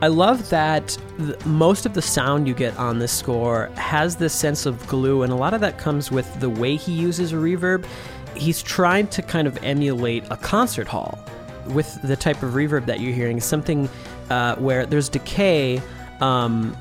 I 0.01 0.07
love 0.07 0.49
that 0.51 0.97
th- 1.16 1.45
most 1.45 1.87
of 1.87 1.95
the 1.95 2.01
sound 2.01 2.47
you 2.47 2.55
get 2.55 2.76
on 2.76 3.01
this 3.01 3.11
score 3.11 3.66
has 3.74 4.14
this 4.14 4.33
sense 4.33 4.64
of 4.64 4.87
glue, 4.87 5.24
and 5.24 5.33
a 5.33 5.35
lot 5.35 5.55
of 5.55 5.61
that 5.61 5.76
comes 5.76 6.12
with 6.12 6.33
the 6.39 6.49
way 6.49 6.76
he 6.76 6.93
uses 6.93 7.33
reverb. 7.33 7.85
He's 8.37 8.62
trying 8.62 9.09
to 9.09 9.22
kind 9.22 9.49
of 9.49 9.59
emulate 9.64 10.22
a 10.31 10.37
concert 10.37 10.87
hall 10.87 11.18
with 11.66 12.01
the 12.03 12.14
type 12.14 12.45
of 12.45 12.53
reverb 12.53 12.87
that 12.87 13.01
you're 13.01 13.12
hearing. 13.12 13.41
Something 13.41 13.89
uh, 14.31 14.55
where 14.55 14.87
there's 14.87 15.09
decay, 15.09 15.83
um, 16.20 16.76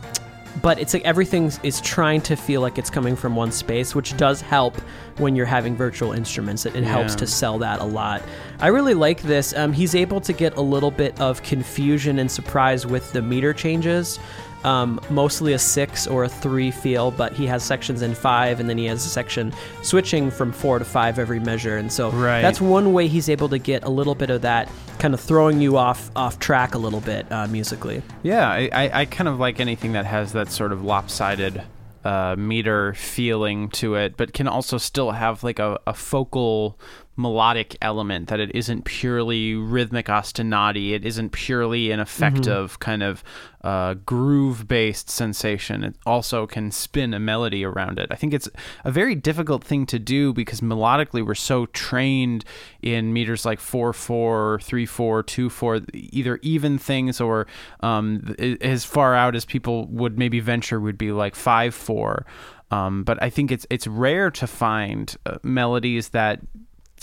but 0.61 0.79
it's 0.79 0.93
like 0.93 1.03
everything 1.03 1.51
is 1.63 1.81
trying 1.81 2.21
to 2.21 2.35
feel 2.35 2.61
like 2.61 2.77
it's 2.77 2.89
coming 2.89 3.15
from 3.15 3.35
one 3.35 3.51
space, 3.51 3.93
which 3.93 4.15
does 4.17 4.41
help 4.41 4.75
when 5.17 5.35
you're 5.35 5.45
having 5.45 5.75
virtual 5.75 6.13
instruments. 6.13 6.65
It, 6.65 6.75
it 6.75 6.83
helps 6.83 7.15
to 7.15 7.27
sell 7.27 7.59
that 7.59 7.79
a 7.79 7.83
lot. 7.83 8.21
I 8.59 8.67
really 8.67 8.93
like 8.93 9.21
this. 9.21 9.55
Um, 9.55 9.73
he's 9.73 9.95
able 9.95 10.21
to 10.21 10.33
get 10.33 10.57
a 10.57 10.61
little 10.61 10.91
bit 10.91 11.19
of 11.19 11.43
confusion 11.43 12.19
and 12.19 12.31
surprise 12.31 12.85
with 12.85 13.11
the 13.13 13.21
meter 13.21 13.53
changes. 13.53 14.19
Um, 14.63 14.99
mostly 15.09 15.53
a 15.53 15.59
six 15.59 16.07
or 16.07 16.23
a 16.23 16.29
three 16.29 16.71
feel, 16.71 17.11
but 17.11 17.31
he 17.33 17.45
has 17.45 17.63
sections 17.63 18.01
in 18.01 18.15
five, 18.15 18.59
and 18.59 18.67
then 18.67 18.77
he 18.77 18.85
has 18.85 19.05
a 19.05 19.09
section 19.09 19.53
switching 19.83 20.31
from 20.31 20.51
four 20.51 20.79
to 20.79 20.83
five 20.85 21.19
every 21.19 21.39
measure, 21.39 21.77
and 21.77 21.91
so 21.91 22.09
Right. 22.09 22.41
that's 22.41 22.59
one 22.59 22.91
way 22.91 23.07
he's 23.07 23.29
able 23.29 23.49
to 23.49 23.59
get 23.59 23.83
a 23.83 23.89
little 23.89 24.15
bit 24.15 24.29
of 24.29 24.41
that 24.41 24.69
kind 24.99 25.13
of 25.13 25.19
throwing 25.21 25.61
you 25.61 25.77
off 25.77 26.09
off 26.15 26.39
track 26.39 26.73
a 26.73 26.77
little 26.79 27.01
bit 27.01 27.31
uh, 27.31 27.47
musically. 27.47 28.01
Yeah, 28.23 28.49
I, 28.49 28.69
I, 28.73 29.01
I 29.01 29.05
kind 29.05 29.27
of 29.27 29.39
like 29.39 29.59
anything 29.59 29.93
that 29.93 30.05
has 30.05 30.33
that 30.33 30.49
sort 30.49 30.71
of 30.73 30.83
lopsided 30.83 31.61
uh, 32.03 32.35
meter 32.37 32.93
feeling 32.95 33.69
to 33.69 33.95
it, 33.95 34.17
but 34.17 34.33
can 34.33 34.47
also 34.47 34.77
still 34.79 35.11
have 35.11 35.43
like 35.43 35.59
a, 35.59 35.79
a 35.85 35.93
focal 35.93 36.79
melodic 37.17 37.75
element 37.81 38.29
that 38.29 38.39
it 38.39 38.55
isn't 38.55 38.85
purely 38.85 39.55
rhythmic 39.55 40.05
ostinati. 40.05 40.91
It 40.91 41.03
isn't 41.03 41.31
purely 41.31 41.91
an 41.91 41.99
effective 41.99 42.79
kind 42.79 43.01
of 43.01 43.23
uh, 43.63 43.95
groove 43.95 44.67
based 44.67 45.09
sensation. 45.09 45.83
It 45.83 45.95
also 46.05 46.45
can 46.45 46.71
spin 46.71 47.13
a 47.13 47.19
melody 47.19 47.65
around 47.65 47.99
it. 47.99 48.07
I 48.11 48.15
think 48.15 48.33
it's 48.33 48.47
a 48.85 48.91
very 48.91 49.15
difficult 49.15 49.63
thing 49.63 49.85
to 49.87 49.99
do 49.99 50.31
because 50.31 50.61
melodically 50.61 51.25
we're 51.25 51.35
so 51.35 51.65
trained 51.67 52.45
in 52.81 53.11
meters 53.11 53.45
like 53.45 53.59
4 53.59 53.93
4, 53.93 54.59
3 54.61 54.85
4, 54.85 55.23
2 55.23 55.49
4, 55.49 55.81
either 55.93 56.39
even 56.43 56.77
things 56.77 57.19
or 57.19 57.47
um, 57.81 58.35
as 58.61 58.85
far 58.85 59.15
out 59.15 59.35
as 59.35 59.43
people 59.43 59.87
would 59.87 60.17
maybe 60.17 60.39
venture 60.39 60.79
would 60.79 60.97
be 60.97 61.11
like 61.11 61.35
5 61.35 61.73
4. 61.73 62.25
Um, 62.69 63.03
but 63.03 63.21
I 63.23 63.29
think 63.29 63.51
it's 63.51 63.65
it's 63.69 63.87
rare 63.87 64.29
to 64.31 64.45
find 64.45 65.15
uh, 65.25 65.37
melodies 65.41 66.09
that 66.09 66.41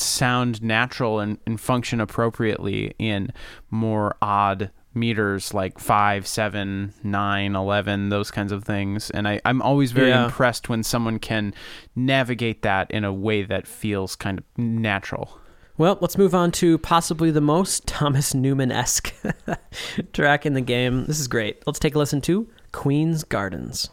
sound 0.01 0.63
natural 0.63 1.21
and, 1.21 1.39
and 1.47 1.61
function 1.61 2.01
appropriately 2.01 2.95
in 2.99 3.33
more 3.71 4.17
odd 4.23 4.71
meters 4.97 5.53
like 5.53 5.79
5 5.81 6.25
7 6.27 6.95
9 7.03 7.57
11 7.57 8.09
those 8.11 8.31
kinds 8.31 8.53
of 8.53 8.63
things 8.63 9.11
and 9.11 9.27
I, 9.27 9.41
i'm 9.45 9.61
always 9.61 9.91
very 9.91 10.11
Yeah. 10.11 10.27
impressed 10.27 10.69
when 10.69 10.85
someone 10.85 11.19
can 11.19 11.53
navigate 11.97 12.63
that 12.63 12.91
in 12.93 13.03
a 13.05 13.13
way 13.13 13.43
that 13.43 13.67
feels 13.67 14.15
kind 14.15 14.39
of 14.39 14.45
natural 14.57 15.41
Well, 15.77 15.99
let's 16.01 16.17
move 16.17 16.33
on 16.33 16.53
to 16.53 16.79
possibly 16.79 17.33
the 17.33 17.41
most 17.41 17.87
Thomas 17.89 18.35
Newman 18.35 18.71
esque 18.71 19.13
track 20.13 20.47
in 20.47 20.55
the 20.55 20.61
game. 20.61 21.07
This 21.07 21.19
is 21.19 21.27
great. 21.27 21.65
Let's 21.67 21.81
take 21.81 21.97
a 21.97 21.99
listen 21.99 22.21
to 22.21 22.49
Queen's 22.71 23.25
Gardens. 23.25 23.91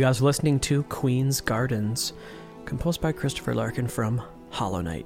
You 0.00 0.06
guys 0.06 0.22
are 0.22 0.24
listening 0.24 0.58
to 0.60 0.82
Queen's 0.84 1.42
Gardens, 1.42 2.14
composed 2.64 3.02
by 3.02 3.12
Christopher 3.12 3.54
Larkin 3.54 3.86
from 3.86 4.22
Hollow 4.48 4.80
Knight. 4.80 5.04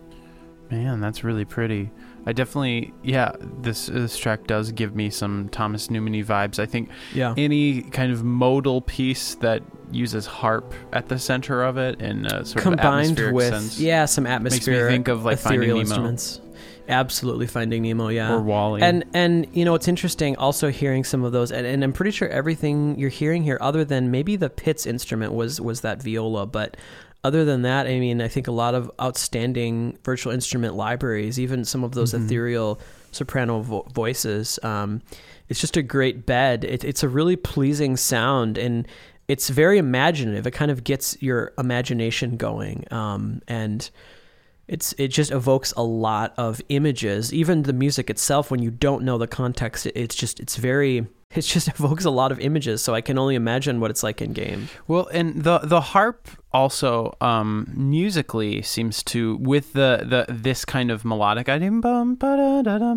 man 0.71 1.01
that's 1.01 1.25
really 1.25 1.45
pretty 1.45 1.91
i 2.27 2.33
definitely 2.33 2.95
yeah 3.03 3.33
this 3.61 3.87
this 3.87 4.17
track 4.17 4.47
does 4.47 4.71
give 4.73 4.95
me 4.95 5.11
some 5.11 5.49
thomas 5.51 5.91
newman 5.91 6.15
vibes 6.25 6.59
i 6.59 6.65
think 6.65 6.89
Yeah. 7.13 7.35
any 7.37 7.83
kind 7.83 8.13
of 8.13 8.23
modal 8.25 8.81
piece 8.81 9.35
that 9.37 9.63
uses 9.91 10.27
harp 10.27 10.73
at 10.93 11.09
the 11.09 11.19
center 11.19 11.65
of 11.65 11.77
it 11.77 12.01
in 12.01 12.27
a 12.27 12.45
sort 12.45 12.57
of 12.59 12.63
Combined 12.63 12.85
atmospheric 13.19 13.35
with 13.35 13.49
sense 13.49 13.81
yeah, 13.81 14.05
some 14.05 14.27
atmospheric 14.29 14.93
think 14.93 15.09
of, 15.09 15.25
like, 15.25 15.39
Finding 15.39 15.69
Nemo. 15.71 15.81
instruments. 15.81 16.41
Absolutely, 16.89 17.47
Finding 17.47 17.83
Nemo. 17.83 18.09
Yeah. 18.09 18.35
or 18.35 18.41
WALL-E 18.41 18.83
And 18.83 19.05
and 19.15 19.47
you 19.53 19.65
know 19.65 19.75
it's 19.75 19.89
interesting 19.89 20.37
also 20.37 20.71
hearing 20.71 21.05
some 21.05 21.25
of 21.25 21.33
those 21.33 21.51
and, 21.53 21.67
and 21.67 21.83
I'm 21.83 21.93
pretty 21.93 22.11
sure 22.11 22.29
everything 22.29 22.99
you're 22.99 23.09
hearing 23.11 23.43
here 23.43 23.59
other 23.61 23.85
than 23.85 24.11
maybe 24.11 24.37
the 24.37 24.51
Pitts 24.51 24.87
instrument 24.87 25.33
was 25.33 25.61
was 25.61 25.81
that 25.83 26.03
viola 26.03 26.47
but 26.47 26.77
other 27.23 27.45
than 27.45 27.63
that 27.63 27.87
I 27.87 27.99
mean 27.99 28.21
I 28.21 28.29
think 28.29 28.49
a 28.49 28.53
lot 28.53 28.75
of 28.75 28.91
outstanding 29.01 29.99
virtual 30.05 30.33
instrument 30.33 30.75
libraries 30.75 31.41
even 31.41 31.65
some 31.65 31.85
of 31.85 31.93
those 31.93 32.13
Mm-hmm. 32.13 32.27
ethereal 32.27 32.81
soprano 33.13 33.61
vo- 33.61 33.87
voices 33.95 34.59
um, 34.63 35.01
it's 35.49 35.61
just 35.61 35.77
a 35.77 35.83
great 35.83 36.27
bed 36.27 36.65
it, 36.65 36.85
it's 36.85 37.03
a 37.03 37.09
really 37.09 37.37
pleasing 37.37 37.97
sound 37.97 38.59
and 38.59 38.87
it's 39.27 39.49
very 39.49 39.79
imaginative 39.79 40.47
it 40.47 40.51
kind 40.51 40.71
of 40.71 40.85
gets 40.85 41.17
your 41.23 41.53
imagination 41.57 42.37
going 42.37 42.85
um, 42.91 43.41
and 43.49 43.89
it's 44.69 44.95
it 44.99 45.09
just 45.09 45.31
evokes 45.31 45.73
a 45.77 45.83
lot 45.83 46.33
of 46.37 46.61
images 46.69 47.33
even 47.33 47.63
the 47.63 47.73
music 47.73 48.09
itself 48.11 48.51
when 48.51 48.63
you 48.63 48.71
don't 48.71 49.03
know 49.03 49.19
the 49.19 49.27
context 49.27 49.87
it's 49.95 50.15
just 50.15 50.41
it's 50.41 50.57
very 50.57 51.07
it 51.35 51.43
just 51.43 51.69
evokes 51.69 52.05
a 52.05 52.11
lot 52.11 52.31
of 52.33 52.39
images 52.41 52.83
so 52.83 52.95
i 52.95 53.01
can 53.01 53.19
only 53.19 53.35
imagine 53.35 53.81
what 53.81 53.91
it's 53.91 54.03
like 54.03 54.23
in 54.23 54.33
game 54.33 54.69
Well, 54.87 55.09
and 55.13 55.43
the 55.43 55.59
the 55.59 55.81
harp 55.81 56.29
also 56.55 57.17
um, 57.21 57.69
musically 57.75 58.63
seems 58.63 59.03
to 59.03 59.37
with 59.37 59.73
the, 59.73 60.05
the 60.09 60.33
this 60.33 60.65
kind 60.65 60.91
of 60.91 61.05
melodic 61.05 61.49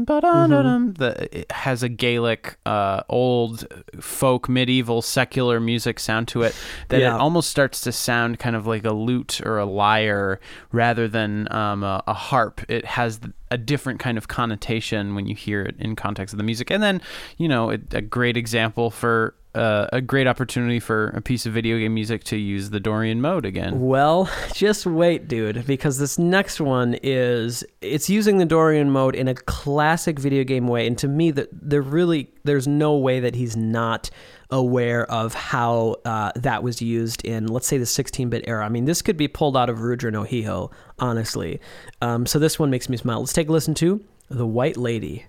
ba-da-da-dum, 0.06 0.94
the 0.94 1.40
it 1.40 1.52
has 1.52 1.82
a 1.84 1.90
Gaelic 1.90 2.58
uh, 2.66 3.02
old 3.10 3.68
folk 4.00 4.48
medieval 4.48 5.02
secular 5.02 5.60
music 5.60 6.00
sound 6.00 6.28
to 6.30 6.44
it 6.44 6.56
that 6.90 7.02
Yeah. 7.02 7.16
it 7.16 7.20
almost 7.20 7.50
starts 7.50 7.82
to 7.82 7.92
sound 7.92 8.38
kind 8.40 8.56
of 8.56 8.68
like 8.68 8.86
a 8.86 8.94
lute 8.94 9.42
or 9.44 9.58
a 9.58 9.66
lyre 9.66 10.40
rather 10.72 11.08
than 11.08 11.52
um, 11.52 11.84
a, 11.84 12.04
a 12.08 12.14
harp. 12.14 12.62
It 12.70 12.86
has 12.86 13.20
a 13.50 13.58
different 13.58 14.00
kind 14.00 14.18
of 14.18 14.28
connotation 14.28 15.16
when 15.16 15.26
you 15.26 15.36
hear 15.36 15.64
it 15.64 15.76
in 15.80 15.96
context 15.96 16.34
of 16.34 16.38
the 16.38 16.44
music. 16.44 16.70
And 16.70 16.84
then, 16.84 17.02
you 17.38 17.48
know, 17.48 17.72
it, 17.72 17.94
a 17.94 18.02
great 18.02 18.38
example 18.38 18.92
for 18.92 19.34
uh, 19.58 19.88
a 19.92 20.02
great 20.02 20.28
opportunity 20.28 20.80
for 20.80 21.10
a 21.10 21.22
piece 21.22 21.46
of 21.46 21.54
video 21.54 21.78
game 21.78 21.94
music 21.94 22.24
to 22.26 22.38
use 22.38 22.70
the 22.70 22.80
Dorian 22.80 23.20
mode 23.22 23.46
again. 23.46 23.82
well 23.82 24.30
just 24.54 24.86
wait 24.86 25.28
dude 25.28 25.66
because 25.66 25.98
this 25.98 26.18
next 26.20 26.62
one 26.62 26.96
is 27.04 27.64
it's 27.82 28.10
using 28.10 28.38
the 28.38 28.46
dorian 28.46 28.92
mode 28.92 29.16
in 29.16 29.28
a 29.28 29.34
classic 29.34 30.20
video 30.20 30.44
game 30.44 30.68
way 30.68 30.86
and 30.86 30.98
to 30.98 31.08
me 31.08 31.32
that 31.32 31.50
there 31.52 31.82
really 31.82 32.32
there's 32.44 32.68
no 32.68 32.96
way 32.96 33.20
that 33.20 33.36
he's 33.36 33.58
not 33.58 34.10
aware 34.50 35.10
of 35.12 35.34
how 35.34 35.96
uh, 36.06 36.32
that 36.36 36.64
was 36.64 36.82
used 36.82 37.26
in 37.26 37.48
let's 37.48 37.68
say 37.68 37.78
the 37.78 37.86
16-bit 37.86 38.44
era. 38.48 38.66
I 38.66 38.70
mean 38.70 38.86
this 38.86 39.02
could 39.02 39.18
be 39.18 39.28
pulled 39.28 39.58
out 39.58 39.70
of 39.70 39.82
Rudra 39.82 40.12
no 40.12 40.24
Hihō 40.24 40.72
honestly. 41.00 41.60
Um, 42.02 42.26
so 42.26 42.40
this 42.40 42.60
one 42.60 42.70
makes 42.70 42.88
me 42.90 42.98
smile. 42.98 43.20
Let's 43.20 43.34
take 43.34 43.50
a 43.50 43.52
listen 43.52 43.74
to 43.76 44.04
the 44.30 44.46
white 44.46 44.78
lady 44.78 45.26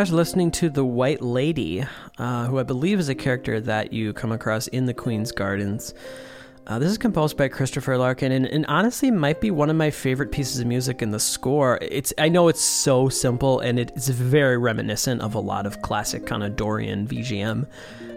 guys 0.00 0.10
are 0.10 0.16
listening 0.16 0.50
to 0.50 0.70
The 0.70 0.82
White 0.82 1.20
Lady, 1.20 1.84
uh, 2.16 2.46
who 2.46 2.58
I 2.58 2.62
believe 2.62 2.98
is 2.98 3.10
a 3.10 3.14
character 3.14 3.60
that 3.60 3.92
you 3.92 4.14
come 4.14 4.32
across 4.32 4.66
in 4.68 4.86
the 4.86 4.94
Queen's 4.94 5.30
Gardens. 5.30 5.92
Uh, 6.66 6.78
this 6.78 6.90
is 6.90 6.96
composed 6.96 7.36
by 7.36 7.48
Christopher 7.48 7.98
Larkin, 7.98 8.32
and, 8.32 8.46
and, 8.46 8.64
honestly 8.64 9.10
might 9.10 9.42
be 9.42 9.50
one 9.50 9.68
of 9.68 9.76
my 9.76 9.90
favorite 9.90 10.32
pieces 10.32 10.58
of 10.58 10.66
music 10.66 11.02
in 11.02 11.10
the 11.10 11.20
score. 11.20 11.78
It's 11.82 12.14
I 12.16 12.30
know 12.30 12.48
it's 12.48 12.62
so 12.62 13.10
simple, 13.10 13.60
and 13.60 13.78
it's 13.78 14.08
very 14.08 14.56
reminiscent 14.56 15.20
of 15.20 15.34
a 15.34 15.38
lot 15.38 15.66
of 15.66 15.82
classic 15.82 16.24
kind 16.24 16.42
of 16.44 16.56
Dorian 16.56 17.06
VGM, 17.06 17.68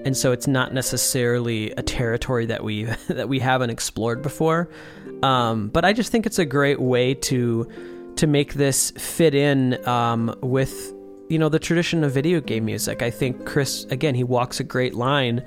and 0.06 0.16
so 0.16 0.32
it's 0.32 0.48
not 0.48 0.74
necessarily 0.74 1.72
a 1.72 1.82
territory 1.82 2.46
that 2.46 2.64
we 2.64 2.84
that 3.10 3.28
we 3.28 3.40
haven't 3.40 3.72
explored 3.72 4.22
before. 4.22 4.70
Um, 5.22 5.68
but 5.68 5.84
I 5.84 5.92
just 5.92 6.14
think 6.14 6.26
it's 6.26 6.40
a 6.40 6.46
great 6.46 6.80
way 6.80 7.14
to 7.14 7.70
to 8.16 8.26
make 8.26 8.54
this 8.54 8.92
fit 8.92 9.36
in 9.36 9.86
um, 9.86 10.34
with 10.42 10.93
you 11.30 11.40
know 11.40 11.50
the 11.50 11.60
tradition 11.60 12.04
of 12.04 12.12
video 12.12 12.42
game 12.42 12.66
music. 12.66 13.02
I 13.02 13.10
think 13.10 13.46
Chris 13.46 13.86
again 13.86 14.16
he 14.16 14.24
walks 14.24 14.60
a 14.60 14.64
great 14.64 14.94
line. 14.94 15.44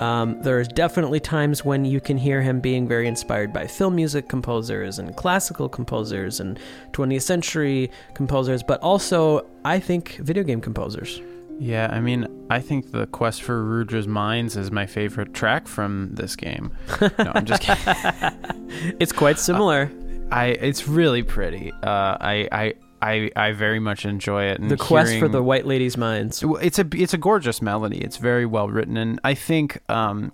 Um, 0.00 0.42
there's 0.42 0.68
definitely 0.68 1.20
times 1.20 1.64
when 1.64 1.84
you 1.86 2.00
can 2.00 2.18
hear 2.18 2.42
him 2.42 2.60
being 2.60 2.86
very 2.86 3.08
inspired 3.08 3.52
by 3.52 3.66
film 3.66 3.96
music 3.96 4.28
composers 4.28 4.98
and 4.98 5.16
classical 5.16 5.70
composers 5.70 6.38
and 6.38 6.60
20th 6.92 7.22
century 7.22 7.90
composers, 8.14 8.62
but 8.62 8.78
also 8.80 9.46
I 9.64 9.80
think 9.80 10.16
video 10.16 10.42
game 10.42 10.60
composers. 10.60 11.22
Yeah, 11.58 11.88
I 11.90 12.00
mean, 12.00 12.26
I 12.50 12.60
think 12.60 12.92
the 12.92 13.06
Quest 13.06 13.42
for 13.42 13.64
Rudra's 13.64 14.06
Mines 14.06 14.56
is 14.56 14.70
my 14.70 14.84
favorite 14.84 15.32
track 15.32 15.66
from 15.66 16.10
this 16.12 16.36
game. 16.36 16.70
No, 17.00 17.32
I'm 17.34 17.46
just 17.46 17.62
kidding. 17.62 18.94
it's 19.00 19.12
quite 19.12 19.38
similar. 19.38 19.90
Uh, 19.90 20.02
I 20.34 20.46
it's 20.48 20.86
really 20.88 21.22
pretty. 21.22 21.72
Uh, 21.82 22.18
I 22.20 22.48
I 22.52 22.74
I, 23.06 23.30
I 23.36 23.52
very 23.52 23.78
much 23.78 24.04
enjoy 24.04 24.44
it. 24.44 24.58
And 24.58 24.70
the 24.70 24.76
quest 24.76 25.12
hearing, 25.12 25.20
for 25.20 25.28
the 25.28 25.42
white 25.42 25.66
lady's 25.66 25.96
minds. 25.96 26.42
It's 26.60 26.78
a 26.78 26.86
it's 26.92 27.14
a 27.14 27.18
gorgeous 27.18 27.62
melody. 27.62 27.98
It's 27.98 28.16
very 28.16 28.46
well 28.46 28.68
written, 28.68 28.96
and 28.96 29.20
I 29.22 29.34
think 29.34 29.80
um, 29.88 30.32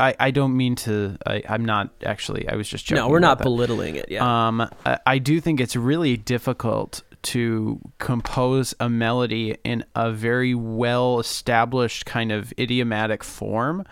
I, 0.00 0.14
I 0.18 0.30
don't 0.30 0.56
mean 0.56 0.74
to. 0.76 1.18
I, 1.26 1.42
I'm 1.48 1.64
not 1.64 1.90
actually. 2.04 2.48
I 2.48 2.56
was 2.56 2.68
just 2.68 2.86
joking. 2.86 3.04
No, 3.04 3.08
we're 3.08 3.20
not 3.20 3.38
that. 3.38 3.44
belittling 3.44 3.96
it. 3.96 4.06
Yeah. 4.08 4.48
Um, 4.48 4.68
I, 4.86 4.98
I 5.06 5.18
do 5.18 5.40
think 5.40 5.60
it's 5.60 5.76
really 5.76 6.16
difficult 6.16 7.02
to 7.22 7.78
compose 7.98 8.74
a 8.80 8.88
melody 8.88 9.56
in 9.62 9.84
a 9.94 10.10
very 10.10 10.54
well 10.54 11.20
established 11.20 12.04
kind 12.04 12.32
of 12.32 12.52
idiomatic 12.58 13.22
form 13.22 13.84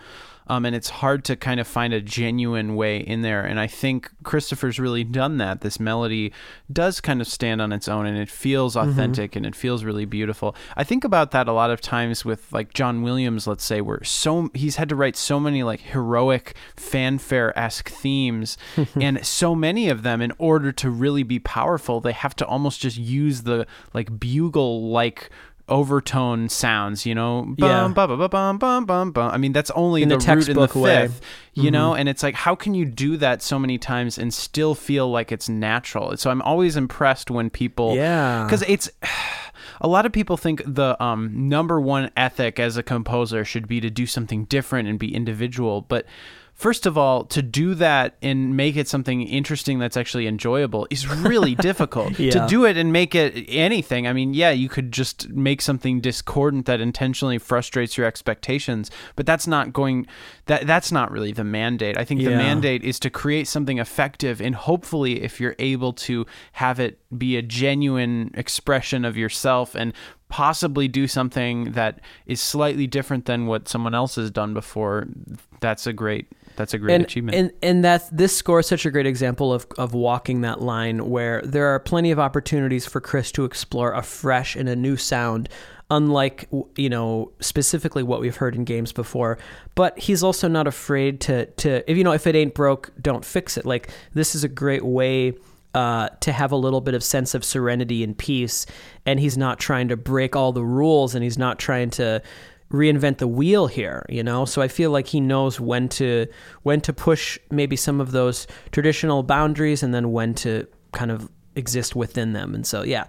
um, 0.47 0.65
and 0.65 0.75
it's 0.75 0.89
hard 0.89 1.23
to 1.25 1.35
kind 1.35 1.59
of 1.59 1.67
find 1.67 1.93
a 1.93 2.01
genuine 2.01 2.75
way 2.75 2.97
in 2.97 3.21
there. 3.21 3.41
And 3.41 3.59
I 3.59 3.67
think 3.67 4.11
Christopher's 4.23 4.79
really 4.79 5.03
done 5.03 5.37
that. 5.37 5.61
This 5.61 5.79
melody 5.79 6.33
does 6.71 6.99
kind 7.01 7.21
of 7.21 7.27
stand 7.27 7.61
on 7.61 7.71
its 7.71 7.87
own, 7.87 8.05
and 8.05 8.17
it 8.17 8.29
feels 8.29 8.75
mm-hmm. 8.75 8.89
authentic 8.89 9.31
mm-hmm. 9.31 9.37
and 9.37 9.45
it 9.45 9.55
feels 9.55 9.83
really 9.83 10.05
beautiful. 10.05 10.55
I 10.75 10.83
think 10.83 11.03
about 11.03 11.31
that 11.31 11.47
a 11.47 11.53
lot 11.53 11.71
of 11.71 11.81
times 11.81 12.25
with 12.25 12.51
like 12.51 12.73
John 12.73 13.01
Williams, 13.01 13.47
let's 13.47 13.63
say, 13.63 13.81
where 13.81 14.03
so 14.03 14.49
he's 14.53 14.75
had 14.75 14.89
to 14.89 14.95
write 14.95 15.15
so 15.15 15.39
many 15.39 15.63
like 15.63 15.81
heroic 15.81 16.55
fanfare 16.75 17.57
esque 17.57 17.89
themes, 17.89 18.57
and 18.95 19.25
so 19.25 19.55
many 19.55 19.89
of 19.89 20.03
them, 20.03 20.21
in 20.21 20.33
order 20.37 20.71
to 20.71 20.89
really 20.89 21.23
be 21.23 21.39
powerful, 21.39 22.01
they 22.01 22.11
have 22.11 22.35
to 22.37 22.45
almost 22.45 22.81
just 22.81 22.97
use 22.97 23.43
the 23.43 23.65
like 23.93 24.19
bugle 24.19 24.89
like 24.89 25.29
overtone 25.71 26.49
sounds, 26.49 27.05
you 27.05 27.15
know, 27.15 27.43
bum, 27.43 27.55
yeah. 27.57 27.87
bum, 27.87 27.93
bum, 27.93 28.29
bum, 28.29 28.57
bum, 28.57 28.85
bum, 28.85 29.11
bum. 29.11 29.31
I 29.31 29.37
mean, 29.37 29.53
that's 29.53 29.71
only 29.71 30.03
in 30.03 30.09
the, 30.09 30.17
the 30.17 30.35
root 30.35 30.49
in 30.49 30.57
the 30.57 30.67
fifth, 30.67 30.75
way. 30.75 31.09
you 31.53 31.63
mm-hmm. 31.63 31.71
know, 31.71 31.93
and 31.95 32.07
it's 32.07 32.21
like, 32.21 32.35
how 32.35 32.53
can 32.53 32.75
you 32.75 32.85
do 32.85 33.17
that 33.17 33.41
so 33.41 33.57
many 33.57 33.77
times 33.77 34.17
and 34.17 34.31
still 34.33 34.75
feel 34.75 35.09
like 35.09 35.31
it's 35.31 35.49
natural? 35.49 36.15
So 36.17 36.29
I'm 36.29 36.41
always 36.43 36.75
impressed 36.75 37.31
when 37.31 37.49
people, 37.49 37.95
yeah, 37.95 38.43
because 38.43 38.61
it's. 38.67 38.91
A 39.83 39.87
lot 39.87 40.05
of 40.05 40.11
people 40.11 40.37
think 40.37 40.61
the 40.63 41.01
um, 41.03 41.49
number 41.49 41.81
one 41.81 42.11
ethic 42.15 42.59
as 42.59 42.77
a 42.77 42.83
composer 42.83 43.43
should 43.43 43.67
be 43.67 43.81
to 43.81 43.89
do 43.89 44.05
something 44.05 44.45
different 44.45 44.87
and 44.87 44.99
be 44.99 45.13
individual, 45.15 45.81
but 45.81 46.05
first 46.61 46.85
of 46.85 46.95
all, 46.95 47.25
to 47.25 47.41
do 47.41 47.73
that 47.73 48.15
and 48.21 48.55
make 48.55 48.75
it 48.75 48.87
something 48.87 49.23
interesting 49.23 49.79
that's 49.79 49.97
actually 49.97 50.27
enjoyable 50.27 50.85
is 50.91 51.07
really 51.07 51.55
difficult. 51.69 52.19
yeah. 52.19 52.29
To 52.31 52.45
do 52.47 52.65
it 52.65 52.77
and 52.77 52.93
make 52.93 53.15
it 53.15 53.45
anything, 53.47 54.07
I 54.07 54.13
mean, 54.13 54.35
yeah, 54.35 54.51
you 54.51 54.69
could 54.69 54.91
just 54.91 55.29
make 55.29 55.59
something 55.59 56.01
discordant 56.01 56.67
that 56.67 56.79
intentionally 56.79 57.39
frustrates 57.39 57.97
your 57.97 58.05
expectations, 58.05 58.91
but 59.15 59.25
that's 59.25 59.47
not 59.47 59.73
going 59.73 60.05
that 60.45 60.67
that's 60.67 60.91
not 60.91 61.11
really 61.11 61.31
the 61.31 61.43
mandate. 61.43 61.97
I 61.97 62.05
think 62.05 62.21
yeah. 62.21 62.29
the 62.29 62.35
mandate 62.35 62.83
is 62.83 62.99
to 63.01 63.09
create 63.09 63.47
something 63.47 63.77
effective 63.77 64.41
and 64.41 64.55
hopefully 64.55 65.23
if 65.23 65.39
you're 65.39 65.55
able 65.59 65.93
to 65.93 66.25
have 66.53 66.79
it 66.79 66.99
be 67.17 67.37
a 67.37 67.41
genuine 67.41 68.31
expression 68.33 69.05
of 69.05 69.17
yourself 69.17 69.75
and 69.75 69.93
possibly 70.29 70.87
do 70.87 71.07
something 71.07 71.73
that 71.73 71.99
is 72.25 72.39
slightly 72.41 72.87
different 72.87 73.25
than 73.25 73.47
what 73.47 73.67
someone 73.67 73.93
else 73.93 74.15
has 74.15 74.31
done 74.31 74.53
before, 74.53 75.07
that's 75.59 75.85
a 75.85 75.93
great 75.93 76.27
that's 76.55 76.73
a 76.73 76.77
great 76.77 76.95
and, 76.95 77.03
achievement. 77.03 77.37
And 77.37 77.51
and 77.61 77.83
that 77.85 78.03
this 78.11 78.35
score 78.35 78.59
is 78.59 78.67
such 78.67 78.85
a 78.85 78.91
great 78.91 79.05
example 79.05 79.53
of 79.53 79.67
of 79.77 79.93
walking 79.93 80.41
that 80.41 80.61
line 80.61 81.09
where 81.09 81.41
there 81.43 81.67
are 81.67 81.79
plenty 81.79 82.11
of 82.11 82.19
opportunities 82.19 82.85
for 82.85 82.99
Chris 83.01 83.31
to 83.33 83.45
explore 83.45 83.93
a 83.93 84.01
fresh 84.01 84.55
and 84.55 84.67
a 84.67 84.75
new 84.75 84.97
sound 84.97 85.49
unlike 85.91 86.47
you 86.75 86.89
know 86.89 87.31
specifically 87.41 88.01
what 88.01 88.21
we've 88.21 88.37
heard 88.37 88.55
in 88.55 88.63
games 88.63 88.91
before. 88.91 89.37
But 89.75 89.99
he's 89.99 90.23
also 90.23 90.47
not 90.47 90.65
afraid 90.65 91.21
to 91.21 91.45
to 91.45 91.89
if 91.91 91.97
you 91.97 92.03
know 92.03 92.13
if 92.13 92.25
it 92.25 92.35
ain't 92.35 92.55
broke 92.55 92.91
don't 92.99 93.23
fix 93.23 93.57
it. 93.57 93.65
Like 93.65 93.91
this 94.13 94.33
is 94.33 94.43
a 94.43 94.47
great 94.47 94.83
way 94.83 95.33
uh, 95.75 96.09
to 96.21 96.31
have 96.31 96.51
a 96.51 96.55
little 96.55 96.81
bit 96.81 96.93
of 96.93 97.03
sense 97.03 97.35
of 97.35 97.45
serenity 97.45 98.03
and 98.03 98.17
peace. 98.17 98.65
And 99.05 99.19
he's 99.19 99.37
not 99.37 99.59
trying 99.59 99.89
to 99.89 99.97
break 99.97 100.35
all 100.35 100.51
the 100.53 100.63
rules 100.63 101.13
and 101.13 101.23
he's 101.23 101.37
not 101.37 101.59
trying 101.59 101.91
to 101.91 102.23
reinvent 102.71 103.17
the 103.17 103.27
wheel 103.27 103.67
here 103.67 104.05
you 104.07 104.23
know? 104.23 104.45
So 104.45 104.61
i 104.61 104.69
feel 104.69 104.91
like 104.91 105.07
he 105.07 105.19
knows 105.19 105.59
when 105.59 105.89
to 105.89 106.25
when 106.63 106.79
to 106.81 106.93
push 106.93 107.37
maybe 107.49 107.75
some 107.75 107.99
of 107.99 108.11
those 108.11 108.47
traditional 108.71 109.23
boundaries 109.23 109.83
and 109.83 109.93
then 109.93 110.13
when 110.13 110.33
to 110.35 110.65
kind 110.93 111.11
of 111.11 111.29
exist 111.57 111.97
within 111.97 112.31
them. 112.31 112.55
And 112.55 112.65
so 112.65 112.83
yeah 112.83 113.07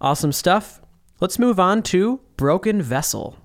awesome 0.00 0.32
stuff 0.32 0.80
let's 1.20 1.38
move 1.38 1.60
on 1.60 1.82
to 1.82 2.20
broken 2.36 2.82
vessel 2.82 3.38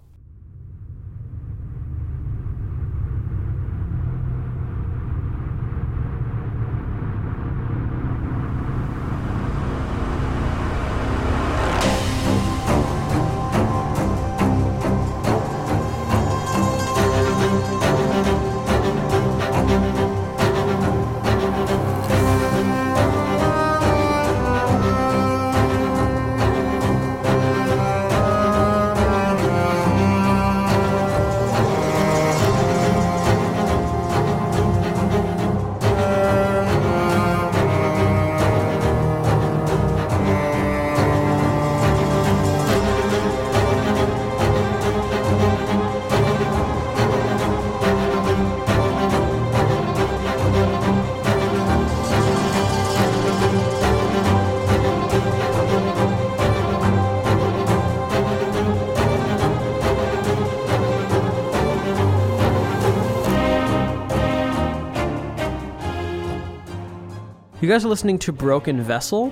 You 67.69 67.75
guys 67.75 67.85
are 67.85 67.89
listening 67.89 68.17
to 68.19 68.31
Broken 68.31 68.81
Vessel 68.81 69.31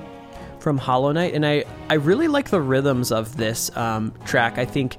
from 0.59 0.77
Hollow 0.77 1.11
Knight, 1.11 1.33
and 1.33 1.43
I, 1.43 1.65
I 1.89 1.95
really 1.95 2.27
like 2.27 2.51
the 2.51 2.61
rhythms 2.61 3.11
of 3.11 3.35
this 3.35 3.75
um, 3.75 4.13
track. 4.25 4.59
I 4.59 4.65
think 4.65 4.97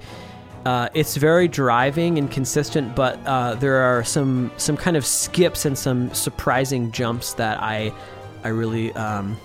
uh, 0.66 0.88
it's 0.92 1.16
very 1.16 1.46
driving 1.46 2.18
and 2.18 2.28
consistent, 2.28 2.96
but 2.96 3.16
uh, 3.24 3.54
there 3.54 3.76
are 3.76 4.02
some 4.02 4.50
some 4.56 4.76
kind 4.76 4.96
of 4.96 5.06
skips 5.06 5.66
and 5.66 5.78
some 5.78 6.12
surprising 6.12 6.90
jumps 6.90 7.34
that 7.34 7.62
I 7.62 7.92
I 8.42 8.48
really 8.48 8.92
um, 8.94 9.36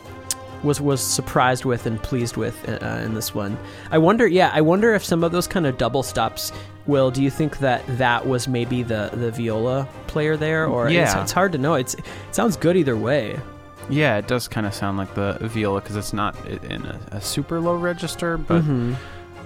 was 0.64 0.82
was 0.82 1.00
surprised 1.00 1.64
with 1.64 1.86
and 1.86 2.02
pleased 2.02 2.36
with 2.36 2.68
uh, 2.68 2.84
in 3.06 3.14
this 3.14 3.36
one. 3.36 3.60
I 3.92 4.00
wonder, 4.00 4.26
yeah, 4.26 4.50
I 4.56 4.62
wonder 4.62 4.96
if 4.96 5.06
some 5.06 5.24
of 5.24 5.32
those 5.32 5.46
kind 5.46 5.68
of 5.68 5.78
double 5.78 6.02
stops. 6.02 6.52
Will, 6.88 7.12
do 7.12 7.22
you 7.22 7.30
think 7.30 7.60
that 7.60 7.84
that 8.00 8.26
was 8.26 8.48
maybe 8.48 8.82
the 8.82 9.12
the 9.14 9.30
viola 9.30 9.88
player 10.08 10.36
there, 10.36 10.66
or 10.66 10.90
yeah. 10.90 11.04
it's, 11.04 11.14
it's 11.14 11.32
hard 11.32 11.52
to 11.52 11.60
know. 11.60 11.76
It's 11.76 11.94
it 11.94 12.06
sounds 12.32 12.58
good 12.58 12.76
either 12.76 12.98
way. 12.98 13.40
Yeah, 13.90 14.18
it 14.18 14.28
does 14.28 14.48
kind 14.48 14.66
of 14.66 14.74
sound 14.74 14.98
like 14.98 15.14
the 15.14 15.38
viola 15.42 15.82
because 15.82 15.96
it's 15.96 16.14
not 16.14 16.36
in 16.48 16.86
a, 16.86 17.00
a, 17.12 17.22
super 17.22 17.60
low 17.60 17.76
register, 17.76 18.38
but 18.38 18.62
mm-hmm. 18.62 18.94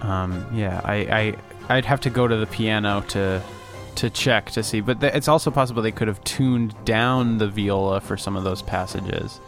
Um, 0.01 0.45
yeah, 0.53 0.81
I, 0.83 0.95
I 0.95 1.75
I'd 1.75 1.85
have 1.85 2.01
to 2.01 2.09
go 2.09 2.27
to 2.27 2.35
the 2.35 2.45
piano 2.47 3.03
to 3.09 3.41
to 3.95 4.09
check 4.11 4.51
to 4.51 4.63
see, 4.63 4.79
but 4.81 5.01
th- 5.01 5.13
it's 5.15 5.27
also 5.27 5.49
possible 5.49 5.81
they 5.81 5.91
could 5.91 6.07
have 6.07 6.23
tuned 6.23 6.75
down 6.85 7.39
the 7.39 7.47
viola 7.47 7.99
for 7.99 8.15
some 8.15 8.35
of 8.35 8.43
those 8.43 8.61
passages. 8.61 9.39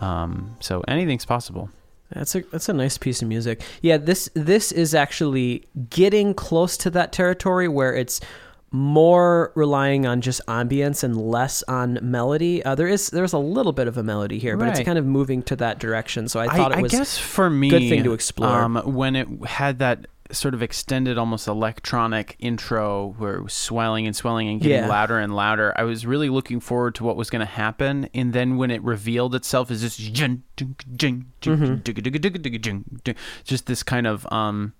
Um, 0.00 0.56
so 0.60 0.82
anything's 0.88 1.26
possible. 1.26 1.68
That's 2.12 2.34
a 2.34 2.42
that's 2.42 2.68
a 2.68 2.72
nice 2.72 2.96
piece 2.96 3.22
of 3.22 3.28
music. 3.28 3.62
Yeah, 3.82 3.96
this 3.98 4.30
this 4.34 4.72
is 4.72 4.94
actually 4.94 5.64
getting 5.90 6.34
close 6.34 6.76
to 6.78 6.90
that 6.90 7.12
territory 7.12 7.68
where 7.68 7.94
it's 7.94 8.20
more 8.74 9.52
relying 9.54 10.04
on 10.04 10.20
just 10.20 10.40
ambience 10.48 11.04
and 11.04 11.16
less 11.16 11.62
on 11.68 11.96
melody. 12.02 12.60
Uh, 12.64 12.74
there 12.74 12.88
is 12.88 13.08
there's 13.10 13.32
a 13.32 13.38
little 13.38 13.72
bit 13.72 13.86
of 13.86 13.96
a 13.96 14.02
melody 14.02 14.38
here, 14.40 14.56
but 14.56 14.64
Right. 14.64 14.76
it's 14.76 14.84
kind 14.84 14.98
of 14.98 15.06
moving 15.06 15.42
to 15.44 15.56
that 15.56 15.78
direction. 15.78 16.26
So 16.28 16.40
I 16.40 16.48
thought 16.48 16.72
I, 16.74 16.80
it 16.80 16.82
was 16.82 16.90
guess 16.92 17.16
for 17.16 17.48
me, 17.48 17.70
good 17.70 17.88
thing 17.88 18.02
to 18.02 18.12
explore. 18.12 18.48
Um, 18.50 18.76
when 18.84 19.14
it 19.14 19.28
had 19.46 19.78
that 19.78 20.06
sort 20.32 20.54
of 20.54 20.62
extended, 20.62 21.16
almost 21.18 21.46
electronic 21.46 22.34
intro 22.40 23.14
where 23.18 23.34
it 23.36 23.42
was 23.44 23.52
swelling 23.52 24.06
and 24.06 24.16
swelling 24.16 24.48
and 24.48 24.60
getting 24.60 24.78
Yeah. 24.78 24.88
louder 24.88 25.18
and 25.20 25.36
louder, 25.36 25.72
I 25.76 25.84
was 25.84 26.04
really 26.04 26.28
looking 26.28 26.58
forward 26.58 26.96
to 26.96 27.04
what 27.04 27.14
was 27.14 27.30
going 27.30 27.40
to 27.40 27.46
happen. 27.52 28.08
And 28.12 28.32
then 28.32 28.56
when 28.56 28.72
it 28.72 28.82
revealed 28.82 29.34
itself 29.36 29.70
as 29.70 29.82
just 29.82 30.00
jing, 30.00 30.42
jing, 30.56 30.74
jing, 30.96 31.26
jing, 31.40 31.56
Mm-hmm. 31.58 33.10
just 33.44 33.66
this 33.66 33.82
kind 33.84 34.06
of 34.08 34.26
um. 34.32 34.72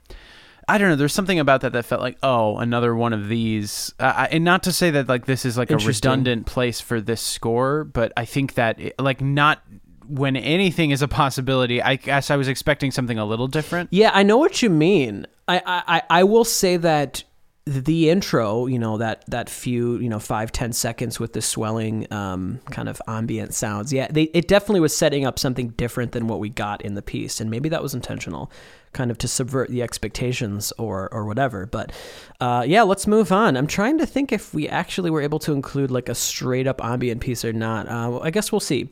I 0.68 0.78
don't 0.78 0.88
know. 0.88 0.96
There's 0.96 1.12
something 1.14 1.38
about 1.38 1.60
that 1.62 1.72
that 1.72 1.84
felt 1.84 2.00
like, 2.00 2.18
oh, 2.22 2.58
another 2.58 2.94
one 2.94 3.12
of 3.12 3.28
these. 3.28 3.92
Uh, 3.98 4.26
and 4.30 4.44
not 4.44 4.62
to 4.64 4.72
say 4.72 4.90
that 4.92 5.08
like 5.08 5.26
this 5.26 5.44
is 5.44 5.56
like 5.58 5.70
a 5.70 5.74
redundant 5.88 6.46
place 6.46 6.80
for 6.80 7.00
this 7.00 7.20
score, 7.20 7.84
but 7.84 8.12
I 8.16 8.24
think 8.24 8.54
that 8.54 8.80
it, 8.80 8.94
like 8.98 9.20
not 9.20 9.62
when 10.06 10.36
anything 10.36 10.90
is 10.90 11.00
a 11.02 11.08
possibility. 11.08 11.80
I 11.82 11.96
guess 11.96 12.30
I 12.30 12.36
was 12.36 12.48
expecting 12.48 12.90
something 12.90 13.18
a 13.18 13.24
little 13.24 13.48
different. 13.48 13.88
Yeah, 13.92 14.10
I 14.12 14.22
know 14.22 14.36
what 14.38 14.60
you 14.62 14.70
mean. 14.70 15.26
I, 15.48 15.58
I, 15.58 15.82
I- 15.96 16.02
I 16.20 16.24
will 16.24 16.44
say 16.44 16.76
that 16.78 17.24
the 17.66 18.10
intro, 18.10 18.66
you 18.66 18.78
know, 18.78 18.98
that 18.98 19.24
that 19.28 19.48
few, 19.48 19.96
you 19.96 20.08
know, 20.10 20.18
five 20.18 20.52
ten 20.52 20.72
seconds 20.72 21.18
with 21.18 21.32
the 21.32 21.40
swelling, 21.40 22.12
um, 22.12 22.60
kind 22.70 22.90
of 22.90 23.00
ambient 23.08 23.54
sounds. 23.54 23.90
Yeah, 23.90 24.06
they, 24.10 24.24
it 24.24 24.48
definitely 24.48 24.80
was 24.80 24.94
setting 24.94 25.24
up 25.24 25.38
something 25.38 25.68
different 25.70 26.12
than 26.12 26.26
what 26.28 26.40
we 26.40 26.50
got 26.50 26.82
in 26.82 26.94
the 26.94 27.00
piece, 27.00 27.40
and 27.40 27.50
maybe 27.50 27.70
that 27.70 27.82
was 27.82 27.94
intentional, 27.94 28.50
kind 28.92 29.10
of 29.10 29.16
to 29.18 29.28
subvert 29.28 29.70
the 29.70 29.80
expectations 29.80 30.74
or 30.76 31.08
or 31.10 31.24
whatever. 31.24 31.64
But 31.64 31.92
uh, 32.38 32.64
yeah, 32.66 32.82
let's 32.82 33.06
move 33.06 33.32
on. 33.32 33.56
I'm 33.56 33.66
trying 33.66 33.96
to 33.96 34.04
think 34.04 34.30
if 34.30 34.52
we 34.52 34.68
actually 34.68 35.08
were 35.08 35.22
able 35.22 35.38
to 35.40 35.52
include 35.52 35.90
like 35.90 36.10
a 36.10 36.14
straight 36.14 36.66
up 36.66 36.84
ambient 36.84 37.22
piece 37.22 37.46
or 37.46 37.54
not. 37.54 37.88
Uh, 37.88 38.20
I 38.20 38.30
guess 38.30 38.52
we'll 38.52 38.60
see. 38.60 38.90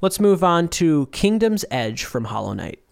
Let's 0.00 0.18
move 0.18 0.42
on 0.42 0.68
to 0.68 1.06
Kingdom's 1.12 1.66
Edge 1.70 2.04
from 2.04 2.24
Hollow 2.24 2.54
Knight. 2.54 2.83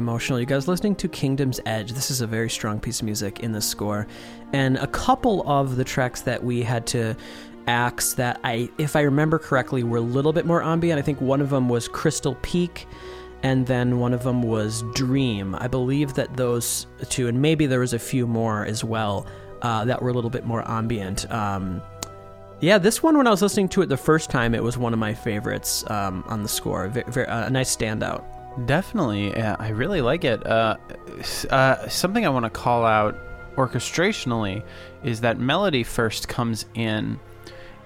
Emotional. 0.00 0.40
You 0.40 0.46
guys 0.46 0.66
listening 0.66 0.96
to 0.96 1.08
Kingdom's 1.08 1.60
Edge. 1.66 1.92
This 1.92 2.10
is 2.10 2.22
a 2.22 2.26
very 2.26 2.48
strong 2.48 2.80
piece 2.80 3.00
of 3.00 3.04
music 3.04 3.40
in 3.40 3.52
the 3.52 3.60
score. 3.60 4.06
And 4.52 4.78
a 4.78 4.86
couple 4.86 5.48
of 5.48 5.76
the 5.76 5.84
tracks 5.84 6.22
that 6.22 6.42
we 6.42 6.62
had 6.62 6.86
to 6.88 7.14
axe 7.66 8.14
that 8.14 8.40
I 8.42 8.70
if 8.78 8.96
I 8.96 9.02
remember 9.02 9.38
correctly 9.38 9.84
were 9.84 9.98
a 9.98 10.02
little 10.02 10.32
bit 10.32 10.46
more 10.46 10.62
ambient. 10.62 10.98
I 10.98 11.02
think 11.02 11.20
one 11.20 11.40
of 11.40 11.50
them 11.50 11.68
was 11.68 11.86
Crystal 11.86 12.34
Peak 12.42 12.88
and 13.42 13.66
then 13.66 14.00
one 14.00 14.14
of 14.14 14.22
them 14.22 14.42
was 14.42 14.82
Dream. 14.94 15.54
I 15.54 15.68
believe 15.68 16.14
that 16.14 16.36
those 16.36 16.86
two 17.10 17.28
and 17.28 17.40
maybe 17.40 17.66
there 17.66 17.80
was 17.80 17.92
a 17.92 17.98
few 17.98 18.26
more 18.26 18.64
as 18.64 18.82
well 18.82 19.26
uh, 19.60 19.84
that 19.84 20.00
were 20.00 20.08
a 20.08 20.14
little 20.14 20.30
bit 20.30 20.46
more 20.46 20.68
ambient. 20.68 21.30
Um, 21.30 21.82
yeah, 22.60 22.78
this 22.78 23.02
one 23.02 23.16
when 23.16 23.26
I 23.26 23.30
was 23.30 23.42
listening 23.42 23.68
to 23.70 23.82
it 23.82 23.88
the 23.88 23.96
first 23.96 24.30
time, 24.30 24.54
it 24.54 24.62
was 24.62 24.76
one 24.76 24.92
of 24.92 24.98
my 24.98 25.14
favorites 25.14 25.88
um, 25.90 26.24
on 26.26 26.42
the 26.42 26.48
score. 26.48 26.88
Ve- 26.88 27.24
a 27.26 27.48
nice 27.50 27.74
standout. 27.74 28.24
Definitely, 28.66 29.30
yeah, 29.30 29.56
I 29.58 29.68
really 29.68 30.00
like 30.00 30.24
it. 30.24 30.44
Uh, 30.46 30.76
uh, 31.50 31.88
something 31.88 32.26
I 32.26 32.28
want 32.30 32.44
to 32.44 32.50
call 32.50 32.84
out 32.84 33.16
orchestrationally 33.56 34.62
is 35.04 35.20
that 35.20 35.38
melody 35.38 35.84
first 35.84 36.28
comes 36.28 36.66
in, 36.74 37.18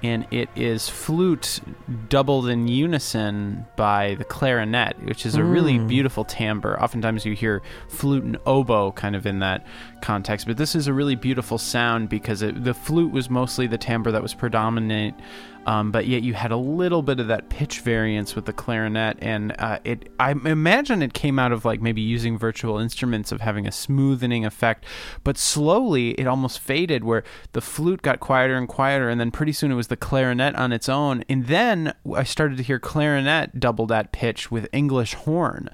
and 0.03 0.27
it 0.31 0.49
is 0.57 0.89
flute 0.89 1.61
doubled 2.09 2.49
in 2.49 2.67
unison 2.67 3.67
by 3.77 4.15
the 4.17 4.25
clarinet, 4.25 5.03
which 5.05 5.27
is 5.27 5.35
a 5.35 5.45
really 5.45 5.79
beautiful 5.79 6.25
timbre. 6.25 6.83
Oftentimes, 6.83 7.25
you 7.25 7.35
hear 7.35 7.63
flute 7.89 8.25
and 8.25 8.37
oboe 8.47 8.93
kind 8.93 9.17
of 9.17 9.27
in 9.27 9.41
that 9.41 9.67
context, 10.03 10.47
but 10.47 10.57
this 10.57 10.75
is 10.75 10.87
a 10.87 10.93
really 10.93 11.15
beautiful 11.15 11.59
sound 11.59 12.09
because 12.09 12.43
it, 12.43 12.65
the 12.65 12.75
flute 12.75 13.13
was 13.13 13.31
mostly 13.31 13.67
the 13.67 13.79
timbre 13.79 14.11
that 14.13 14.23
was 14.23 14.35
predominant 14.35 15.19
um, 15.67 15.91
but 15.91 16.07
yet 16.07 16.23
you 16.23 16.35
had 16.35 16.51
a 16.51 16.57
little 16.57 17.03
bit 17.03 17.21
of 17.21 17.29
that 17.29 17.49
pitch 17.49 17.81
variance 17.81 18.35
with 18.35 18.45
the 18.45 18.53
clarinet, 18.53 19.17
and 19.21 19.55
uh, 19.59 19.79
it 19.85 20.11
I 20.19 20.33
imagine 20.33 21.03
it 21.03 21.15
came 21.15 21.39
out 21.39 21.53
of 21.53 21.65
like 21.65 21.81
maybe 21.81 22.01
using 22.01 22.39
virtual 22.39 22.79
instruments 22.79 23.33
of 23.33 23.41
having 23.41 23.67
a 23.67 23.71
smoothening 23.71 24.47
effect, 24.47 24.85
but 25.23 25.39
slowly 25.39 26.11
it 26.13 26.27
almost 26.27 26.61
faded 26.61 27.05
where 27.05 27.25
the 27.53 27.61
flute 27.61 28.03
got 28.03 28.21
quieter 28.21 28.57
and 28.57 28.69
quieter, 28.69 29.09
and 29.09 29.21
then 29.21 29.31
pretty 29.31 29.53
soon 29.53 29.73
it 29.73 29.77
was 29.77 29.89
the 29.89 29.97
clarinet 29.97 30.55
on 30.57 30.73
its 30.73 30.89
own, 30.89 31.25
and 31.29 31.47
then 31.47 31.95
I 32.15 32.25
started 32.25 32.57
to 32.59 32.63
hear 32.63 32.79
clarinet 32.79 33.61
double 33.61 33.87
that 33.87 34.13
pitch 34.13 34.51
with 34.51 34.69
English 34.73 35.15
horn 35.15 35.71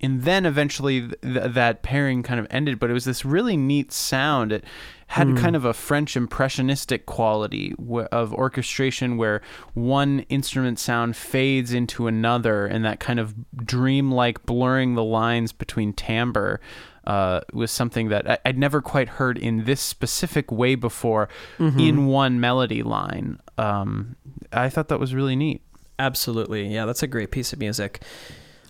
and 0.00 0.22
then 0.22 0.44
eventually 0.44 1.08
th- 1.08 1.52
that 1.54 1.82
pairing 1.82 2.22
kind 2.22 2.38
of 2.38 2.46
ended 2.50 2.78
but 2.78 2.90
it 2.90 2.92
was 2.92 3.04
this 3.04 3.24
really 3.24 3.56
neat 3.56 3.92
sound. 3.92 4.52
It 4.52 4.64
had 5.08 5.36
kind 5.36 5.54
of 5.54 5.64
a 5.64 5.72
french 5.74 6.16
impressionistic 6.16 7.06
quality 7.06 7.70
w- 7.78 8.06
of 8.10 8.32
orchestration 8.34 9.16
where 9.16 9.40
one 9.74 10.20
instrument 10.28 10.78
sound 10.78 11.16
fades 11.16 11.72
into 11.72 12.06
another 12.06 12.66
and 12.66 12.84
that 12.84 13.00
kind 13.00 13.20
of 13.20 13.34
dreamlike 13.56 14.44
blurring 14.46 14.94
the 14.94 15.04
lines 15.04 15.52
between 15.52 15.92
timbre 15.92 16.60
uh, 17.06 17.40
was 17.52 17.70
something 17.70 18.08
that 18.08 18.28
I- 18.30 18.38
I'd 18.46 18.58
never 18.58 18.80
quite 18.80 19.08
heard 19.10 19.36
in 19.36 19.64
this 19.64 19.80
specific 19.80 20.50
way 20.50 20.74
before 20.74 21.28
in 21.58 22.06
one 22.06 22.40
melody 22.40 22.82
line. 22.82 23.38
Um, 23.58 24.16
I 24.52 24.70
thought 24.70 24.88
that 24.88 24.98
was 24.98 25.14
really 25.14 25.36
neat. 25.36 25.60
Absolutely. 25.98 26.66
Yeah, 26.72 26.86
that's 26.86 27.02
a 27.02 27.06
great 27.06 27.30
piece 27.30 27.52
of 27.52 27.58
music. 27.58 28.02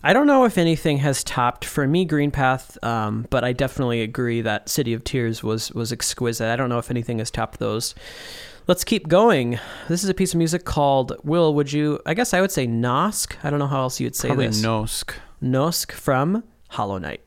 I 0.06 0.12
don't 0.12 0.26
know 0.26 0.44
if 0.44 0.58
anything 0.58 0.98
has 0.98 1.24
topped 1.24 1.64
for 1.64 1.88
me 1.88 2.04
Green 2.04 2.30
Path, 2.30 2.76
um, 2.84 3.26
but 3.30 3.42
I 3.42 3.54
definitely 3.54 4.02
agree 4.02 4.42
that 4.42 4.68
City 4.68 4.92
of 4.92 5.02
Tears 5.02 5.42
was 5.42 5.72
was 5.72 5.92
exquisite. 5.92 6.46
I 6.46 6.56
don't 6.56 6.68
know 6.68 6.76
if 6.76 6.90
anything 6.90 7.20
has 7.20 7.30
topped 7.30 7.58
those. 7.58 7.94
Let's 8.66 8.84
keep 8.84 9.08
going. 9.08 9.58
This 9.88 10.04
is 10.04 10.10
a 10.10 10.14
piece 10.14 10.34
of 10.34 10.38
music 10.38 10.66
called 10.66 11.16
Will. 11.24 11.54
Would 11.54 11.72
you? 11.72 12.00
I 12.04 12.12
guess 12.12 12.34
I 12.34 12.42
would 12.42 12.52
say 12.52 12.66
Nosk. 12.66 13.36
I 13.42 13.48
don't 13.48 13.58
know 13.58 13.66
how 13.66 13.80
else 13.80 13.98
you 13.98 14.04
would 14.04 14.14
say 14.14 14.28
Probably 14.28 14.48
this. 14.48 14.60
Nosk. 14.60 15.14
Nosk 15.42 15.90
from 15.92 16.44
Hollow 16.68 16.98
Knight. 16.98 17.26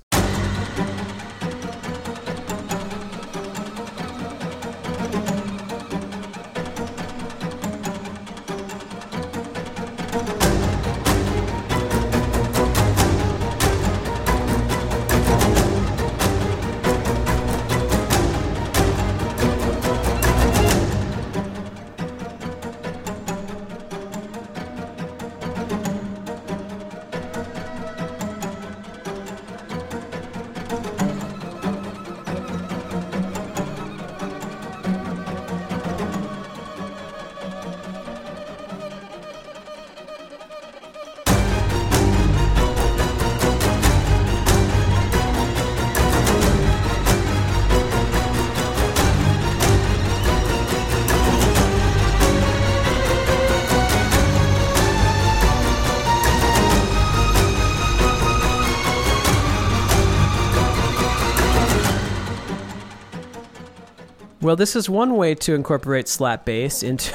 Well, 64.47 64.55
this 64.55 64.77
is 64.77 64.89
one 64.89 65.17
way 65.17 65.35
to 65.35 65.55
incorporate 65.55 66.07
slap 66.07 66.45
bass 66.45 66.81
into 66.81 67.13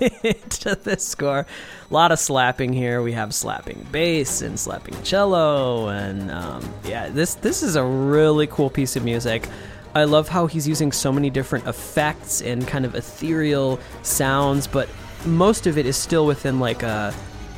into 0.22 0.76
this 0.76 1.04
score. 1.04 1.40
A 1.40 1.92
lot 1.92 2.12
of 2.12 2.20
slapping 2.20 2.72
here. 2.72 3.02
We 3.02 3.10
have 3.14 3.34
slapping 3.34 3.84
bass 3.90 4.42
and 4.42 4.56
slapping 4.60 4.94
cello, 5.02 5.88
and 5.88 6.30
um, 6.30 6.72
yeah, 6.84 7.08
this 7.08 7.34
this 7.34 7.64
is 7.64 7.74
a 7.74 7.82
really 7.82 8.46
cool 8.46 8.70
piece 8.70 8.94
of 8.94 9.02
music. 9.02 9.48
I 9.96 10.04
love 10.04 10.28
how 10.28 10.46
he's 10.46 10.68
using 10.68 10.92
so 10.92 11.10
many 11.10 11.30
different 11.30 11.66
effects 11.66 12.40
and 12.42 12.64
kind 12.64 12.84
of 12.84 12.94
ethereal 12.94 13.80
sounds, 14.02 14.68
but 14.68 14.88
most 15.26 15.66
of 15.66 15.76
it 15.76 15.84
is 15.84 15.96
still 15.96 16.26
within 16.26 16.60
like 16.60 16.84
a 16.84 17.12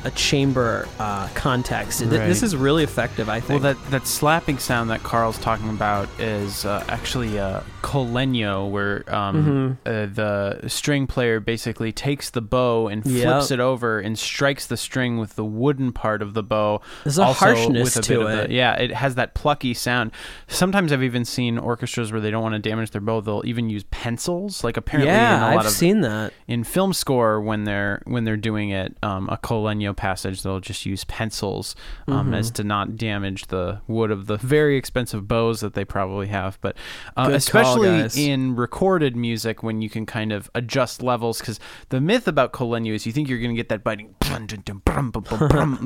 a 0.05 0.11
chamber 0.11 0.87
uh, 0.99 1.27
context. 1.35 1.99
Right. 2.01 2.09
This 2.11 2.43
is 2.43 2.55
really 2.55 2.83
effective, 2.83 3.27
I 3.27 3.39
think. 3.39 3.61
Well, 3.63 3.73
that, 3.73 3.91
that 3.91 4.07
slapping 4.07 4.59
sound 4.59 4.89
that 4.91 5.01
Carl's 5.03 5.37
talking 5.39 5.69
about 5.69 6.07
is 6.19 6.63
uh, 6.65 6.85
actually 6.87 7.37
a 7.37 7.63
col 7.81 8.05
legno, 8.07 8.69
where 8.69 9.03
um, 9.13 9.35
Mm-hmm. 9.35 9.71
uh, 9.85 10.05
the 10.61 10.69
string 10.69 11.07
player 11.07 11.39
basically 11.39 11.91
takes 11.91 12.29
the 12.29 12.41
bow 12.41 12.87
and 12.87 13.05
Yep. 13.05 13.23
flips 13.23 13.51
it 13.51 13.59
over 13.59 13.99
and 13.99 14.17
strikes 14.17 14.65
the 14.67 14.77
string 14.77 15.17
with 15.17 15.35
the 15.35 15.43
wooden 15.45 15.91
part 15.91 16.21
of 16.21 16.33
the 16.33 16.43
bow. 16.43 16.81
There's 17.03 17.17
a 17.17 17.33
harshness 17.33 17.95
with 17.95 18.05
a 18.05 18.07
to 18.07 18.27
it. 18.27 18.47
the- 18.47 18.53
yeah, 18.53 18.73
it 18.75 18.91
has 18.91 19.15
that 19.15 19.33
plucky 19.33 19.73
sound. 19.73 20.11
Sometimes 20.47 20.91
I've 20.91 21.03
even 21.03 21.25
seen 21.25 21.57
orchestras 21.57 22.11
where 22.11 22.21
they 22.21 22.31
don't 22.31 22.43
want 22.43 22.53
to 22.53 22.59
damage 22.69 22.91
their 22.91 23.01
bow; 23.01 23.21
they'll 23.21 23.41
even 23.45 23.69
use 23.69 23.83
pencils. 23.91 24.63
Like 24.63 24.77
apparently, 24.77 25.09
in 25.09 25.15
yeah, 25.15 25.39
a 25.39 25.55
lot 25.55 25.59
I've 25.61 25.65
of 25.67 25.71
seen 25.71 26.01
that. 26.01 26.31
in 26.47 26.63
film 26.63 26.93
score 26.93 27.41
when 27.41 27.63
they're 27.63 28.01
when 28.05 28.23
they're 28.23 28.37
doing 28.37 28.69
it 28.69 28.95
um, 29.03 29.29
a 29.29 29.37
col 29.37 29.63
legno 29.63 29.94
passage 29.95 30.43
they'll 30.43 30.59
just 30.59 30.85
use 30.85 31.03
pencils 31.05 31.75
um, 32.07 32.25
Mm-hmm. 32.25 32.33
as 32.35 32.51
to 32.51 32.63
not 32.63 32.95
damage 32.97 33.47
the 33.47 33.81
wood 33.87 34.11
of 34.11 34.27
the 34.27 34.37
very 34.37 34.77
expensive 34.77 35.27
bows 35.27 35.61
that 35.61 35.73
they 35.73 35.85
probably 35.85 36.27
have 36.27 36.59
but 36.61 36.75
uh, 37.17 37.25
Good 37.27 37.29
call, 37.29 37.35
especially 37.37 37.99
in 38.17 38.55
recorded 38.55 39.15
music 39.15 39.63
when 39.63 39.81
you 39.81 39.89
can 39.89 40.05
kind 40.05 40.31
of 40.31 40.49
adjust 40.55 41.01
levels 41.03 41.39
because 41.39 41.59
the 41.89 42.01
myth 42.01 42.27
about 42.27 42.51
col 42.51 42.69
legno 42.71 42.93
is 42.93 43.05
you 43.05 43.11
think 43.11 43.29
you're 43.29 43.39
going 43.39 43.51
to 43.55 43.55
get 43.55 43.69
that 43.69 43.83
biting 43.83 44.15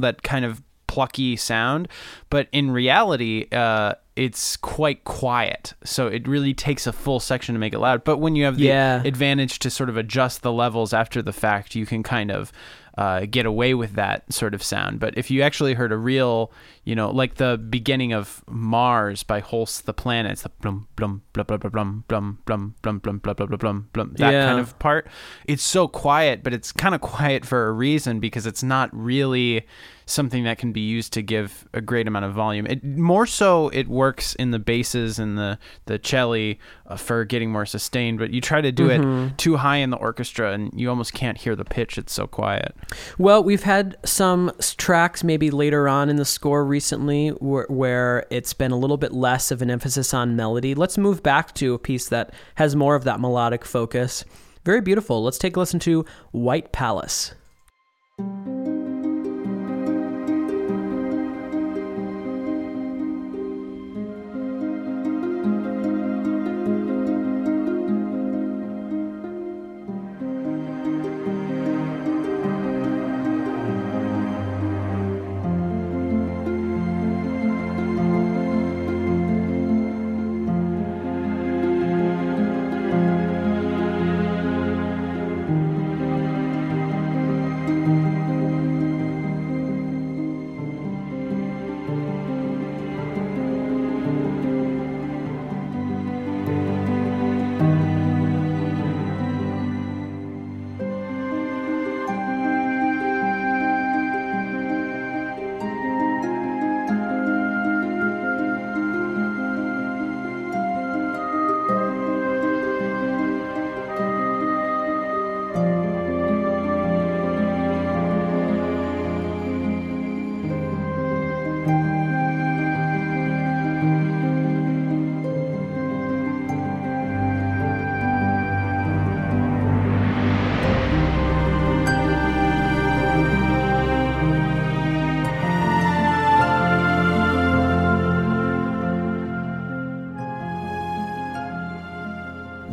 that 0.02 0.22
kind 0.24 0.46
of 0.46 0.62
plucky 0.88 1.36
sound 1.36 1.88
but 2.32 2.48
in 2.52 2.72
reality 2.72 3.46
uh, 3.52 3.94
it's 4.16 4.58
quite 4.58 5.04
quiet 5.04 5.76
so 5.84 6.08
it 6.08 6.28
really 6.28 6.52
takes 6.54 6.88
a 6.88 6.92
full 6.92 7.20
section 7.20 7.54
to 7.54 7.60
make 7.60 7.74
it 7.74 7.80
loud 7.80 8.04
but 8.04 8.18
when 8.18 8.36
you 8.36 8.44
have 8.44 8.58
the 8.58 8.64
Yeah. 8.64 9.04
advantage 9.04 9.60
to 9.60 9.70
sort 9.70 9.90
of 9.90 9.98
adjust 9.98 10.42
the 10.42 10.52
levels 10.52 10.92
after 10.92 11.22
the 11.22 11.32
fact 11.32 11.76
you 11.76 11.86
can 11.86 12.02
kind 12.02 12.32
of 12.32 12.52
uh, 13.00 13.26
get 13.26 13.46
away 13.46 13.74
with 13.74 13.94
that 13.94 14.18
sort 14.34 14.54
of 14.54 14.62
sound 14.62 15.00
but 15.00 15.18
if 15.18 15.32
you 15.32 15.42
actually 15.42 15.74
heard 15.74 15.92
a 15.92 15.96
real 15.98 16.52
you 16.84 16.94
know 16.96 17.10
like 17.22 17.36
the 17.36 17.58
beginning 17.70 18.12
of 18.12 18.44
mars 18.50 19.24
by 19.24 19.40
holst 19.40 19.86
the 19.86 19.94
planets 19.94 20.42
the 20.42 20.50
blum 20.62 20.86
blum 20.98 21.22
blah 21.32 21.44
blum 21.46 21.60
blum 21.72 22.04
blum 22.10 22.74
blum 22.82 23.00
blum 23.00 23.18
blah 23.20 23.34
blah 23.34 23.46
blah 23.46 23.58
blum 23.58 23.88
blum 23.94 24.14
that 24.18 24.34
Yeah. 24.34 24.48
kind 24.48 24.60
of 24.60 24.78
part 24.80 25.08
it's 25.46 25.64
so 25.64 25.88
quiet 25.88 26.44
but 26.44 26.54
it's 26.54 26.72
kind 26.74 26.94
of 26.94 27.00
quiet 27.02 27.46
for 27.46 27.68
a 27.68 27.72
reason 27.72 28.20
because 28.20 28.46
it's 28.46 28.64
not 28.64 28.90
really 28.92 29.66
something 30.10 30.44
that 30.44 30.58
can 30.58 30.72
be 30.72 30.82
used 30.82 31.14
to 31.14 31.22
give 31.22 31.68
a 31.74 31.82
great 31.82 32.08
amount 32.08 32.26
of 32.26 32.34
volume 32.34 32.66
it 32.68 32.84
more 32.84 33.26
so 33.26 33.70
it 33.70 33.88
works 33.88 34.36
in 34.36 34.52
the 34.52 34.60
basses 34.60 35.20
and 35.20 35.38
the 35.38 35.58
the 35.86 35.98
cello 35.98 36.56
uh, 36.88 36.96
for 36.96 37.26
getting 37.26 37.52
more 37.52 37.66
sustained 37.66 38.18
but 38.20 38.32
you 38.32 38.42
try 38.42 38.62
to 38.62 38.72
do 38.72 38.90
it 38.90 39.38
too 39.38 39.58
high 39.58 39.78
in 39.78 39.90
the 39.90 39.98
orchestra 39.98 40.52
and 40.52 40.72
you 40.80 40.90
almost 40.90 41.14
can't 41.14 41.38
hear 41.38 41.56
the 41.56 41.66
pitch 41.66 41.98
it's 41.98 42.14
so 42.14 42.28
quiet 42.28 42.76
Well, 43.18 43.44
we've 43.44 43.64
had 43.64 43.98
some 44.04 44.52
tracks 44.78 45.24
maybe 45.24 45.52
later 45.52 45.88
on 45.88 46.10
in 46.10 46.16
the 46.16 46.26
score 46.26 46.66
recently 46.66 47.30
where, 47.30 47.66
where 47.70 48.26
it's 48.30 48.54
been 48.54 48.72
a 48.72 48.78
little 48.78 48.98
bit 48.98 49.14
less 49.14 49.52
of 49.52 49.62
an 49.62 49.70
emphasis 49.70 50.14
on 50.14 50.36
melody. 50.36 50.74
Let's 50.74 50.98
move 50.98 51.22
back 51.22 51.54
to 51.56 51.74
a 51.74 51.80
piece 51.80 52.10
that 52.10 52.34
has 52.56 52.76
more 52.76 52.96
of 52.96 53.04
that 53.04 53.20
melodic 53.20 53.66
focus. 53.66 54.26
Very 54.66 54.82
beautiful. 54.82 55.24
Let's 55.24 55.38
take 55.38 55.56
a 55.56 55.60
listen 55.60 55.80
to 55.82 56.06
White 56.32 56.72
Palace. 56.72 57.34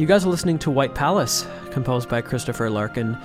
You 0.07 0.13
guys 0.13 0.25
are 0.25 0.29
listening 0.29 0.61
to 0.61 0.71
White 0.71 0.95
Palace, 0.95 1.49
composed 1.73 2.09
by 2.09 2.21
Christopher 2.21 2.71
Larkin 2.71 3.19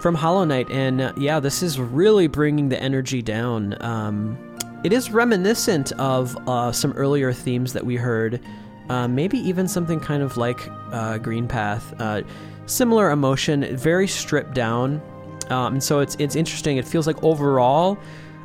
from 0.00 0.14
Hollow 0.14 0.42
Knight. 0.44 0.70
And 0.70 1.02
uh, 1.02 1.12
yeah, 1.18 1.38
this 1.38 1.62
is 1.62 1.78
really 1.78 2.28
bringing 2.28 2.70
the 2.70 2.82
energy 2.82 3.20
down. 3.20 3.76
Um, 3.82 4.56
it 4.84 4.94
is 4.94 5.10
reminiscent 5.10 5.92
of 5.98 6.34
uh, 6.48 6.72
some 6.72 6.92
earlier 6.92 7.30
themes 7.34 7.74
that 7.74 7.84
we 7.84 7.96
heard, 7.96 8.40
uh, 8.88 9.06
maybe 9.06 9.36
even 9.36 9.68
something 9.68 10.00
kind 10.00 10.22
of 10.22 10.38
like 10.38 10.66
uh, 10.92 11.18
Greenpath. 11.18 11.92
Uh, 12.00 12.22
similar 12.64 13.10
emotion, 13.10 13.76
very 13.76 14.08
stripped 14.08 14.54
down. 14.54 15.02
Um, 15.50 15.74
and 15.74 15.84
so 15.84 16.00
it's, 16.00 16.16
it's 16.18 16.36
interesting. 16.36 16.78
It 16.78 16.88
feels 16.88 17.06
like 17.06 17.22
overall, 17.22 17.98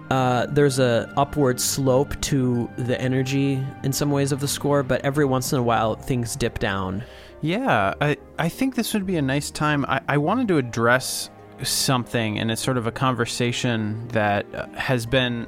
uh, 0.10 0.48
there's 0.48 0.80
a 0.80 1.14
upward 1.16 1.62
slope 1.62 2.20
to 2.24 2.70
the 2.78 3.00
energy 3.00 3.66
in 3.84 3.94
some 3.94 4.12
ways 4.12 4.34
of 4.34 4.42
the 4.42 4.50
score, 4.50 4.84
but 4.84 5.00
every 5.06 5.24
once 5.24 5.54
in 5.54 5.60
a 5.60 5.64
while 5.64 5.96
things 5.96 6.36
dip 6.36 6.60
down. 6.60 7.06
Yeah, 7.44 7.94
I, 8.00 8.16
I 8.40 8.48
think 8.48 8.76
this 8.76 8.94
would 8.94 9.06
be 9.06 9.18
a 9.18 9.22
nice 9.22 9.52
time. 9.52 9.84
I, 9.86 10.00
I 10.08 10.18
wanted 10.18 10.48
to 10.48 10.58
address 10.58 11.30
something, 11.62 12.40
and 12.40 12.50
it's 12.50 12.62
sort 12.62 12.78
of 12.78 12.88
a 12.88 12.92
conversation 12.92 14.08
that 14.08 14.46
uh, 14.56 14.68
has 14.70 15.06
been 15.06 15.46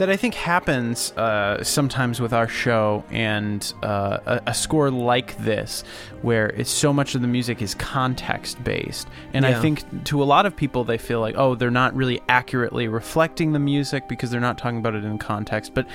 that 0.00 0.08
I 0.08 0.16
think 0.16 0.32
happens 0.32 1.12
uh, 1.12 1.62
sometimes 1.62 2.22
with 2.22 2.32
our 2.32 2.48
show 2.48 3.04
and 3.10 3.70
uh, 3.82 4.16
a, 4.24 4.40
a, 4.46 4.54
score 4.54 4.90
like 4.90 5.36
this, 5.36 5.84
where 6.22 6.46
it's 6.48 6.70
so 6.70 6.90
much 6.90 7.14
of 7.14 7.20
the 7.20 7.28
music 7.28 7.60
is 7.60 7.74
context 7.74 8.64
based. 8.64 9.08
And 9.34 9.44
yeah. 9.44 9.58
I 9.58 9.60
think 9.60 10.04
to 10.06 10.22
a 10.22 10.24
lot 10.24 10.46
of 10.46 10.56
people, 10.56 10.84
they 10.84 10.96
feel 10.96 11.20
like, 11.20 11.34
oh, 11.36 11.54
they're 11.54 11.70
not 11.70 11.94
really 11.94 12.22
accurately 12.30 12.88
reflecting 12.88 13.52
the 13.52 13.58
music 13.58 14.08
because 14.08 14.30
they're 14.30 14.40
not 14.40 14.56
talking 14.56 14.78
about 14.78 14.94
it 14.94 15.04
in 15.04 15.18
context. 15.18 15.74
But 15.74 15.86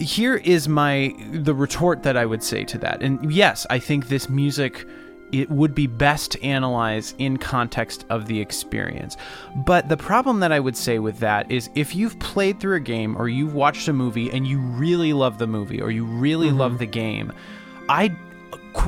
here 0.00 0.36
is 0.36 0.66
my 0.66 1.14
the 1.30 1.54
retort 1.54 2.04
that 2.04 2.16
I 2.16 2.24
would 2.24 2.42
say 2.42 2.64
to 2.64 2.78
that. 2.78 3.02
And 3.02 3.30
yes, 3.30 3.66
I 3.68 3.78
think 3.78 4.08
this 4.08 4.30
music 4.30 4.86
it 5.32 5.50
would 5.50 5.74
be 5.74 5.86
best 5.86 6.30
to 6.32 6.42
analyze 6.42 7.14
in 7.18 7.38
context 7.38 8.04
of 8.10 8.26
the 8.26 8.40
experience. 8.40 9.16
But 9.56 9.88
the 9.88 9.96
problem 9.96 10.40
that 10.40 10.52
I 10.52 10.60
would 10.60 10.76
say 10.76 10.98
with 10.98 11.18
that 11.18 11.50
is 11.50 11.70
if 11.74 11.96
you've 11.96 12.18
played 12.18 12.60
through 12.60 12.76
a 12.76 12.80
game 12.80 13.16
or 13.16 13.28
you've 13.28 13.54
watched 13.54 13.88
a 13.88 13.92
movie 13.92 14.30
and 14.30 14.46
you 14.46 14.60
really 14.60 15.12
love 15.12 15.38
the 15.38 15.46
movie 15.46 15.80
or 15.80 15.90
you 15.90 16.04
really 16.04 16.48
mm-hmm. 16.48 16.58
love 16.58 16.78
the 16.78 16.86
game, 16.86 17.32
I 17.88 18.16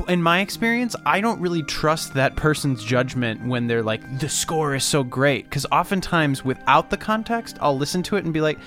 in 0.07 0.21
my 0.21 0.39
experience, 0.39 0.95
I 1.05 1.21
don't 1.21 1.39
really 1.39 1.63
trust 1.63 2.13
that 2.15 2.35
person's 2.35 2.83
judgment 2.83 3.45
when 3.45 3.67
they're 3.67 3.83
like, 3.83 4.19
the 4.19 4.29
score 4.29 4.73
is 4.75 4.83
so 4.83 5.03
great. 5.03 5.45
Because 5.45 5.65
oftentimes, 5.71 6.43
without 6.43 6.89
the 6.89 6.97
context, 6.97 7.57
I'll 7.61 7.77
listen 7.77 8.01
to 8.03 8.15
it 8.15 8.25
and 8.25 8.33
be 8.33 8.41
like, 8.41 8.57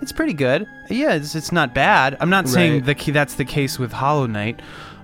it's 0.00 0.12
pretty 0.12 0.32
good. 0.32 0.66
Yeah, 0.90 1.12
it's, 1.14 1.34
it's 1.34 1.52
not 1.52 1.74
bad. 1.74 2.16
I'm 2.20 2.30
not 2.30 2.46
right. 2.46 2.54
saying 2.54 2.82
the, 2.84 2.94
that's 3.12 3.34
the 3.34 3.44
case 3.44 3.78
with 3.78 3.92
Hollow 3.92 4.26
Knight. 4.26 4.60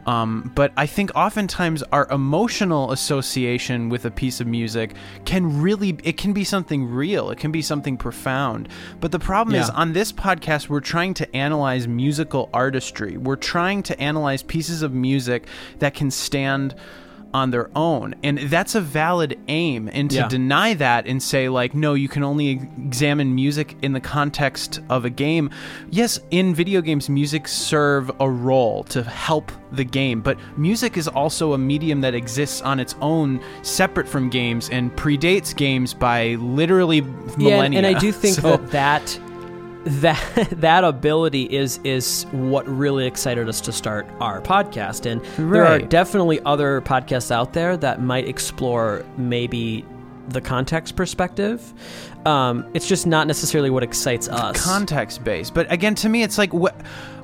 Um, 0.08 0.50
but 0.54 0.72
I 0.74 0.86
think 0.86 1.10
oftentimes 1.14 1.82
our 1.92 2.08
emotional 2.10 2.92
association 2.92 3.90
with 3.90 4.06
a 4.06 4.10
piece 4.10 4.40
of 4.40 4.46
music 4.46 4.94
can 5.26 5.60
really, 5.60 5.98
it 6.02 6.16
can 6.16 6.32
be 6.32 6.44
something 6.44 6.88
real. 6.88 7.28
It 7.30 7.38
can 7.38 7.52
be 7.52 7.60
something 7.60 7.98
profound. 7.98 8.68
But 9.00 9.12
the 9.12 9.18
problem 9.18 9.54
yeah. 9.54 9.64
is 9.64 9.70
on 9.70 9.92
this 9.92 10.10
podcast, 10.10 10.70
we're 10.70 10.80
trying 10.80 11.12
to 11.14 11.36
analyze 11.36 11.86
musical 11.86 12.48
artistry. 12.54 13.18
We're 13.18 13.36
trying 13.36 13.82
to 13.82 14.00
analyze 14.00 14.42
pieces 14.42 14.80
of 14.80 14.94
music 14.94 15.46
that 15.80 15.92
can 15.92 16.10
stand 16.10 16.74
on 17.34 17.50
their 17.50 17.70
own. 17.76 18.14
And 18.22 18.38
that's 18.38 18.74
a 18.74 18.80
valid 18.80 19.38
aim. 19.48 19.90
And 19.92 20.10
to 20.10 20.16
yeah. 20.16 20.28
deny 20.28 20.74
that 20.74 21.06
and 21.06 21.22
say, 21.22 21.48
like, 21.48 21.74
no, 21.74 21.94
you 21.94 22.08
can 22.08 22.22
only 22.22 22.48
examine 22.48 23.34
music 23.34 23.76
in 23.82 23.92
the 23.92 24.00
context 24.00 24.80
of 24.88 25.04
a 25.04 25.10
game. 25.10 25.50
Yes, 25.90 26.18
in 26.30 26.54
video 26.54 26.80
games, 26.80 27.08
music 27.08 27.48
serve 27.48 28.10
a 28.20 28.30
role 28.30 28.84
to 28.84 29.02
help 29.02 29.52
the 29.72 29.84
game, 29.84 30.22
but 30.22 30.38
music 30.56 30.96
is 30.96 31.06
also 31.08 31.52
a 31.52 31.58
medium 31.58 32.00
that 32.00 32.14
exists 32.14 32.62
on 32.62 32.80
its 32.80 32.94
own, 33.00 33.40
separate 33.62 34.08
from 34.08 34.30
games, 34.30 34.70
and 34.70 34.90
predates 34.96 35.54
games 35.54 35.92
by 35.92 36.36
literally 36.36 37.02
millennia. 37.02 37.82
Yeah, 37.82 37.88
and 37.88 37.96
I 37.96 37.98
do 37.98 38.12
think 38.12 38.36
so, 38.40 38.56
that 38.56 38.70
that 38.78 39.20
that 39.88 40.48
that 40.52 40.84
ability 40.84 41.44
is 41.44 41.78
is 41.84 42.24
what 42.32 42.66
really 42.68 43.06
excited 43.06 43.48
us 43.48 43.60
to 43.62 43.72
start 43.72 44.06
our 44.20 44.40
podcast. 44.40 45.10
And 45.10 45.20
right. 45.38 45.52
there 45.52 45.66
are 45.66 45.78
definitely 45.78 46.40
other 46.42 46.80
podcasts 46.82 47.30
out 47.30 47.52
there 47.52 47.76
that 47.78 48.00
might 48.00 48.28
explore 48.28 49.04
maybe 49.16 49.84
the 50.28 50.40
context 50.40 50.94
perspective. 50.94 51.72
Um, 52.26 52.68
it's 52.74 52.86
just 52.86 53.06
not 53.06 53.26
necessarily 53.26 53.70
what 53.70 53.82
excites 53.82 54.28
us. 54.28 54.62
Context 54.62 55.24
based 55.24 55.54
but 55.54 55.70
again 55.72 55.94
to 55.96 56.08
me 56.08 56.22
it's 56.22 56.36
like 56.38 56.52
what 56.52 56.78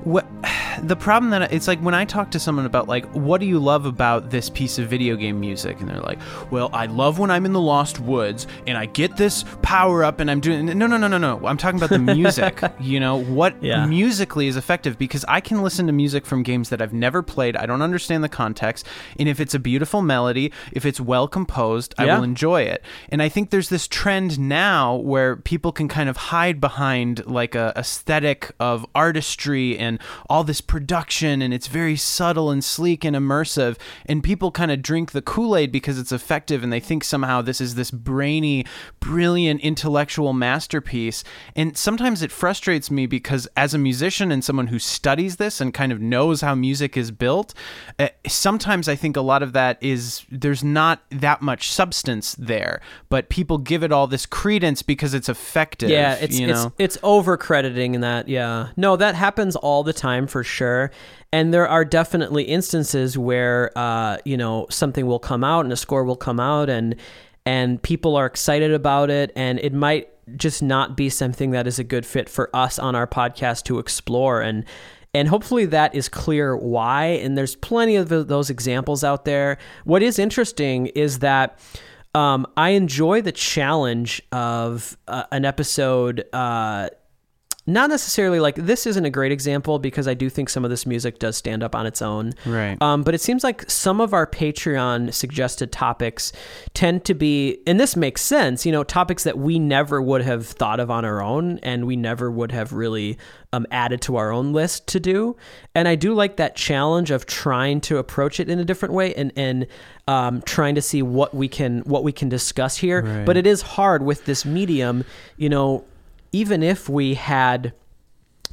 what 0.05 0.25
the 0.83 0.95
problem 0.95 1.31
that 1.31 1.51
it's 1.51 1.67
like 1.67 1.79
when 1.79 1.93
I 1.93 2.05
talk 2.05 2.31
to 2.31 2.39
someone 2.39 2.65
about 2.65 2.87
like 2.87 3.05
what 3.11 3.39
do 3.41 3.47
you 3.47 3.59
love 3.59 3.85
about 3.85 4.29
this 4.29 4.49
piece 4.49 4.77
of 4.77 4.87
video 4.87 5.15
game 5.15 5.39
music 5.39 5.79
and 5.79 5.89
they're 5.89 6.01
like, 6.01 6.19
"Well, 6.51 6.69
I 6.73 6.85
love 6.85 7.19
when 7.19 7.31
I'm 7.31 7.45
in 7.45 7.53
the 7.53 7.61
lost 7.61 7.99
woods 7.99 8.47
and 8.67 8.77
I 8.77 8.85
get 8.85 9.17
this 9.17 9.43
power 9.61 10.03
up 10.03 10.19
and 10.19 10.29
I'm 10.29 10.39
doing 10.39 10.65
No, 10.65 10.87
no, 10.87 10.97
no, 10.97 11.07
no, 11.07 11.17
no. 11.17 11.45
I'm 11.45 11.57
talking 11.57 11.79
about 11.79 11.89
the 11.89 11.99
music. 11.99 12.61
you 12.79 12.99
know, 12.99 13.17
what 13.17 13.61
yeah. 13.61 13.85
musically 13.85 14.47
is 14.47 14.55
effective 14.55 14.97
because 14.97 15.25
I 15.27 15.41
can 15.41 15.61
listen 15.61 15.87
to 15.87 15.93
music 15.93 16.25
from 16.25 16.43
games 16.43 16.69
that 16.69 16.81
I've 16.81 16.93
never 16.93 17.21
played. 17.21 17.57
I 17.57 17.65
don't 17.65 17.81
understand 17.81 18.23
the 18.23 18.29
context, 18.29 18.85
and 19.19 19.27
if 19.27 19.39
it's 19.39 19.53
a 19.53 19.59
beautiful 19.59 20.01
melody, 20.01 20.51
if 20.71 20.85
it's 20.85 21.01
well 21.01 21.27
composed, 21.27 21.93
I 21.97 22.05
will 22.05 22.23
enjoy 22.23 22.63
it. 22.63 22.83
And 23.09 23.21
I 23.21 23.29
think 23.29 23.49
there's 23.49 23.69
this 23.69 23.87
trend 23.87 24.37
now 24.39 24.95
where 24.95 25.35
people 25.35 25.71
can 25.71 25.87
kind 25.87 26.09
of 26.09 26.17
hide 26.17 26.61
behind 26.61 27.25
like 27.25 27.55
a 27.55 27.73
aesthetic 27.75 28.51
of 28.59 28.85
artistry 28.93 29.77
and 29.77 29.94
all 30.29 30.43
this 30.43 30.61
production 30.61 31.41
and 31.41 31.53
it's 31.53 31.67
very 31.67 31.95
subtle 31.95 32.49
and 32.51 32.63
sleek 32.63 33.03
and 33.03 33.15
immersive. 33.15 33.77
And 34.05 34.23
people 34.23 34.51
kind 34.51 34.71
of 34.71 34.81
drink 34.81 35.11
the 35.11 35.21
Kool-Aid 35.21 35.71
because 35.71 35.99
it's 35.99 36.11
effective 36.11 36.63
and 36.63 36.71
they 36.71 36.79
think 36.79 37.03
somehow 37.03 37.41
this 37.41 37.61
is 37.61 37.75
this 37.75 37.91
brainy 37.91 38.65
brilliant 38.99 39.61
intellectual 39.61 40.33
masterpiece. 40.33 41.23
And 41.55 41.77
sometimes 41.77 42.21
it 42.21 42.31
frustrates 42.31 42.89
me 42.89 43.05
because 43.05 43.47
as 43.55 43.73
a 43.73 43.77
musician 43.77 44.31
and 44.31 44.43
someone 44.43 44.67
who 44.67 44.79
studies 44.79 45.35
this 45.37 45.61
and 45.61 45.73
kind 45.73 45.91
of 45.91 46.01
knows 46.01 46.41
how 46.41 46.55
music 46.55 46.97
is 46.97 47.11
built 47.11 47.53
uh, 47.99 48.09
sometimes 48.27 48.87
I 48.87 48.95
think 48.95 49.17
a 49.17 49.21
lot 49.21 49.43
of 49.43 49.53
that 49.53 49.81
is 49.81 50.25
there's 50.29 50.63
not 50.63 51.03
that 51.09 51.41
much 51.41 51.69
substance 51.71 52.35
there 52.35 52.81
but 53.09 53.29
people 53.29 53.57
give 53.57 53.83
it 53.83 53.91
all 53.91 54.07
this 54.07 54.25
credence 54.25 54.81
because 54.81 55.13
it's 55.13 55.29
effective 55.29 55.89
yeah 55.89 56.15
it's 56.15 56.39
you 56.39 56.47
know? 56.47 56.73
it's, 56.77 56.95
it's 56.95 57.03
over 57.03 57.37
crediting 57.37 58.01
that 58.01 58.27
yeah. 58.27 58.69
No 58.77 58.95
that 58.95 59.15
happens 59.15 59.55
all 59.55 59.83
the 59.85 59.93
time 59.93 60.27
for 60.27 60.43
sure. 60.43 60.91
And 61.31 61.53
there 61.53 61.67
are 61.67 61.85
definitely 61.85 62.43
instances 62.43 63.17
where 63.17 63.71
uh, 63.77 64.17
you 64.25 64.37
know 64.37 64.67
something 64.69 65.05
will 65.05 65.19
come 65.19 65.43
out 65.43 65.65
and 65.65 65.73
a 65.73 65.77
score 65.77 66.03
will 66.03 66.15
come 66.15 66.39
out 66.39 66.69
and 66.69 66.95
and 67.45 67.81
people 67.81 68.15
are 68.15 68.25
excited 68.25 68.71
about 68.71 69.09
it. 69.09 69.31
And 69.35 69.59
it 69.59 69.73
might 69.73 70.09
just 70.37 70.63
not 70.63 70.97
be 70.97 71.09
something 71.09 71.51
that 71.51 71.67
is 71.67 71.77
a 71.77 71.83
good 71.83 72.05
fit 72.05 72.29
for 72.29 72.53
us 72.55 72.79
on 72.79 72.95
our 72.95 73.07
podcast 73.07 73.63
to 73.63 73.79
explore. 73.79 74.41
And 74.41 74.65
and 75.13 75.29
hopefully 75.29 75.65
that 75.67 75.95
is 75.95 76.09
clear 76.09 76.57
why. 76.57 77.05
And 77.05 77.37
there's 77.37 77.55
plenty 77.55 77.95
of 77.95 78.09
those 78.09 78.49
examples 78.49 79.03
out 79.03 79.23
there. 79.23 79.57
What 79.85 80.03
is 80.03 80.19
interesting 80.19 80.87
is 80.87 81.19
that 81.19 81.57
um, 82.13 82.45
I 82.57 82.71
enjoy 82.71 83.21
the 83.21 83.31
challenge 83.31 84.21
of 84.31 84.97
uh, 85.07 85.23
an 85.31 85.45
episode 85.45 86.25
uh, 86.33 86.89
not 87.67 87.89
necessarily 87.89 88.39
like 88.39 88.55
this 88.55 88.85
isn't 88.85 89.05
a 89.05 89.09
great 89.09 89.31
example 89.31 89.79
because 89.79 90.07
I 90.07 90.13
do 90.13 90.29
think 90.29 90.49
some 90.49 90.63
of 90.63 90.69
this 90.69 90.85
music 90.85 91.17
does 91.17 91.35
stand 91.35 91.63
up 91.63 91.73
on 91.73 91.87
its 91.87 92.01
own. 92.01 92.33
Right. 92.45 92.79
Um, 92.79 93.01
but 93.01 93.15
it 93.15 93.21
seems 93.21 93.43
like 93.43 93.69
some 93.69 93.99
of 93.99 94.13
our 94.13 94.27
Patreon 94.27 95.11
suggested 95.13 95.71
topics 95.71 96.31
tend 96.75 97.05
to 97.05 97.15
be, 97.15 97.59
and 97.65 97.79
this 97.79 97.95
makes 97.95 98.21
sense, 98.21 98.67
you 98.67 98.71
know, 98.71 98.83
topics 98.83 99.23
that 99.23 99.39
we 99.39 99.57
never 99.57 99.99
would 99.99 100.21
have 100.21 100.45
thought 100.45 100.79
of 100.79 100.91
on 100.91 101.05
our 101.05 101.23
own 101.23 101.57
and 101.59 101.87
we 101.87 101.95
never 101.95 102.29
would 102.29 102.51
have 102.51 102.71
really 102.71 103.17
um, 103.51 103.65
added 103.71 103.99
to 104.01 104.17
our 104.17 104.31
own 104.31 104.53
list 104.53 104.85
to 104.87 104.99
do. 104.99 105.35
And 105.73 105.87
I 105.87 105.95
do 105.95 106.13
like 106.13 106.35
that 106.35 106.55
challenge 106.55 107.09
of 107.09 107.25
trying 107.25 107.81
to 107.81 107.97
approach 107.97 108.39
it 108.39 108.47
in 108.47 108.59
a 108.59 108.65
different 108.65 108.93
way 108.93 109.15
and, 109.15 109.31
and, 109.35 109.65
um, 110.07 110.43
trying 110.43 110.75
to 110.75 110.83
see 110.83 111.01
what 111.01 111.33
we 111.33 111.47
can 111.47 111.79
what 111.79 112.03
we 112.03 112.11
can 112.11 112.29
discuss 112.29 112.77
here. 112.77 113.01
Right. 113.01 113.25
But 113.25 113.37
it 113.37 113.47
is 113.47 113.63
hard 113.63 114.03
with 114.03 114.25
this 114.25 114.45
medium, 114.45 115.03
you 115.37 115.49
know 115.49 115.83
even 116.35 116.61
if 116.61 116.89
we 116.89 117.13
had 117.13 117.71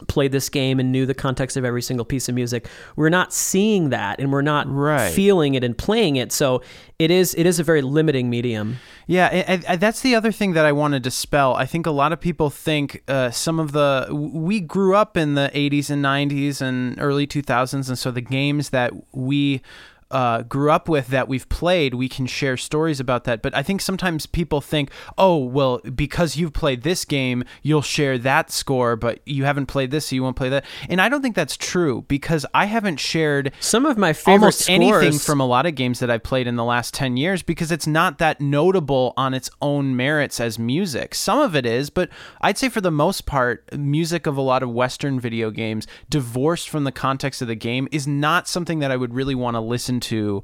played 0.07 0.33
this 0.33 0.49
game 0.49 0.80
and 0.80 0.93
knew 0.93 1.05
the 1.07 1.14
context 1.14 1.57
of 1.57 1.64
every 1.64 1.83
single 1.83 2.05
piece 2.05 2.28
of 2.28 2.35
music 2.35 2.68
we're 2.97 3.09
not 3.09 3.33
seeing 3.33 3.91
that 3.91 4.20
and 4.20 4.33
we're 4.33 4.43
not 4.43 4.68
right. 4.68 5.12
feeling 5.12 5.55
it 5.55 5.62
and 5.62 5.76
playing 5.76 6.16
it. 6.16 6.33
So 6.33 6.62
it 6.99 7.11
is 7.11 7.35
it 7.35 7.47
is 7.47 7.59
a 7.59 7.64
very 7.64 7.83
limiting 7.83 8.30
medium. 8.30 8.78
Yeah 9.07 9.26
and, 9.26 9.64
and 9.64 9.80
that's 9.80 10.01
the 10.01 10.14
other 10.14 10.33
thing 10.33 10.53
that 10.53 10.64
i 10.64 10.72
want 10.72 10.95
to 10.95 11.01
dispel 11.01 11.55
i 11.55 11.66
think 11.66 11.87
a 11.87 11.91
lot 11.91 12.12
of 12.12 12.20
people 12.20 12.51
think 12.51 13.03
uh, 13.09 13.30
some 13.30 13.59
of 13.59 13.72
the 13.72 14.09
we 14.12 14.61
grew 14.61 14.95
up 14.95 15.16
in 15.16 15.35
the 15.35 15.51
80s 15.55 15.91
and 15.91 16.05
90s 16.05 16.61
and 16.61 17.01
early 17.01 17.26
2000s 17.26 17.89
and 17.89 17.99
so 17.99 18.11
the 18.11 18.20
games 18.20 18.70
that 18.70 18.93
we 19.12 19.61
uh, 20.12 20.42
grew 20.42 20.70
up 20.70 20.88
with 20.88 21.08
that 21.08 21.26
we've 21.26 21.48
played, 21.48 21.94
we 21.94 22.08
can 22.08 22.26
share 22.26 22.56
stories 22.56 23.00
about 23.00 23.24
that. 23.24 23.42
But 23.42 23.56
I 23.56 23.62
think 23.62 23.80
sometimes 23.80 24.26
people 24.26 24.60
think, 24.60 24.90
oh, 25.16 25.38
well, 25.38 25.78
because 25.94 26.36
you've 26.36 26.52
played 26.52 26.82
this 26.82 27.04
game, 27.04 27.44
you'll 27.62 27.82
share 27.82 28.18
that 28.18 28.50
score, 28.50 28.94
but 28.94 29.20
you 29.26 29.44
haven't 29.44 29.66
played 29.66 29.90
this, 29.90 30.06
so 30.06 30.14
you 30.14 30.22
won't 30.22 30.36
play 30.36 30.50
that. 30.50 30.64
And 30.88 31.00
I 31.00 31.08
don't 31.08 31.22
think 31.22 31.34
that's 31.34 31.56
true 31.56 32.04
because 32.08 32.44
I 32.52 32.66
haven't 32.66 32.98
shared 32.98 33.52
some 33.58 33.86
of 33.86 33.96
my 33.96 34.12
favorite 34.12 34.34
almost 34.34 34.60
scores. 34.60 34.70
anything 34.70 35.18
from 35.18 35.40
a 35.40 35.46
lot 35.46 35.64
of 35.66 35.74
games 35.74 35.98
that 36.00 36.10
I've 36.10 36.22
played 36.22 36.46
in 36.46 36.56
the 36.56 36.64
last 36.64 36.92
10 36.94 37.16
years 37.16 37.42
because 37.42 37.72
it's 37.72 37.86
not 37.86 38.18
that 38.18 38.40
notable 38.40 39.14
on 39.16 39.32
its 39.32 39.50
own 39.62 39.96
merits 39.96 40.40
as 40.40 40.58
music. 40.58 41.14
Some 41.14 41.38
of 41.38 41.56
it 41.56 41.64
is, 41.64 41.88
but 41.88 42.10
I'd 42.40 42.58
say 42.58 42.68
for 42.68 42.82
the 42.82 42.90
most 42.90 43.24
part, 43.24 43.64
music 43.76 44.26
of 44.26 44.36
a 44.36 44.42
lot 44.42 44.62
of 44.62 44.70
Western 44.70 45.18
video 45.18 45.50
games, 45.50 45.86
divorced 46.10 46.68
from 46.68 46.84
the 46.84 46.92
context 46.92 47.40
of 47.40 47.48
the 47.48 47.54
game, 47.54 47.88
is 47.90 48.06
not 48.06 48.46
something 48.46 48.80
that 48.80 48.90
I 48.90 48.96
would 48.96 49.14
really 49.14 49.34
want 49.34 49.54
to 49.54 49.60
listen 49.60 50.01
to 50.03 50.42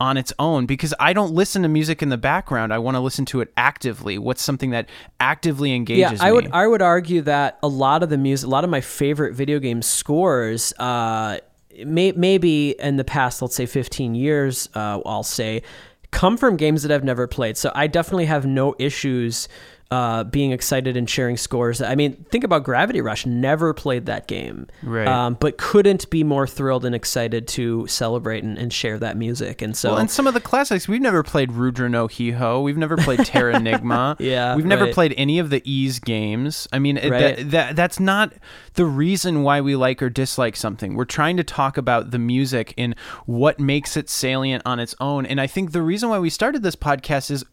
on 0.00 0.16
its 0.16 0.32
own 0.38 0.66
because 0.66 0.94
I 1.00 1.12
don't 1.12 1.32
listen 1.32 1.62
to 1.62 1.68
music 1.68 2.02
in 2.02 2.08
the 2.08 2.16
background. 2.16 2.72
I 2.72 2.78
want 2.78 2.94
to 2.94 3.00
listen 3.00 3.24
to 3.26 3.40
it 3.40 3.52
actively. 3.56 4.16
What's 4.16 4.42
something 4.42 4.70
that 4.70 4.88
actively 5.18 5.74
engages 5.74 6.20
yeah, 6.20 6.26
I 6.26 6.30
me? 6.30 6.34
would 6.34 6.52
I 6.52 6.66
would 6.66 6.82
argue 6.82 7.22
that 7.22 7.58
a 7.62 7.68
lot 7.68 8.02
of 8.02 8.10
the 8.10 8.18
music, 8.18 8.46
a 8.46 8.50
lot 8.50 8.64
of 8.64 8.70
my 8.70 8.80
favorite 8.80 9.34
video 9.34 9.58
game 9.58 9.82
scores, 9.82 10.72
uh, 10.74 11.38
may, 11.84 12.12
maybe 12.12 12.76
in 12.78 12.96
the 12.96 13.04
past, 13.04 13.42
let's 13.42 13.56
say 13.56 13.66
15 13.66 14.14
years, 14.14 14.68
uh, 14.74 15.00
I'll 15.04 15.22
say, 15.22 15.62
come 16.10 16.36
from 16.36 16.56
games 16.56 16.82
that 16.82 16.92
I've 16.92 17.04
never 17.04 17.26
played. 17.26 17.56
So 17.56 17.72
I 17.74 17.86
definitely 17.86 18.26
have 18.26 18.46
no 18.46 18.74
issues 18.78 19.48
uh, 19.90 20.22
being 20.24 20.52
excited 20.52 20.96
and 20.98 21.08
sharing 21.08 21.36
scores. 21.38 21.80
I 21.80 21.94
mean, 21.94 22.26
think 22.30 22.44
about 22.44 22.62
Gravity 22.62 23.00
Rush. 23.00 23.24
Never 23.24 23.72
played 23.72 24.04
that 24.06 24.26
game, 24.28 24.66
Right. 24.82 25.08
Um, 25.08 25.34
but 25.40 25.56
couldn't 25.56 26.10
be 26.10 26.22
more 26.24 26.46
thrilled 26.46 26.84
and 26.84 26.94
excited 26.94 27.48
to 27.48 27.86
celebrate 27.86 28.44
and, 28.44 28.58
and 28.58 28.70
share 28.70 28.98
that 28.98 29.16
music. 29.16 29.62
And 29.62 29.74
so, 29.74 29.90
Well, 29.92 29.98
and 30.00 30.10
some 30.10 30.26
of 30.26 30.34
the 30.34 30.40
classics, 30.42 30.86
we've 30.88 31.00
never 31.00 31.22
played 31.22 31.52
Rudra 31.52 31.88
no 31.88 32.06
Hihō. 32.06 32.62
We've 32.62 32.76
never 32.76 32.98
played 32.98 33.24
Terra 33.24 33.56
Enigma. 33.56 34.16
Yeah, 34.18 34.56
We've 34.56 34.66
never 34.66 34.84
right. 34.84 34.92
played 34.94 35.14
any 35.16 35.38
of 35.38 35.48
the 35.48 35.62
Ys 35.64 36.00
games. 36.00 36.68
I 36.70 36.78
mean, 36.78 36.96
Right. 36.96 37.10
that, 37.38 37.50
that, 37.52 37.76
that's 37.76 37.98
not 37.98 38.34
the 38.74 38.84
reason 38.84 39.42
why 39.42 39.62
we 39.62 39.74
like 39.74 40.02
or 40.02 40.10
dislike 40.10 40.54
something. 40.56 40.96
We're 40.96 41.06
trying 41.06 41.38
to 41.38 41.44
talk 41.44 41.78
about 41.78 42.10
the 42.10 42.18
music 42.18 42.74
and 42.76 42.94
what 43.24 43.58
makes 43.58 43.96
it 43.96 44.10
salient 44.10 44.62
on 44.66 44.80
its 44.80 44.94
own. 45.00 45.24
And 45.24 45.40
I 45.40 45.46
think 45.46 45.72
the 45.72 45.80
reason 45.82 46.10
why 46.10 46.18
we 46.18 46.28
started 46.28 46.62
this 46.62 46.76
podcast 46.76 47.30
is 47.30 47.44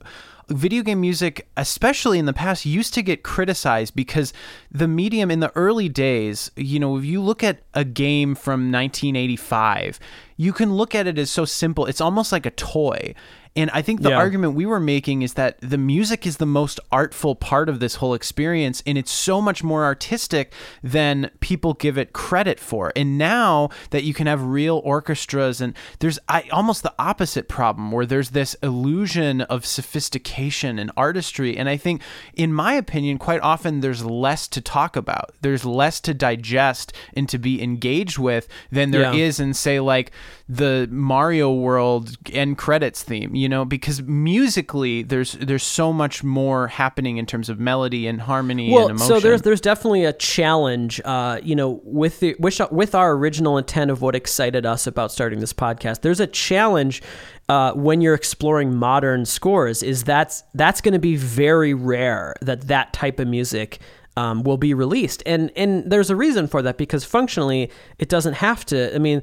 video 0.50 0.84
game 0.84 1.02
music 1.02 1.48
especially 1.58 2.20
in 2.20 2.26
the 2.26 2.34
past 2.34 2.66
used 2.66 2.94
to 2.94 3.02
get 3.02 3.24
criticized 3.24 3.96
because 3.96 4.32
the 4.72 4.88
medium 4.88 5.32
in 5.32 5.40
the 5.40 5.52
early 5.56 5.90
days 5.90 6.52
you 6.56 6.80
know 6.80 6.98
if 6.98 7.06
you 7.06 7.22
look 7.22 7.44
at 7.44 7.64
a 7.74 7.84
game 7.84 8.36
from 8.36 8.72
1985 8.72 10.00
you 10.38 10.54
can 10.54 10.74
look 10.74 10.94
at 10.94 11.08
it 11.08 11.18
as 11.18 11.32
so 11.32 11.46
simple. 11.46 11.86
It's 11.86 12.02
almost 12.02 12.32
like 12.32 12.46
a 12.46 12.52
toy 12.52 13.14
and 13.56 13.70
I 13.74 13.82
think 13.82 14.02
the 14.02 14.10
Yeah. 14.10 14.18
argument 14.18 14.54
we 14.54 14.66
were 14.66 14.80
making 14.80 15.22
is 15.22 15.34
that 15.36 15.58
the 15.62 15.78
music 15.78 16.28
is 16.28 16.38
the 16.38 16.46
most 16.46 16.80
artful 16.92 17.36
part 17.36 17.70
of 17.70 17.80
this 17.80 17.96
whole 17.96 18.14
experience, 18.14 18.84
and 18.86 18.98
it's 18.98 19.12
so 19.12 19.42
much 19.42 19.64
more 19.64 19.84
artistic 19.86 20.52
than 20.84 21.30
people 21.40 21.74
give 21.74 21.98
it 21.98 22.12
credit 22.14 22.60
for. 22.60 22.92
And 22.96 23.18
now 23.18 23.70
that 23.92 24.04
you 24.04 24.14
can 24.14 24.28
have 24.28 24.44
real 24.44 24.82
orchestras, 24.84 25.62
and 25.62 25.74
there's 26.00 26.20
I, 26.28 26.44
almost 26.52 26.84
the 26.84 26.94
opposite 27.00 27.48
problem 27.48 27.92
where 27.92 28.06
there's 28.06 28.32
this 28.32 28.56
illusion 28.62 29.42
of 29.42 29.66
sophistication 29.66 30.78
and 30.78 30.92
artistry. 30.98 31.58
And 31.58 31.68
I 31.70 31.78
think, 31.78 32.02
in 32.36 32.54
my 32.54 32.74
opinion, 32.74 33.18
quite 33.18 33.42
often 33.42 33.80
there's 33.80 34.04
less 34.04 34.48
to 34.50 34.62
talk 34.62 34.96
about, 34.96 35.32
there's 35.42 35.66
less 35.66 36.00
to 36.02 36.14
digest 36.14 36.94
and 37.16 37.28
to 37.30 37.38
be 37.38 37.62
engaged 37.62 38.18
with 38.18 38.48
than 38.72 38.92
there 38.92 39.14
Yeah. 39.14 39.14
is 39.14 39.40
in, 39.40 39.54
say, 39.54 39.80
like 39.80 40.12
the 40.48 40.88
Mario 40.92 41.52
World 41.54 42.18
end 42.32 42.58
credits 42.58 43.02
theme, 43.02 43.34
you 43.36 43.45
know, 43.50 43.66
because 43.66 44.02
musically 44.04 45.04
there's 45.04 45.34
there's 45.34 45.64
so 45.64 45.92
much 45.92 46.24
more 46.24 46.68
happening 46.68 47.18
in 47.18 47.26
terms 47.26 47.50
of 47.50 47.60
melody 47.60 48.08
and 48.08 48.22
harmony 48.22 48.72
well, 48.72 48.88
and 48.88 48.98
emotion. 48.98 49.08
so 49.08 49.20
there's 49.20 49.42
there's 49.42 49.62
definitely 49.62 50.06
a 50.06 50.14
challenge, 50.14 51.02
uh, 51.06 51.40
you 51.44 51.56
know, 51.56 51.82
with 51.84 52.20
the 52.20 52.36
with, 52.40 52.60
with 52.72 52.96
our 52.96 53.14
original 53.14 53.58
intent 53.58 53.92
of 53.92 54.02
what 54.02 54.16
excited 54.16 54.66
us 54.66 54.88
about 54.88 55.12
starting 55.12 55.40
this 55.40 55.54
podcast. 55.54 56.02
There's 56.02 56.20
a 56.20 56.28
challenge 56.28 57.02
uh, 57.50 57.74
when 57.74 58.02
you're 58.02 58.16
exploring 58.16 58.76
modern 58.76 59.26
scores. 59.26 59.84
Is 59.84 60.04
that's 60.04 60.44
that's 60.54 60.82
going 60.82 60.94
to 60.94 61.00
be 61.00 61.16
very 61.16 61.74
rare 61.74 62.36
that 62.42 62.68
that 62.68 62.94
type 62.94 63.20
of 63.20 63.28
music. 63.28 63.80
Um, 64.18 64.44
will 64.44 64.56
be 64.56 64.74
released, 64.74 65.24
and 65.26 65.52
and 65.58 65.92
there's 65.92 66.10
a 66.10 66.16
reason 66.16 66.48
for 66.48 66.62
that 66.62 66.78
because 66.78 67.04
functionally 67.04 67.70
it 68.00 68.08
doesn't 68.08 68.36
have 68.36 68.64
to. 68.68 68.96
I 68.96 68.98
mean, 68.98 69.22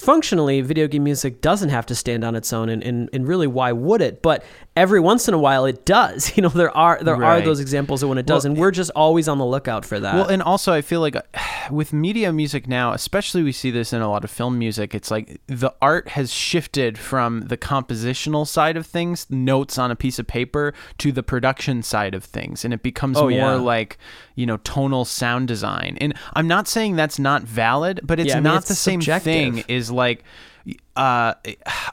functionally 0.00 0.60
video 0.60 0.88
game 0.88 1.04
music 1.04 1.40
doesn't 1.40 1.68
have 1.68 1.86
to 1.86 1.94
stand 1.94 2.24
on 2.24 2.34
its 2.34 2.52
own 2.52 2.68
and, 2.68 2.82
and, 2.82 3.08
and 3.12 3.28
really 3.28 3.46
why 3.46 3.70
would 3.72 4.00
it 4.00 4.22
but 4.22 4.42
every 4.76 5.00
once 5.00 5.28
in 5.28 5.34
a 5.34 5.38
while 5.38 5.66
it 5.66 5.84
does 5.84 6.32
you 6.36 6.42
know 6.42 6.48
there 6.48 6.74
are 6.76 6.98
there 7.02 7.22
are 7.22 7.40
those 7.40 7.60
examples 7.60 8.02
of 8.02 8.08
when 8.08 8.18
it 8.18 8.26
does 8.26 8.44
and 8.44 8.56
we're 8.56 8.70
just 8.70 8.90
always 8.96 9.28
on 9.28 9.38
the 9.38 9.44
lookout 9.44 9.84
for 9.84 10.00
that 10.00 10.14
Well, 10.14 10.26
and 10.28 10.42
also 10.42 10.72
I 10.72 10.80
feel 10.82 11.00
like 11.00 11.16
with 11.70 11.92
media 11.92 12.32
music 12.32 12.66
now, 12.66 12.92
especially 12.92 13.42
we 13.42 13.52
see 13.52 13.70
this 13.70 13.92
in 13.92 14.00
a 14.02 14.10
lot 14.10 14.24
of 14.24 14.30
film 14.30 14.58
music, 14.58 14.94
it's 14.94 15.10
like 15.10 15.40
the 15.46 15.72
art 15.80 16.08
has 16.08 16.32
shifted 16.32 16.98
from 16.98 17.42
the 17.42 17.56
compositional 17.56 18.46
side 18.46 18.76
of 18.76 18.86
things, 18.86 19.26
notes 19.30 19.78
on 19.78 19.90
a 19.90 19.96
piece 19.96 20.18
of 20.18 20.26
paper, 20.26 20.74
to 20.98 21.12
the 21.12 21.22
production 21.22 21.82
side 21.82 22.14
of 22.14 22.24
things, 22.24 22.64
and 22.64 22.74
it 22.74 22.82
becomes 22.82 23.18
Oh, 23.18 23.22
more 23.22 23.30
yeah. 23.32 23.52
like 23.54 23.98
you 24.34 24.46
know 24.46 24.56
tonal 24.58 25.04
sound 25.04 25.46
design. 25.48 25.98
And 26.00 26.14
I'm 26.34 26.48
not 26.48 26.66
saying 26.66 26.96
that's 26.96 27.18
not 27.18 27.42
valid, 27.42 28.00
but 28.02 28.18
it's 28.18 28.28
Yeah, 28.28 28.34
I 28.34 28.36
mean, 28.36 28.44
not 28.44 28.56
it's 28.62 28.68
the 28.68 28.74
same 28.74 29.00
thing. 29.00 29.64
Is 29.68 29.89
like 29.90 30.24
uh, 30.94 31.32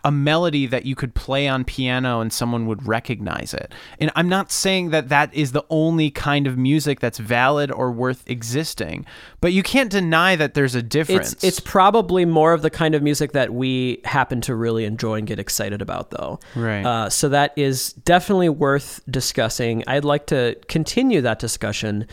a 0.04 0.12
melody 0.12 0.66
that 0.68 0.86
you 0.86 0.94
could 0.94 1.16
play 1.16 1.48
on 1.48 1.64
piano 1.64 2.20
and 2.20 2.34
someone 2.34 2.68
would 2.68 2.86
recognize 2.86 3.54
it. 3.54 3.74
And 4.00 4.12
I'm 4.16 4.28
not 4.28 4.52
saying 4.52 4.90
that 4.90 5.08
that 5.08 5.34
is 5.34 5.54
the 5.54 5.64
only 5.70 6.12
kind 6.12 6.46
of 6.48 6.58
music 6.58 7.00
that's 7.00 7.18
valid 7.18 7.72
or 7.72 7.92
worth 7.94 8.30
existing, 8.30 9.06
but 9.40 9.54
you 9.54 9.64
can't 9.64 9.90
deny 9.90 10.36
that 10.36 10.54
there's 10.54 10.76
a 10.76 10.84
difference. 10.84 11.32
it's 11.34 11.44
it's 11.46 11.60
probably 11.62 12.26
more 12.26 12.52
of 12.52 12.62
the 12.62 12.70
kind 12.70 12.94
of 12.94 13.02
music 13.02 13.32
that 13.32 13.54
we 13.54 14.02
happen 14.04 14.42
to 14.42 14.54
really 14.54 14.84
enjoy 14.84 15.16
and 15.16 15.28
get 15.28 15.40
excited 15.40 15.82
about 15.82 16.12
though 16.12 16.38
Right. 16.54 16.86
uh, 16.86 17.10
so 17.10 17.30
that 17.30 17.54
is 17.56 17.94
definitely 17.94 18.50
worth 18.50 19.00
discussing 19.10 19.84
i'd 19.88 20.04
like 20.06 20.26
to 20.28 20.58
continue 20.68 21.22
that 21.22 21.40
discussion 21.40 22.06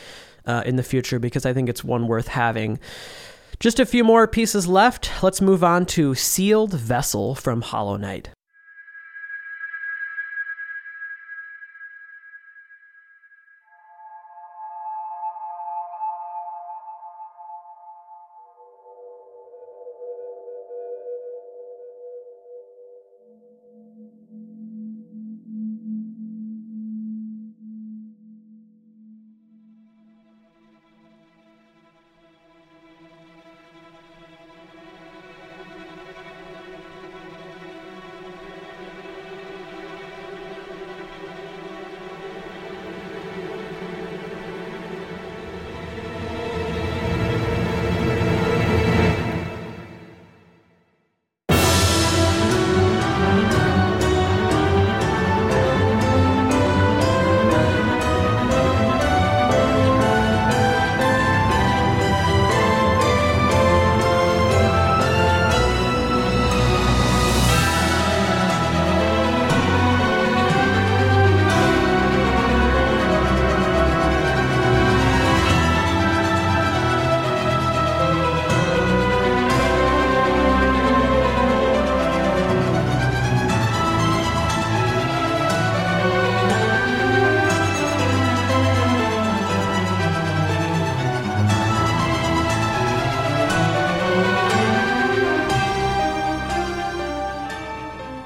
uh, 0.47 0.62
in 0.65 0.77
the 0.77 0.82
future 0.82 1.19
because 1.19 1.44
i 1.44 1.52
think 1.52 1.69
it's 1.69 1.82
one 1.82 2.06
worth 2.06 2.28
having 2.28 2.78
just 3.65 3.81
a 3.81 3.86
few 3.86 4.05
more 4.05 4.28
pieces 4.28 4.66
left. 4.69 5.11
Let's 5.23 5.41
move 5.41 5.65
on 5.65 5.86
to 5.86 6.15
sealed 6.15 6.74
vessel 6.74 7.35
from 7.35 7.62
hollow 7.62 7.97
knight 7.97 8.28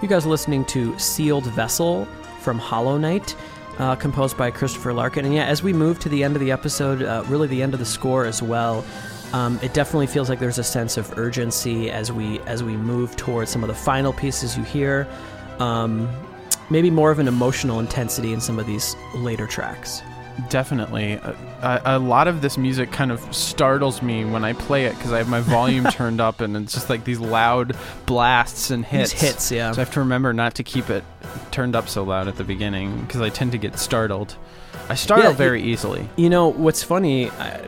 You 0.08 0.14
guys 0.14 0.24
are 0.24 0.30
listening 0.30 0.64
to 0.64 0.98
Sealed 0.98 1.44
Vessel 1.44 2.06
from 2.40 2.58
Hollow 2.58 2.96
Knight, 2.96 3.36
uh, 3.76 3.94
composed 3.94 4.38
by 4.38 4.50
Christopher 4.50 4.94
Larkin. 4.94 5.26
And 5.26 5.34
yeah, 5.34 5.44
as 5.44 5.62
we 5.62 5.74
move 5.74 5.98
to 5.98 6.08
the 6.08 6.24
end 6.24 6.34
of 6.34 6.40
the 6.40 6.50
episode, 6.50 7.02
uh, 7.02 7.24
really 7.26 7.46
the 7.46 7.62
end 7.62 7.74
of 7.74 7.78
the 7.78 7.84
score 7.84 8.24
as 8.24 8.42
well, 8.42 8.86
um, 9.34 9.60
it 9.60 9.74
definitely 9.74 10.06
feels 10.06 10.30
like 10.30 10.38
there's 10.38 10.56
a 10.56 10.64
sense 10.64 10.96
of 10.96 11.18
urgency 11.18 11.90
as 11.90 12.10
we 12.10 12.40
as 12.46 12.64
we 12.64 12.74
move 12.74 13.16
towards 13.16 13.50
some 13.50 13.62
of 13.62 13.68
the 13.68 13.74
final 13.74 14.14
pieces 14.14 14.56
you 14.56 14.64
hear. 14.64 15.06
Um, 15.58 16.08
maybe 16.70 16.88
more 16.90 17.10
of 17.10 17.18
an 17.18 17.28
emotional 17.28 17.78
intensity 17.78 18.32
in 18.32 18.40
some 18.40 18.58
of 18.58 18.66
these 18.66 18.96
later 19.14 19.46
tracks. 19.46 20.00
Definitely. 20.48 21.14
A, 21.14 21.82
a, 21.84 21.98
lot 21.98 22.28
of 22.28 22.42
this 22.42 22.56
music 22.56 22.92
kind 22.92 23.10
of 23.10 23.20
startles 23.34 24.02
me 24.02 24.24
when 24.24 24.44
I 24.44 24.52
play 24.52 24.86
it 24.86 24.94
because 24.96 25.12
I 25.12 25.18
have 25.18 25.28
my 25.28 25.40
volume 25.40 25.84
turned 25.90 26.20
up 26.20 26.40
and 26.40 26.56
it's 26.56 26.74
just 26.74 26.88
like 26.88 27.04
these 27.04 27.18
loud 27.18 27.76
blasts 28.06 28.70
and 28.70 28.84
hits. 28.84 29.12
These 29.12 29.20
hits, 29.20 29.52
yeah. 29.52 29.72
So 29.72 29.82
I 29.82 29.84
have 29.84 29.92
to 29.94 30.00
remember 30.00 30.32
not 30.32 30.54
to 30.56 30.62
keep 30.62 30.90
it 30.90 31.04
turned 31.50 31.74
up 31.74 31.88
so 31.88 32.04
loud 32.04 32.28
at 32.28 32.36
the 32.36 32.44
beginning 32.44 33.00
because 33.00 33.20
I 33.20 33.30
tend 33.30 33.52
to 33.52 33.58
get 33.58 33.78
startled. 33.78 34.36
I 34.88 34.94
startle 34.94 35.30
Yeah, 35.30 35.36
very 35.36 35.62
easily. 35.62 36.08
You 36.16 36.30
know, 36.30 36.48
what's 36.48 36.82
funny, 36.82 37.30
I, 37.30 37.66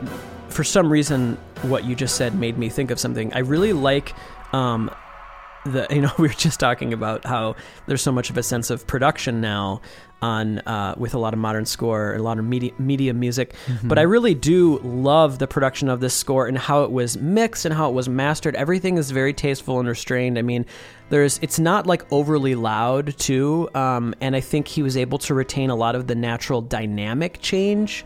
for 0.49 0.63
some 0.63 0.91
reason, 0.91 1.37
what 1.63 1.83
you 1.83 1.95
just 1.95 2.15
said 2.15 2.33
made 2.33 2.57
me 2.57 2.69
think 2.69 2.89
of 2.89 2.99
something. 2.99 3.33
I 3.33 3.39
really 3.39 3.73
like 3.73 4.13
um, 4.53 4.89
the 5.65 5.87
you 5.91 6.01
know 6.01 6.11
we 6.17 6.27
were 6.27 6.33
just 6.33 6.59
talking 6.59 6.93
about 6.93 7.25
how 7.25 7.55
there's 7.87 8.01
so 8.01 8.11
much 8.11 8.29
of 8.29 8.37
a 8.37 8.43
sense 8.43 8.69
of 8.69 8.87
production 8.87 9.41
now 9.41 9.81
on 10.21 10.59
uh, 10.59 10.93
with 10.97 11.13
a 11.13 11.17
lot 11.17 11.33
of 11.33 11.39
modern 11.39 11.65
score, 11.65 12.13
a 12.13 12.21
lot 12.21 12.37
of 12.37 12.45
media, 12.45 12.71
media 12.77 13.13
music. 13.13 13.55
Mm-hmm. 13.65 13.87
But 13.87 13.97
I 13.97 14.03
really 14.03 14.35
do 14.35 14.77
love 14.79 15.39
the 15.39 15.47
production 15.47 15.89
of 15.89 15.99
this 15.99 16.13
score 16.13 16.47
and 16.47 16.57
how 16.57 16.83
it 16.83 16.91
was 16.91 17.17
mixed 17.17 17.65
and 17.65 17.73
how 17.73 17.89
it 17.89 17.93
was 17.93 18.07
mastered. 18.07 18.55
Everything 18.55 18.97
is 18.97 19.09
very 19.09 19.33
tasteful 19.33 19.79
and 19.79 19.89
restrained. 19.89 20.37
I 20.37 20.43
mean, 20.43 20.65
there's 21.09 21.39
it's 21.41 21.59
not 21.59 21.87
like 21.87 22.05
overly 22.11 22.55
loud 22.55 23.17
too, 23.17 23.69
um, 23.73 24.13
and 24.21 24.35
I 24.35 24.41
think 24.41 24.67
he 24.67 24.83
was 24.83 24.95
able 24.95 25.17
to 25.19 25.33
retain 25.33 25.69
a 25.69 25.75
lot 25.75 25.95
of 25.95 26.07
the 26.07 26.15
natural 26.15 26.61
dynamic 26.61 27.39
change. 27.41 28.05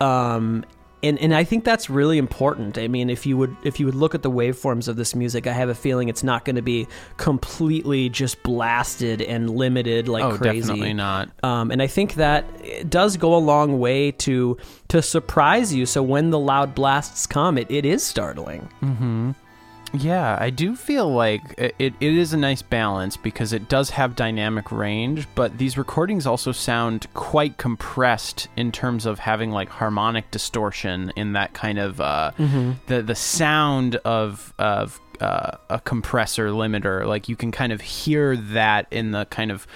Um, 0.00 0.64
and 1.02 1.18
and 1.18 1.34
I 1.34 1.44
think 1.44 1.64
that's 1.64 1.90
really 1.90 2.18
important. 2.18 2.78
I 2.78 2.88
mean, 2.88 3.10
if 3.10 3.26
you 3.26 3.36
would 3.36 3.54
if 3.62 3.78
you 3.78 3.86
would 3.86 3.94
look 3.94 4.14
at 4.14 4.22
the 4.22 4.30
waveforms 4.30 4.88
of 4.88 4.96
this 4.96 5.14
music, 5.14 5.46
I 5.46 5.52
have 5.52 5.68
a 5.68 5.74
feeling 5.74 6.08
it's 6.08 6.22
not 6.22 6.44
going 6.44 6.56
to 6.56 6.62
be 6.62 6.88
completely 7.16 8.08
just 8.08 8.42
blasted 8.42 9.20
and 9.20 9.50
limited 9.50 10.08
like 10.08 10.24
oh, 10.24 10.36
crazy. 10.36 10.60
definitely 10.60 10.94
not. 10.94 11.28
Um, 11.42 11.70
and 11.70 11.82
I 11.82 11.86
think 11.86 12.14
that 12.14 12.44
it 12.64 12.88
does 12.88 13.16
go 13.16 13.34
a 13.34 13.38
long 13.38 13.78
way 13.78 14.12
to 14.12 14.56
to 14.88 15.02
surprise 15.02 15.74
you. 15.74 15.86
So 15.86 16.02
when 16.02 16.30
the 16.30 16.38
loud 16.38 16.74
blasts 16.74 17.26
come, 17.26 17.58
it, 17.58 17.70
it 17.70 17.84
is 17.84 18.02
startling. 18.02 18.68
Yeah, 19.98 20.36
I 20.40 20.50
do 20.50 20.76
feel 20.76 21.08
like 21.08 21.42
it, 21.58 21.74
it, 21.78 21.94
is 22.00 22.32
a 22.32 22.36
nice 22.36 22.62
balance 22.62 23.16
because 23.16 23.52
it 23.52 23.68
does 23.68 23.90
have 23.90 24.16
dynamic 24.16 24.70
range, 24.70 25.26
but 25.34 25.58
these 25.58 25.78
recordings 25.78 26.26
also 26.26 26.52
sound 26.52 27.06
quite 27.14 27.56
compressed 27.56 28.48
in 28.56 28.72
terms 28.72 29.06
of 29.06 29.18
having 29.18 29.50
like 29.50 29.68
harmonic 29.68 30.30
distortion 30.30 31.12
in 31.16 31.32
that 31.32 31.54
kind 31.54 31.78
of 31.78 32.00
uh, 32.00 32.32
the 32.86 33.02
the 33.02 33.14
sound 33.14 33.96
of 33.96 34.52
of 34.58 35.00
uh, 35.20 35.56
a 35.70 35.80
compressor 35.80 36.48
limiter. 36.48 37.06
Like 37.06 37.28
you 37.28 37.36
can 37.36 37.52
kind 37.52 37.72
of 37.72 37.80
hear 37.80 38.36
that 38.36 38.86
in 38.90 39.12
the 39.12 39.24
kind 39.26 39.50
of 39.50 39.66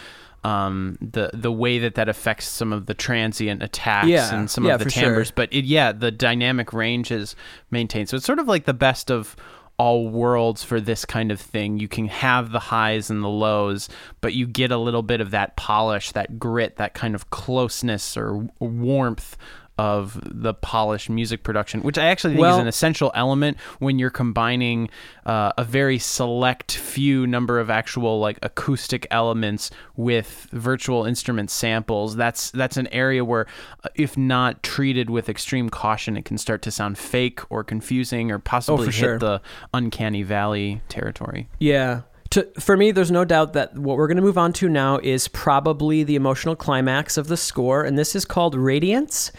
um, 0.43 0.97
the 1.01 1.31
the 1.35 1.53
way 1.53 1.79
that 1.79 1.95
that 1.97 2.09
affects 2.09 2.47
some 2.47 2.73
of 2.73 2.87
the 2.87 2.95
transient 2.95 3.63
attacks 3.63 4.09
Yeah, 4.09 4.35
and 4.35 4.51
some 4.51 4.65
yeah, 4.65 4.75
of 4.75 4.79
the 4.79 4.85
for 4.87 4.91
sure. 4.91 5.03
timbres 5.05 5.31
but 5.31 5.53
it, 5.53 5.65
yeah, 5.65 5.93
the 5.93 6.11
dynamic 6.11 6.73
range 6.73 7.11
is 7.11 7.37
maintained. 7.71 8.09
So 8.09 8.17
it's 8.17 8.27
sort 8.27 8.39
of 8.39 8.49
like 8.49 8.65
the 8.65 8.75
best 8.75 9.11
of 9.11 9.37
all 9.81 10.11
worlds 10.11 10.62
for 10.62 10.78
this 10.78 11.07
kind 11.07 11.32
of 11.32 11.40
thing. 11.40 11.78
You 11.78 11.89
can 11.89 12.07
have 12.09 12.52
the 12.52 12.59
highs 12.59 13.09
and 13.09 13.24
the 13.24 13.28
lows, 13.28 13.89
but 14.20 14.35
you 14.35 14.47
get 14.47 14.70
a 14.70 14.77
little 14.77 15.02
bit 15.02 15.23
of 15.23 15.31
that 15.31 15.57
polish, 15.57 16.12
that 16.12 16.39
grit, 16.39 16.77
that 16.77 16.93
kind 16.93 17.15
of 17.15 17.31
closeness 17.31 18.15
or 18.15 18.47
warmth 18.59 19.39
of 19.81 20.20
the 20.23 20.52
polished 20.52 21.09
music 21.09 21.43
production, 21.43 21.81
which 21.81 21.97
I 21.97 22.09
actually 22.09 22.35
think 22.35 22.47
is 22.47 22.59
an 22.59 22.66
essential 22.66 23.11
element 23.15 23.59
when 23.78 23.98
you're 23.98 24.11
combining 24.11 24.90
uh, 25.24 25.52
a 25.57 25.65
very 25.65 25.98
select 25.98 26.77
few 26.77 27.27
number 27.27 27.59
of 27.59 27.70
actual 27.70 28.20
like 28.20 28.39
acoustic 28.43 29.07
elements 29.11 29.70
with 29.97 30.48
virtual 30.52 31.07
instrument 31.07 31.51
samples. 31.51 32.15
That's 32.15 32.51
that's 32.51 32.77
an 32.77 32.89
area 32.89 33.24
where, 33.24 33.47
uh, 33.82 33.89
if 33.94 34.19
not 34.19 34.62
treated 34.62 35.09
with 35.09 35.31
extreme 35.31 35.70
caution, 35.70 36.15
it 36.19 36.27
can 36.27 36.36
start 36.36 36.61
to 36.62 36.70
sound 36.70 36.98
fake 36.98 37.40
or 37.48 37.65
confusing 37.65 38.31
or 38.31 38.39
possibly 38.39 38.85
hit 38.85 38.94
sure. 38.94 39.19
the 39.19 39.40
uncanny 39.73 40.23
valley 40.23 40.82
territory. 40.90 41.48
Yeah. 41.59 42.02
To, 42.31 42.47
for 42.61 42.77
me, 42.77 42.93
there's 42.93 43.11
no 43.11 43.24
doubt 43.24 43.55
that 43.55 43.77
what 43.77 43.97
we're 43.97 44.07
going 44.07 44.16
to 44.16 44.23
move 44.23 44.39
on 44.39 44.52
to 44.52 44.69
now 44.69 44.98
is 45.02 45.27
probably 45.27 46.05
the 46.05 46.15
emotional 46.15 46.55
climax 46.55 47.16
of 47.16 47.27
the 47.27 47.36
score, 47.36 47.82
and 47.82 47.98
this 47.98 48.15
is 48.15 48.24
called 48.24 48.55
Radiance. 48.55 49.32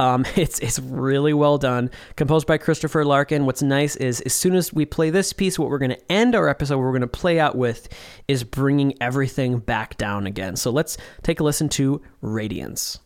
Um, 0.00 0.24
it's 0.36 0.58
it's 0.60 0.78
really 0.78 1.32
well 1.32 1.58
done, 1.58 1.90
composed 2.16 2.46
by 2.46 2.58
Christopher 2.58 3.04
Larkin. 3.04 3.46
What's 3.46 3.62
nice 3.62 3.96
is 3.96 4.20
as 4.22 4.32
soon 4.32 4.54
as 4.54 4.72
we 4.72 4.86
play 4.86 5.10
this 5.10 5.32
piece, 5.32 5.58
what 5.58 5.68
we're 5.68 5.78
going 5.78 5.90
to 5.90 6.12
end 6.12 6.34
our 6.34 6.48
episode, 6.48 6.76
what 6.76 6.84
we're 6.84 6.92
going 6.92 7.00
to 7.02 7.06
play 7.08 7.38
out 7.40 7.56
with, 7.56 7.88
is 8.26 8.44
bringing 8.44 8.94
everything 9.00 9.58
back 9.58 9.96
down 9.96 10.26
again. 10.26 10.56
So 10.56 10.70
let's 10.70 10.96
take 11.22 11.40
a 11.40 11.44
listen 11.44 11.68
to 11.70 12.00
Radiance. 12.20 12.98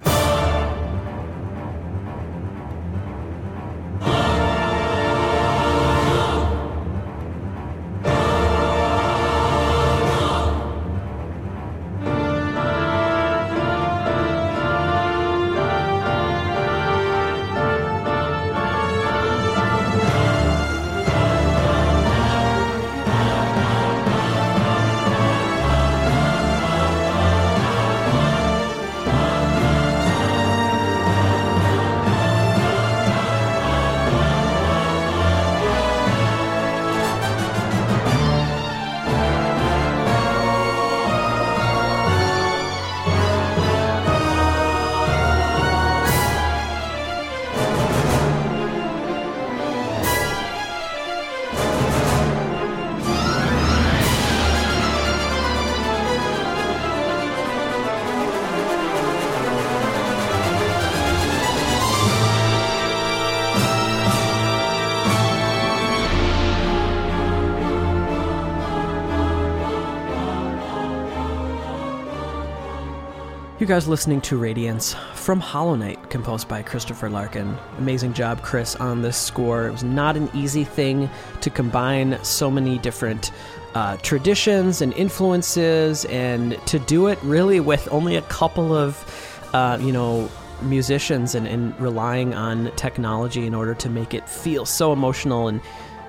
You 73.63 73.69
guys 73.69 73.87
listening 73.87 74.21
to 74.23 74.37
Radiance 74.37 74.97
from 75.15 75.39
Hollow 75.39 75.77
Knight, 75.77 76.11
composed 76.11 76.49
by 76.49 76.63
Christopher 76.63 77.09
Larkin. 77.09 77.57
Amazing 77.79 78.13
job, 78.13 78.43
Chris, 78.43 78.75
on 78.75 79.03
this 79.03 79.17
score. 79.17 79.69
It 79.69 79.71
was 79.71 79.85
not 79.85 80.17
an 80.17 80.29
easy 80.35 80.65
thing 80.65 81.09
to 81.43 81.49
combine 81.49 82.19
so 82.25 82.51
many 82.51 82.79
different 82.79 83.31
uh, 83.77 83.99
traditions 83.99 84.83
and 84.83 84.93
influences, 84.95 86.07
and 86.07 86.59
to 86.67 86.81
do 86.81 87.07
it 87.07 87.21
really 87.23 87.61
with 87.61 87.87
only 87.93 88.17
a 88.17 88.23
couple 88.23 88.75
of, 88.75 89.49
uh, 89.55 89.79
you 89.81 89.93
know, 89.93 90.29
musicians 90.63 91.37
and, 91.37 91.47
and 91.47 91.81
relying 91.81 92.35
on 92.35 92.73
technology 92.75 93.47
in 93.47 93.55
order 93.55 93.75
to 93.75 93.89
make 93.89 94.13
it 94.13 94.29
feel 94.29 94.67
so 94.67 94.93
emotional 94.93 95.47
and 95.47 95.61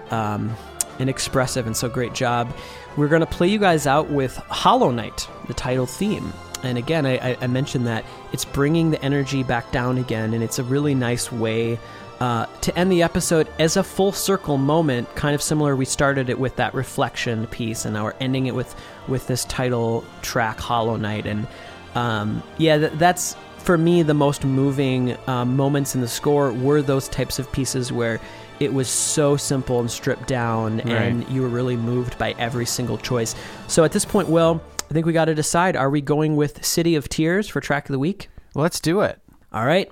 um, 0.10 0.52
and 0.98 1.08
expressive 1.08 1.68
and 1.68 1.78
so 1.78 1.88
great 1.88 2.14
job. 2.16 2.52
We're 2.98 3.10
going 3.10 3.20
to 3.20 3.28
play 3.28 3.48
you 3.48 3.60
guys 3.60 3.86
out 3.86 4.10
with 4.10 4.38
Hollow 4.38 4.90
Knight, 4.90 5.28
the 5.46 5.54
title 5.54 5.86
theme. 5.86 6.34
And 6.64 6.77
again, 6.77 7.06
I, 7.06 7.38
I- 7.41 7.48
mentioned 7.48 7.85
that 7.88 8.06
it's 8.31 8.45
bringing 8.45 8.91
the 8.91 9.02
energy 9.03 9.44
back 9.44 9.72
down 9.72 9.98
again, 9.98 10.34
and 10.34 10.44
it's 10.44 10.60
a 10.60 10.64
really 10.64 10.95
nice 10.95 11.31
way 11.31 11.77
uh, 12.19 12.45
to 12.61 12.77
end 12.77 12.91
the 12.91 13.03
episode 13.03 13.48
as 13.60 13.76
a 13.76 13.84
full 13.84 14.11
circle 14.11 14.57
moment, 14.57 15.14
kind 15.15 15.35
of 15.35 15.41
similar. 15.41 15.76
We 15.76 15.85
started 15.85 16.30
it 16.30 16.40
with 16.40 16.56
that 16.56 16.73
reflection 16.73 17.48
piece, 17.48 17.85
and 17.85 17.94
now 17.95 18.06
we're 18.06 18.14
ending 18.19 18.45
it 18.48 18.56
with 18.56 18.73
with 19.07 19.27
this 19.27 19.44
title 19.45 20.03
track, 20.22 20.60
Hollow 20.60 20.95
Knight. 20.95 21.26
And 21.26 21.48
um, 21.95 22.41
yeah, 22.57 22.77
th- 22.77 22.94
that's 22.94 23.35
for 23.57 23.77
me 23.77 24.03
the 24.03 24.14
most 24.14 24.44
moving 24.45 25.18
um, 25.27 25.56
moments 25.57 25.95
in 25.95 26.02
the 26.02 26.07
score 26.07 26.52
were 26.53 26.81
those 26.81 27.07
types 27.10 27.40
of 27.40 27.52
pieces 27.52 27.91
where 27.91 28.19
it 28.60 28.73
was 28.73 28.88
so 28.88 29.35
simple 29.35 29.80
and 29.81 29.91
stripped 29.91 30.27
down, 30.27 30.80
and 30.81 31.27
you 31.30 31.41
were 31.41 31.49
really 31.49 31.76
moved 31.76 32.18
by 32.18 32.34
every 32.38 32.65
single 32.65 32.98
choice. 32.98 33.35
So 33.68 33.84
at 33.84 33.91
this 33.91 34.06
point, 34.06 34.30
Will, 34.30 34.61
I 34.89 34.93
think 34.93 35.05
we 35.05 35.14
got 35.14 35.26
to 35.26 35.35
decide: 35.35 35.76
Are 35.76 35.89
we 35.89 36.01
going 36.01 36.35
with 36.35 36.64
City 36.65 36.95
of 36.95 37.10
Tears 37.10 37.47
for 37.47 37.61
track 37.61 37.89
of 37.89 37.93
the 37.93 37.99
week? 37.99 38.30
Let's 38.55 38.80
do 38.80 39.01
it. 39.01 39.19
All 39.51 39.65
right, 39.65 39.91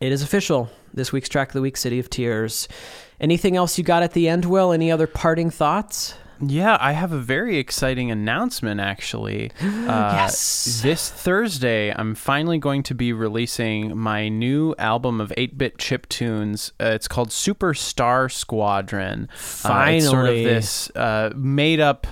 it 0.00 0.12
is 0.12 0.22
official. 0.22 0.70
This 0.94 1.12
week's 1.12 1.28
track 1.28 1.48
of 1.48 1.54
the 1.54 1.60
week, 1.60 1.76
City 1.76 1.98
of 1.98 2.08
Tears. 2.08 2.68
Anything 3.20 3.56
else 3.56 3.76
you 3.78 3.84
got 3.84 4.02
at 4.02 4.12
the 4.12 4.28
end, 4.28 4.44
Will? 4.44 4.72
Any 4.72 4.90
other 4.90 5.06
parting 5.06 5.50
thoughts? 5.50 6.14
Yeah, 6.40 6.76
I 6.80 6.92
have 6.92 7.12
a 7.12 7.18
very 7.18 7.56
exciting 7.56 8.10
announcement 8.10 8.78
actually. 8.80 9.50
Uh, 9.62 10.12
Yes. 10.16 10.80
This 10.82 11.08
Thursday, 11.08 11.92
I'm 11.94 12.14
finally 12.14 12.58
going 12.58 12.82
to 12.84 12.94
be 12.94 13.12
releasing 13.12 13.96
my 13.96 14.28
new 14.28 14.74
album 14.78 15.20
of 15.20 15.32
8 15.36 15.56
bit 15.56 15.78
chip 15.78 16.08
tunes. 16.08 16.72
Uh, 16.80 16.86
it's 16.86 17.08
called 17.08 17.32
Super 17.32 17.72
Star 17.72 18.28
Squadron. 18.28 19.28
Uh, 19.64 19.84
it's 19.88 20.04
sort 20.06 20.26
of 20.26 20.34
Finally. 20.34 20.44
this 20.44 20.90
uh, 20.96 21.30
made 21.36 21.80
up. 21.80 22.06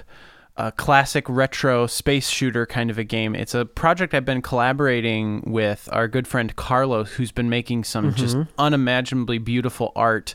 Uh 0.57 0.71
classic 0.71 1.25
retro 1.29 1.87
space 1.87 2.29
shooter 2.29 2.65
kind 2.67 2.91
of 2.91 2.99
a 2.99 3.05
game. 3.05 3.35
It's 3.35 3.55
a 3.55 3.65
project 3.65 4.15
I've 4.15 4.25
been 4.25 4.43
collaborating 4.43 5.43
with 5.47 5.89
our 5.93 6.07
good 6.09 6.29
friend 6.29 6.55
Carlos, 6.55 7.13
who's 7.15 7.33
been 7.33 7.51
making 7.51 7.85
some 7.85 8.15
just 8.15 8.37
unimaginably 8.59 9.39
beautiful 9.39 9.91
art 9.97 10.35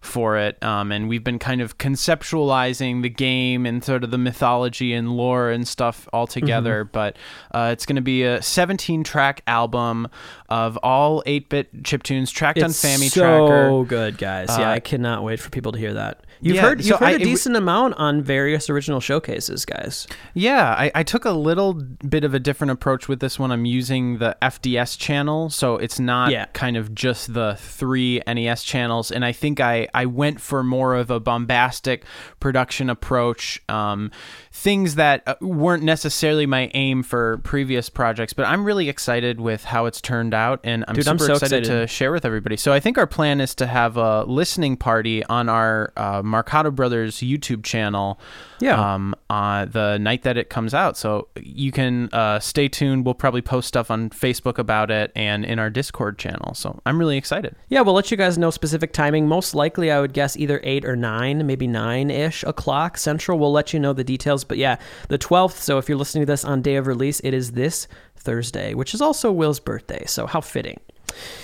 for 0.00 0.36
it. 0.38 0.62
Um, 0.62 0.92
and 0.92 1.08
we've 1.08 1.24
been 1.24 1.40
kind 1.40 1.60
of 1.60 1.76
conceptualizing 1.76 3.02
the 3.02 3.08
game 3.08 3.66
and 3.66 3.82
sort 3.82 4.04
of 4.04 4.10
the 4.10 4.18
mythology 4.18 4.92
and 4.94 5.10
lore 5.10 5.50
and 5.50 5.66
stuff 5.66 6.08
all 6.12 6.26
together. 6.26 6.84
Mm-hmm. 6.84 6.92
But 6.92 7.16
uh, 7.52 7.70
it's 7.72 7.84
going 7.84 7.96
to 7.96 8.02
be 8.02 8.22
a 8.22 8.40
17 8.40 9.02
track 9.04 9.42
album 9.46 10.08
of 10.48 10.78
all 10.82 11.22
8 11.26 11.48
bit 11.48 11.84
chip 11.84 12.02
tunes 12.04 12.30
tracked 12.30 12.60
on 12.62 12.70
It's 12.70 12.80
Family 12.80 13.08
so 13.08 13.48
Tracker. 13.48 13.84
good, 13.84 14.18
guys. 14.18 14.48
yeah, 14.50 14.70
Uh, 14.70 14.74
I 14.74 14.80
cannot 14.80 15.24
wait 15.24 15.40
for 15.40 15.50
people 15.50 15.72
to 15.72 15.78
hear 15.78 15.94
that. 15.94 16.24
You've 16.40 16.56
yeah, 16.56 16.62
heard 16.62 16.78
you've 16.80 16.86
so 16.88 16.96
heard 16.98 17.06
I- 17.06 17.10
a 17.10 17.14
it 17.14 17.18
w- 17.18 17.32
decent 17.34 17.56
amount 17.56 17.94
on 17.94 18.22
various 18.22 18.70
original 18.70 19.00
showcases, 19.00 19.64
guys. 19.64 20.06
Yeah, 20.34 20.74
I, 20.78 20.90
I 20.94 21.02
took 21.02 21.24
a 21.24 21.32
little 21.32 21.74
bit 21.74 22.24
of 22.24 22.34
a 22.34 22.38
different 22.38 22.70
approach 22.70 23.08
with 23.08 23.20
this 23.20 23.38
one. 23.38 23.50
I'm 23.50 23.64
using 23.64 24.18
the 24.18 24.36
FDS 24.42 24.96
channel, 24.98 25.50
so 25.50 25.76
it's 25.76 25.98
not 25.98 26.30
Yeah. 26.30 26.46
kind 26.52 26.76
of 26.76 26.94
just 26.94 27.34
the 27.34 27.56
three 27.58 28.20
NES 28.26 28.62
channels. 28.64 29.10
And 29.10 29.24
I 29.24 29.32
think 29.32 29.60
I, 29.60 29.88
I 29.94 30.06
went 30.06 30.40
for 30.40 30.62
more 30.62 30.94
of 30.94 31.10
a 31.10 31.18
bombastic 31.20 32.04
production 32.40 32.88
approach, 32.90 33.60
um, 33.68 34.10
things 34.52 34.94
that 34.96 35.22
uh, 35.26 35.34
weren't 35.40 35.82
necessarily 35.82 36.46
my 36.46 36.70
aim 36.74 37.02
for 37.02 37.38
previous 37.38 37.88
projects. 37.90 38.32
But 38.32 38.46
I'm 38.46 38.64
really 38.64 38.88
excited 38.88 39.40
with 39.40 39.64
how 39.64 39.86
it's 39.86 40.00
turned 40.00 40.34
out, 40.34 40.60
and 40.64 40.84
I'm 40.88 40.94
Dude, 40.94 41.04
super 41.04 41.12
I'm 41.14 41.18
so 41.18 41.32
excited, 41.34 41.58
excited. 41.60 41.80
to 41.80 41.86
share 41.86 42.12
with 42.12 42.24
everybody. 42.24 42.56
So 42.56 42.72
I 42.72 42.80
think 42.80 42.98
our 42.98 43.06
plan 43.06 43.40
is 43.40 43.54
to 43.56 43.66
have 43.66 43.96
a 43.96 44.24
listening 44.24 44.76
party 44.76 45.24
on 45.24 45.48
our 45.48 45.92
uh, 45.96 46.22
Marcato 46.28 46.74
Brothers 46.74 47.16
YouTube 47.16 47.64
channel 47.64 48.20
Yeah. 48.60 48.94
um, 48.94 49.14
uh, 49.30 49.64
the 49.64 49.98
night 49.98 50.22
that 50.22 50.36
it 50.36 50.48
comes 50.50 50.74
out. 50.74 50.96
So 50.96 51.28
you 51.40 51.72
can 51.72 52.08
uh, 52.12 52.38
stay 52.40 52.68
tuned. 52.68 53.04
We'll 53.04 53.14
probably 53.14 53.42
post 53.42 53.68
stuff 53.68 53.90
on 53.90 54.10
Facebook 54.10 54.58
about 54.58 54.90
it 54.90 55.10
and 55.16 55.44
in 55.44 55.58
our 55.58 55.70
Discord 55.70 56.18
channel. 56.18 56.54
So 56.54 56.80
I'm 56.86 56.98
really 56.98 57.16
excited. 57.16 57.54
Yeah, 57.68 57.80
we'll 57.80 57.94
let 57.94 58.10
you 58.10 58.16
guys 58.16 58.38
know 58.38 58.50
specific 58.50 58.92
timing. 58.92 59.26
Most 59.28 59.54
likely, 59.54 59.90
I 59.90 60.00
would 60.00 60.12
guess 60.12 60.36
either 60.36 60.60
8 60.62 60.84
or 60.84 60.96
9, 60.96 61.46
maybe 61.46 61.66
9 61.66 62.10
ish 62.10 62.42
o'clock 62.44 62.96
central. 62.98 63.38
We'll 63.38 63.52
let 63.52 63.72
you 63.72 63.80
know 63.80 63.92
the 63.92 64.04
details. 64.04 64.44
But 64.44 64.58
yeah, 64.58 64.76
the 65.08 65.18
12th. 65.18 65.58
So 65.58 65.78
if 65.78 65.88
you're 65.88 65.98
listening 65.98 66.22
to 66.22 66.26
this 66.32 66.44
on 66.44 66.62
day 66.62 66.76
of 66.76 66.86
release, 66.86 67.20
it 67.20 67.34
is 67.34 67.52
this 67.52 67.88
Thursday, 68.16 68.74
which 68.74 68.94
is 68.94 69.00
also 69.00 69.30
Will's 69.30 69.60
birthday. 69.60 70.04
So 70.06 70.26
how 70.26 70.40
fitting. 70.40 70.80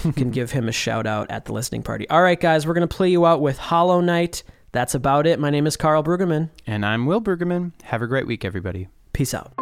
You 0.04 0.12
can 0.12 0.30
give 0.32 0.50
him 0.50 0.68
a 0.68 0.72
shout 0.72 1.06
out 1.06 1.30
at 1.30 1.46
the 1.46 1.52
listening 1.52 1.82
party. 1.82 2.08
All 2.10 2.22
right, 2.22 2.38
guys, 2.40 2.66
we're 2.66 2.74
going 2.74 2.86
to 2.86 2.94
play 2.96 3.08
you 3.10 3.24
out 3.26 3.40
with 3.40 3.56
Hollow 3.58 4.00
Knight. 4.00 4.42
That's 4.74 4.96
about 4.96 5.24
it. 5.28 5.38
My 5.38 5.50
name 5.50 5.68
is 5.68 5.76
Carl 5.76 6.02
Brueggemann. 6.02 6.50
And 6.66 6.84
I'm 6.84 7.06
Will 7.06 7.22
Bergerman. 7.22 7.70
Have 7.84 8.02
a 8.02 8.08
great 8.08 8.26
week, 8.26 8.44
everybody. 8.44 8.88
Peace 9.12 9.32
out. 9.32 9.52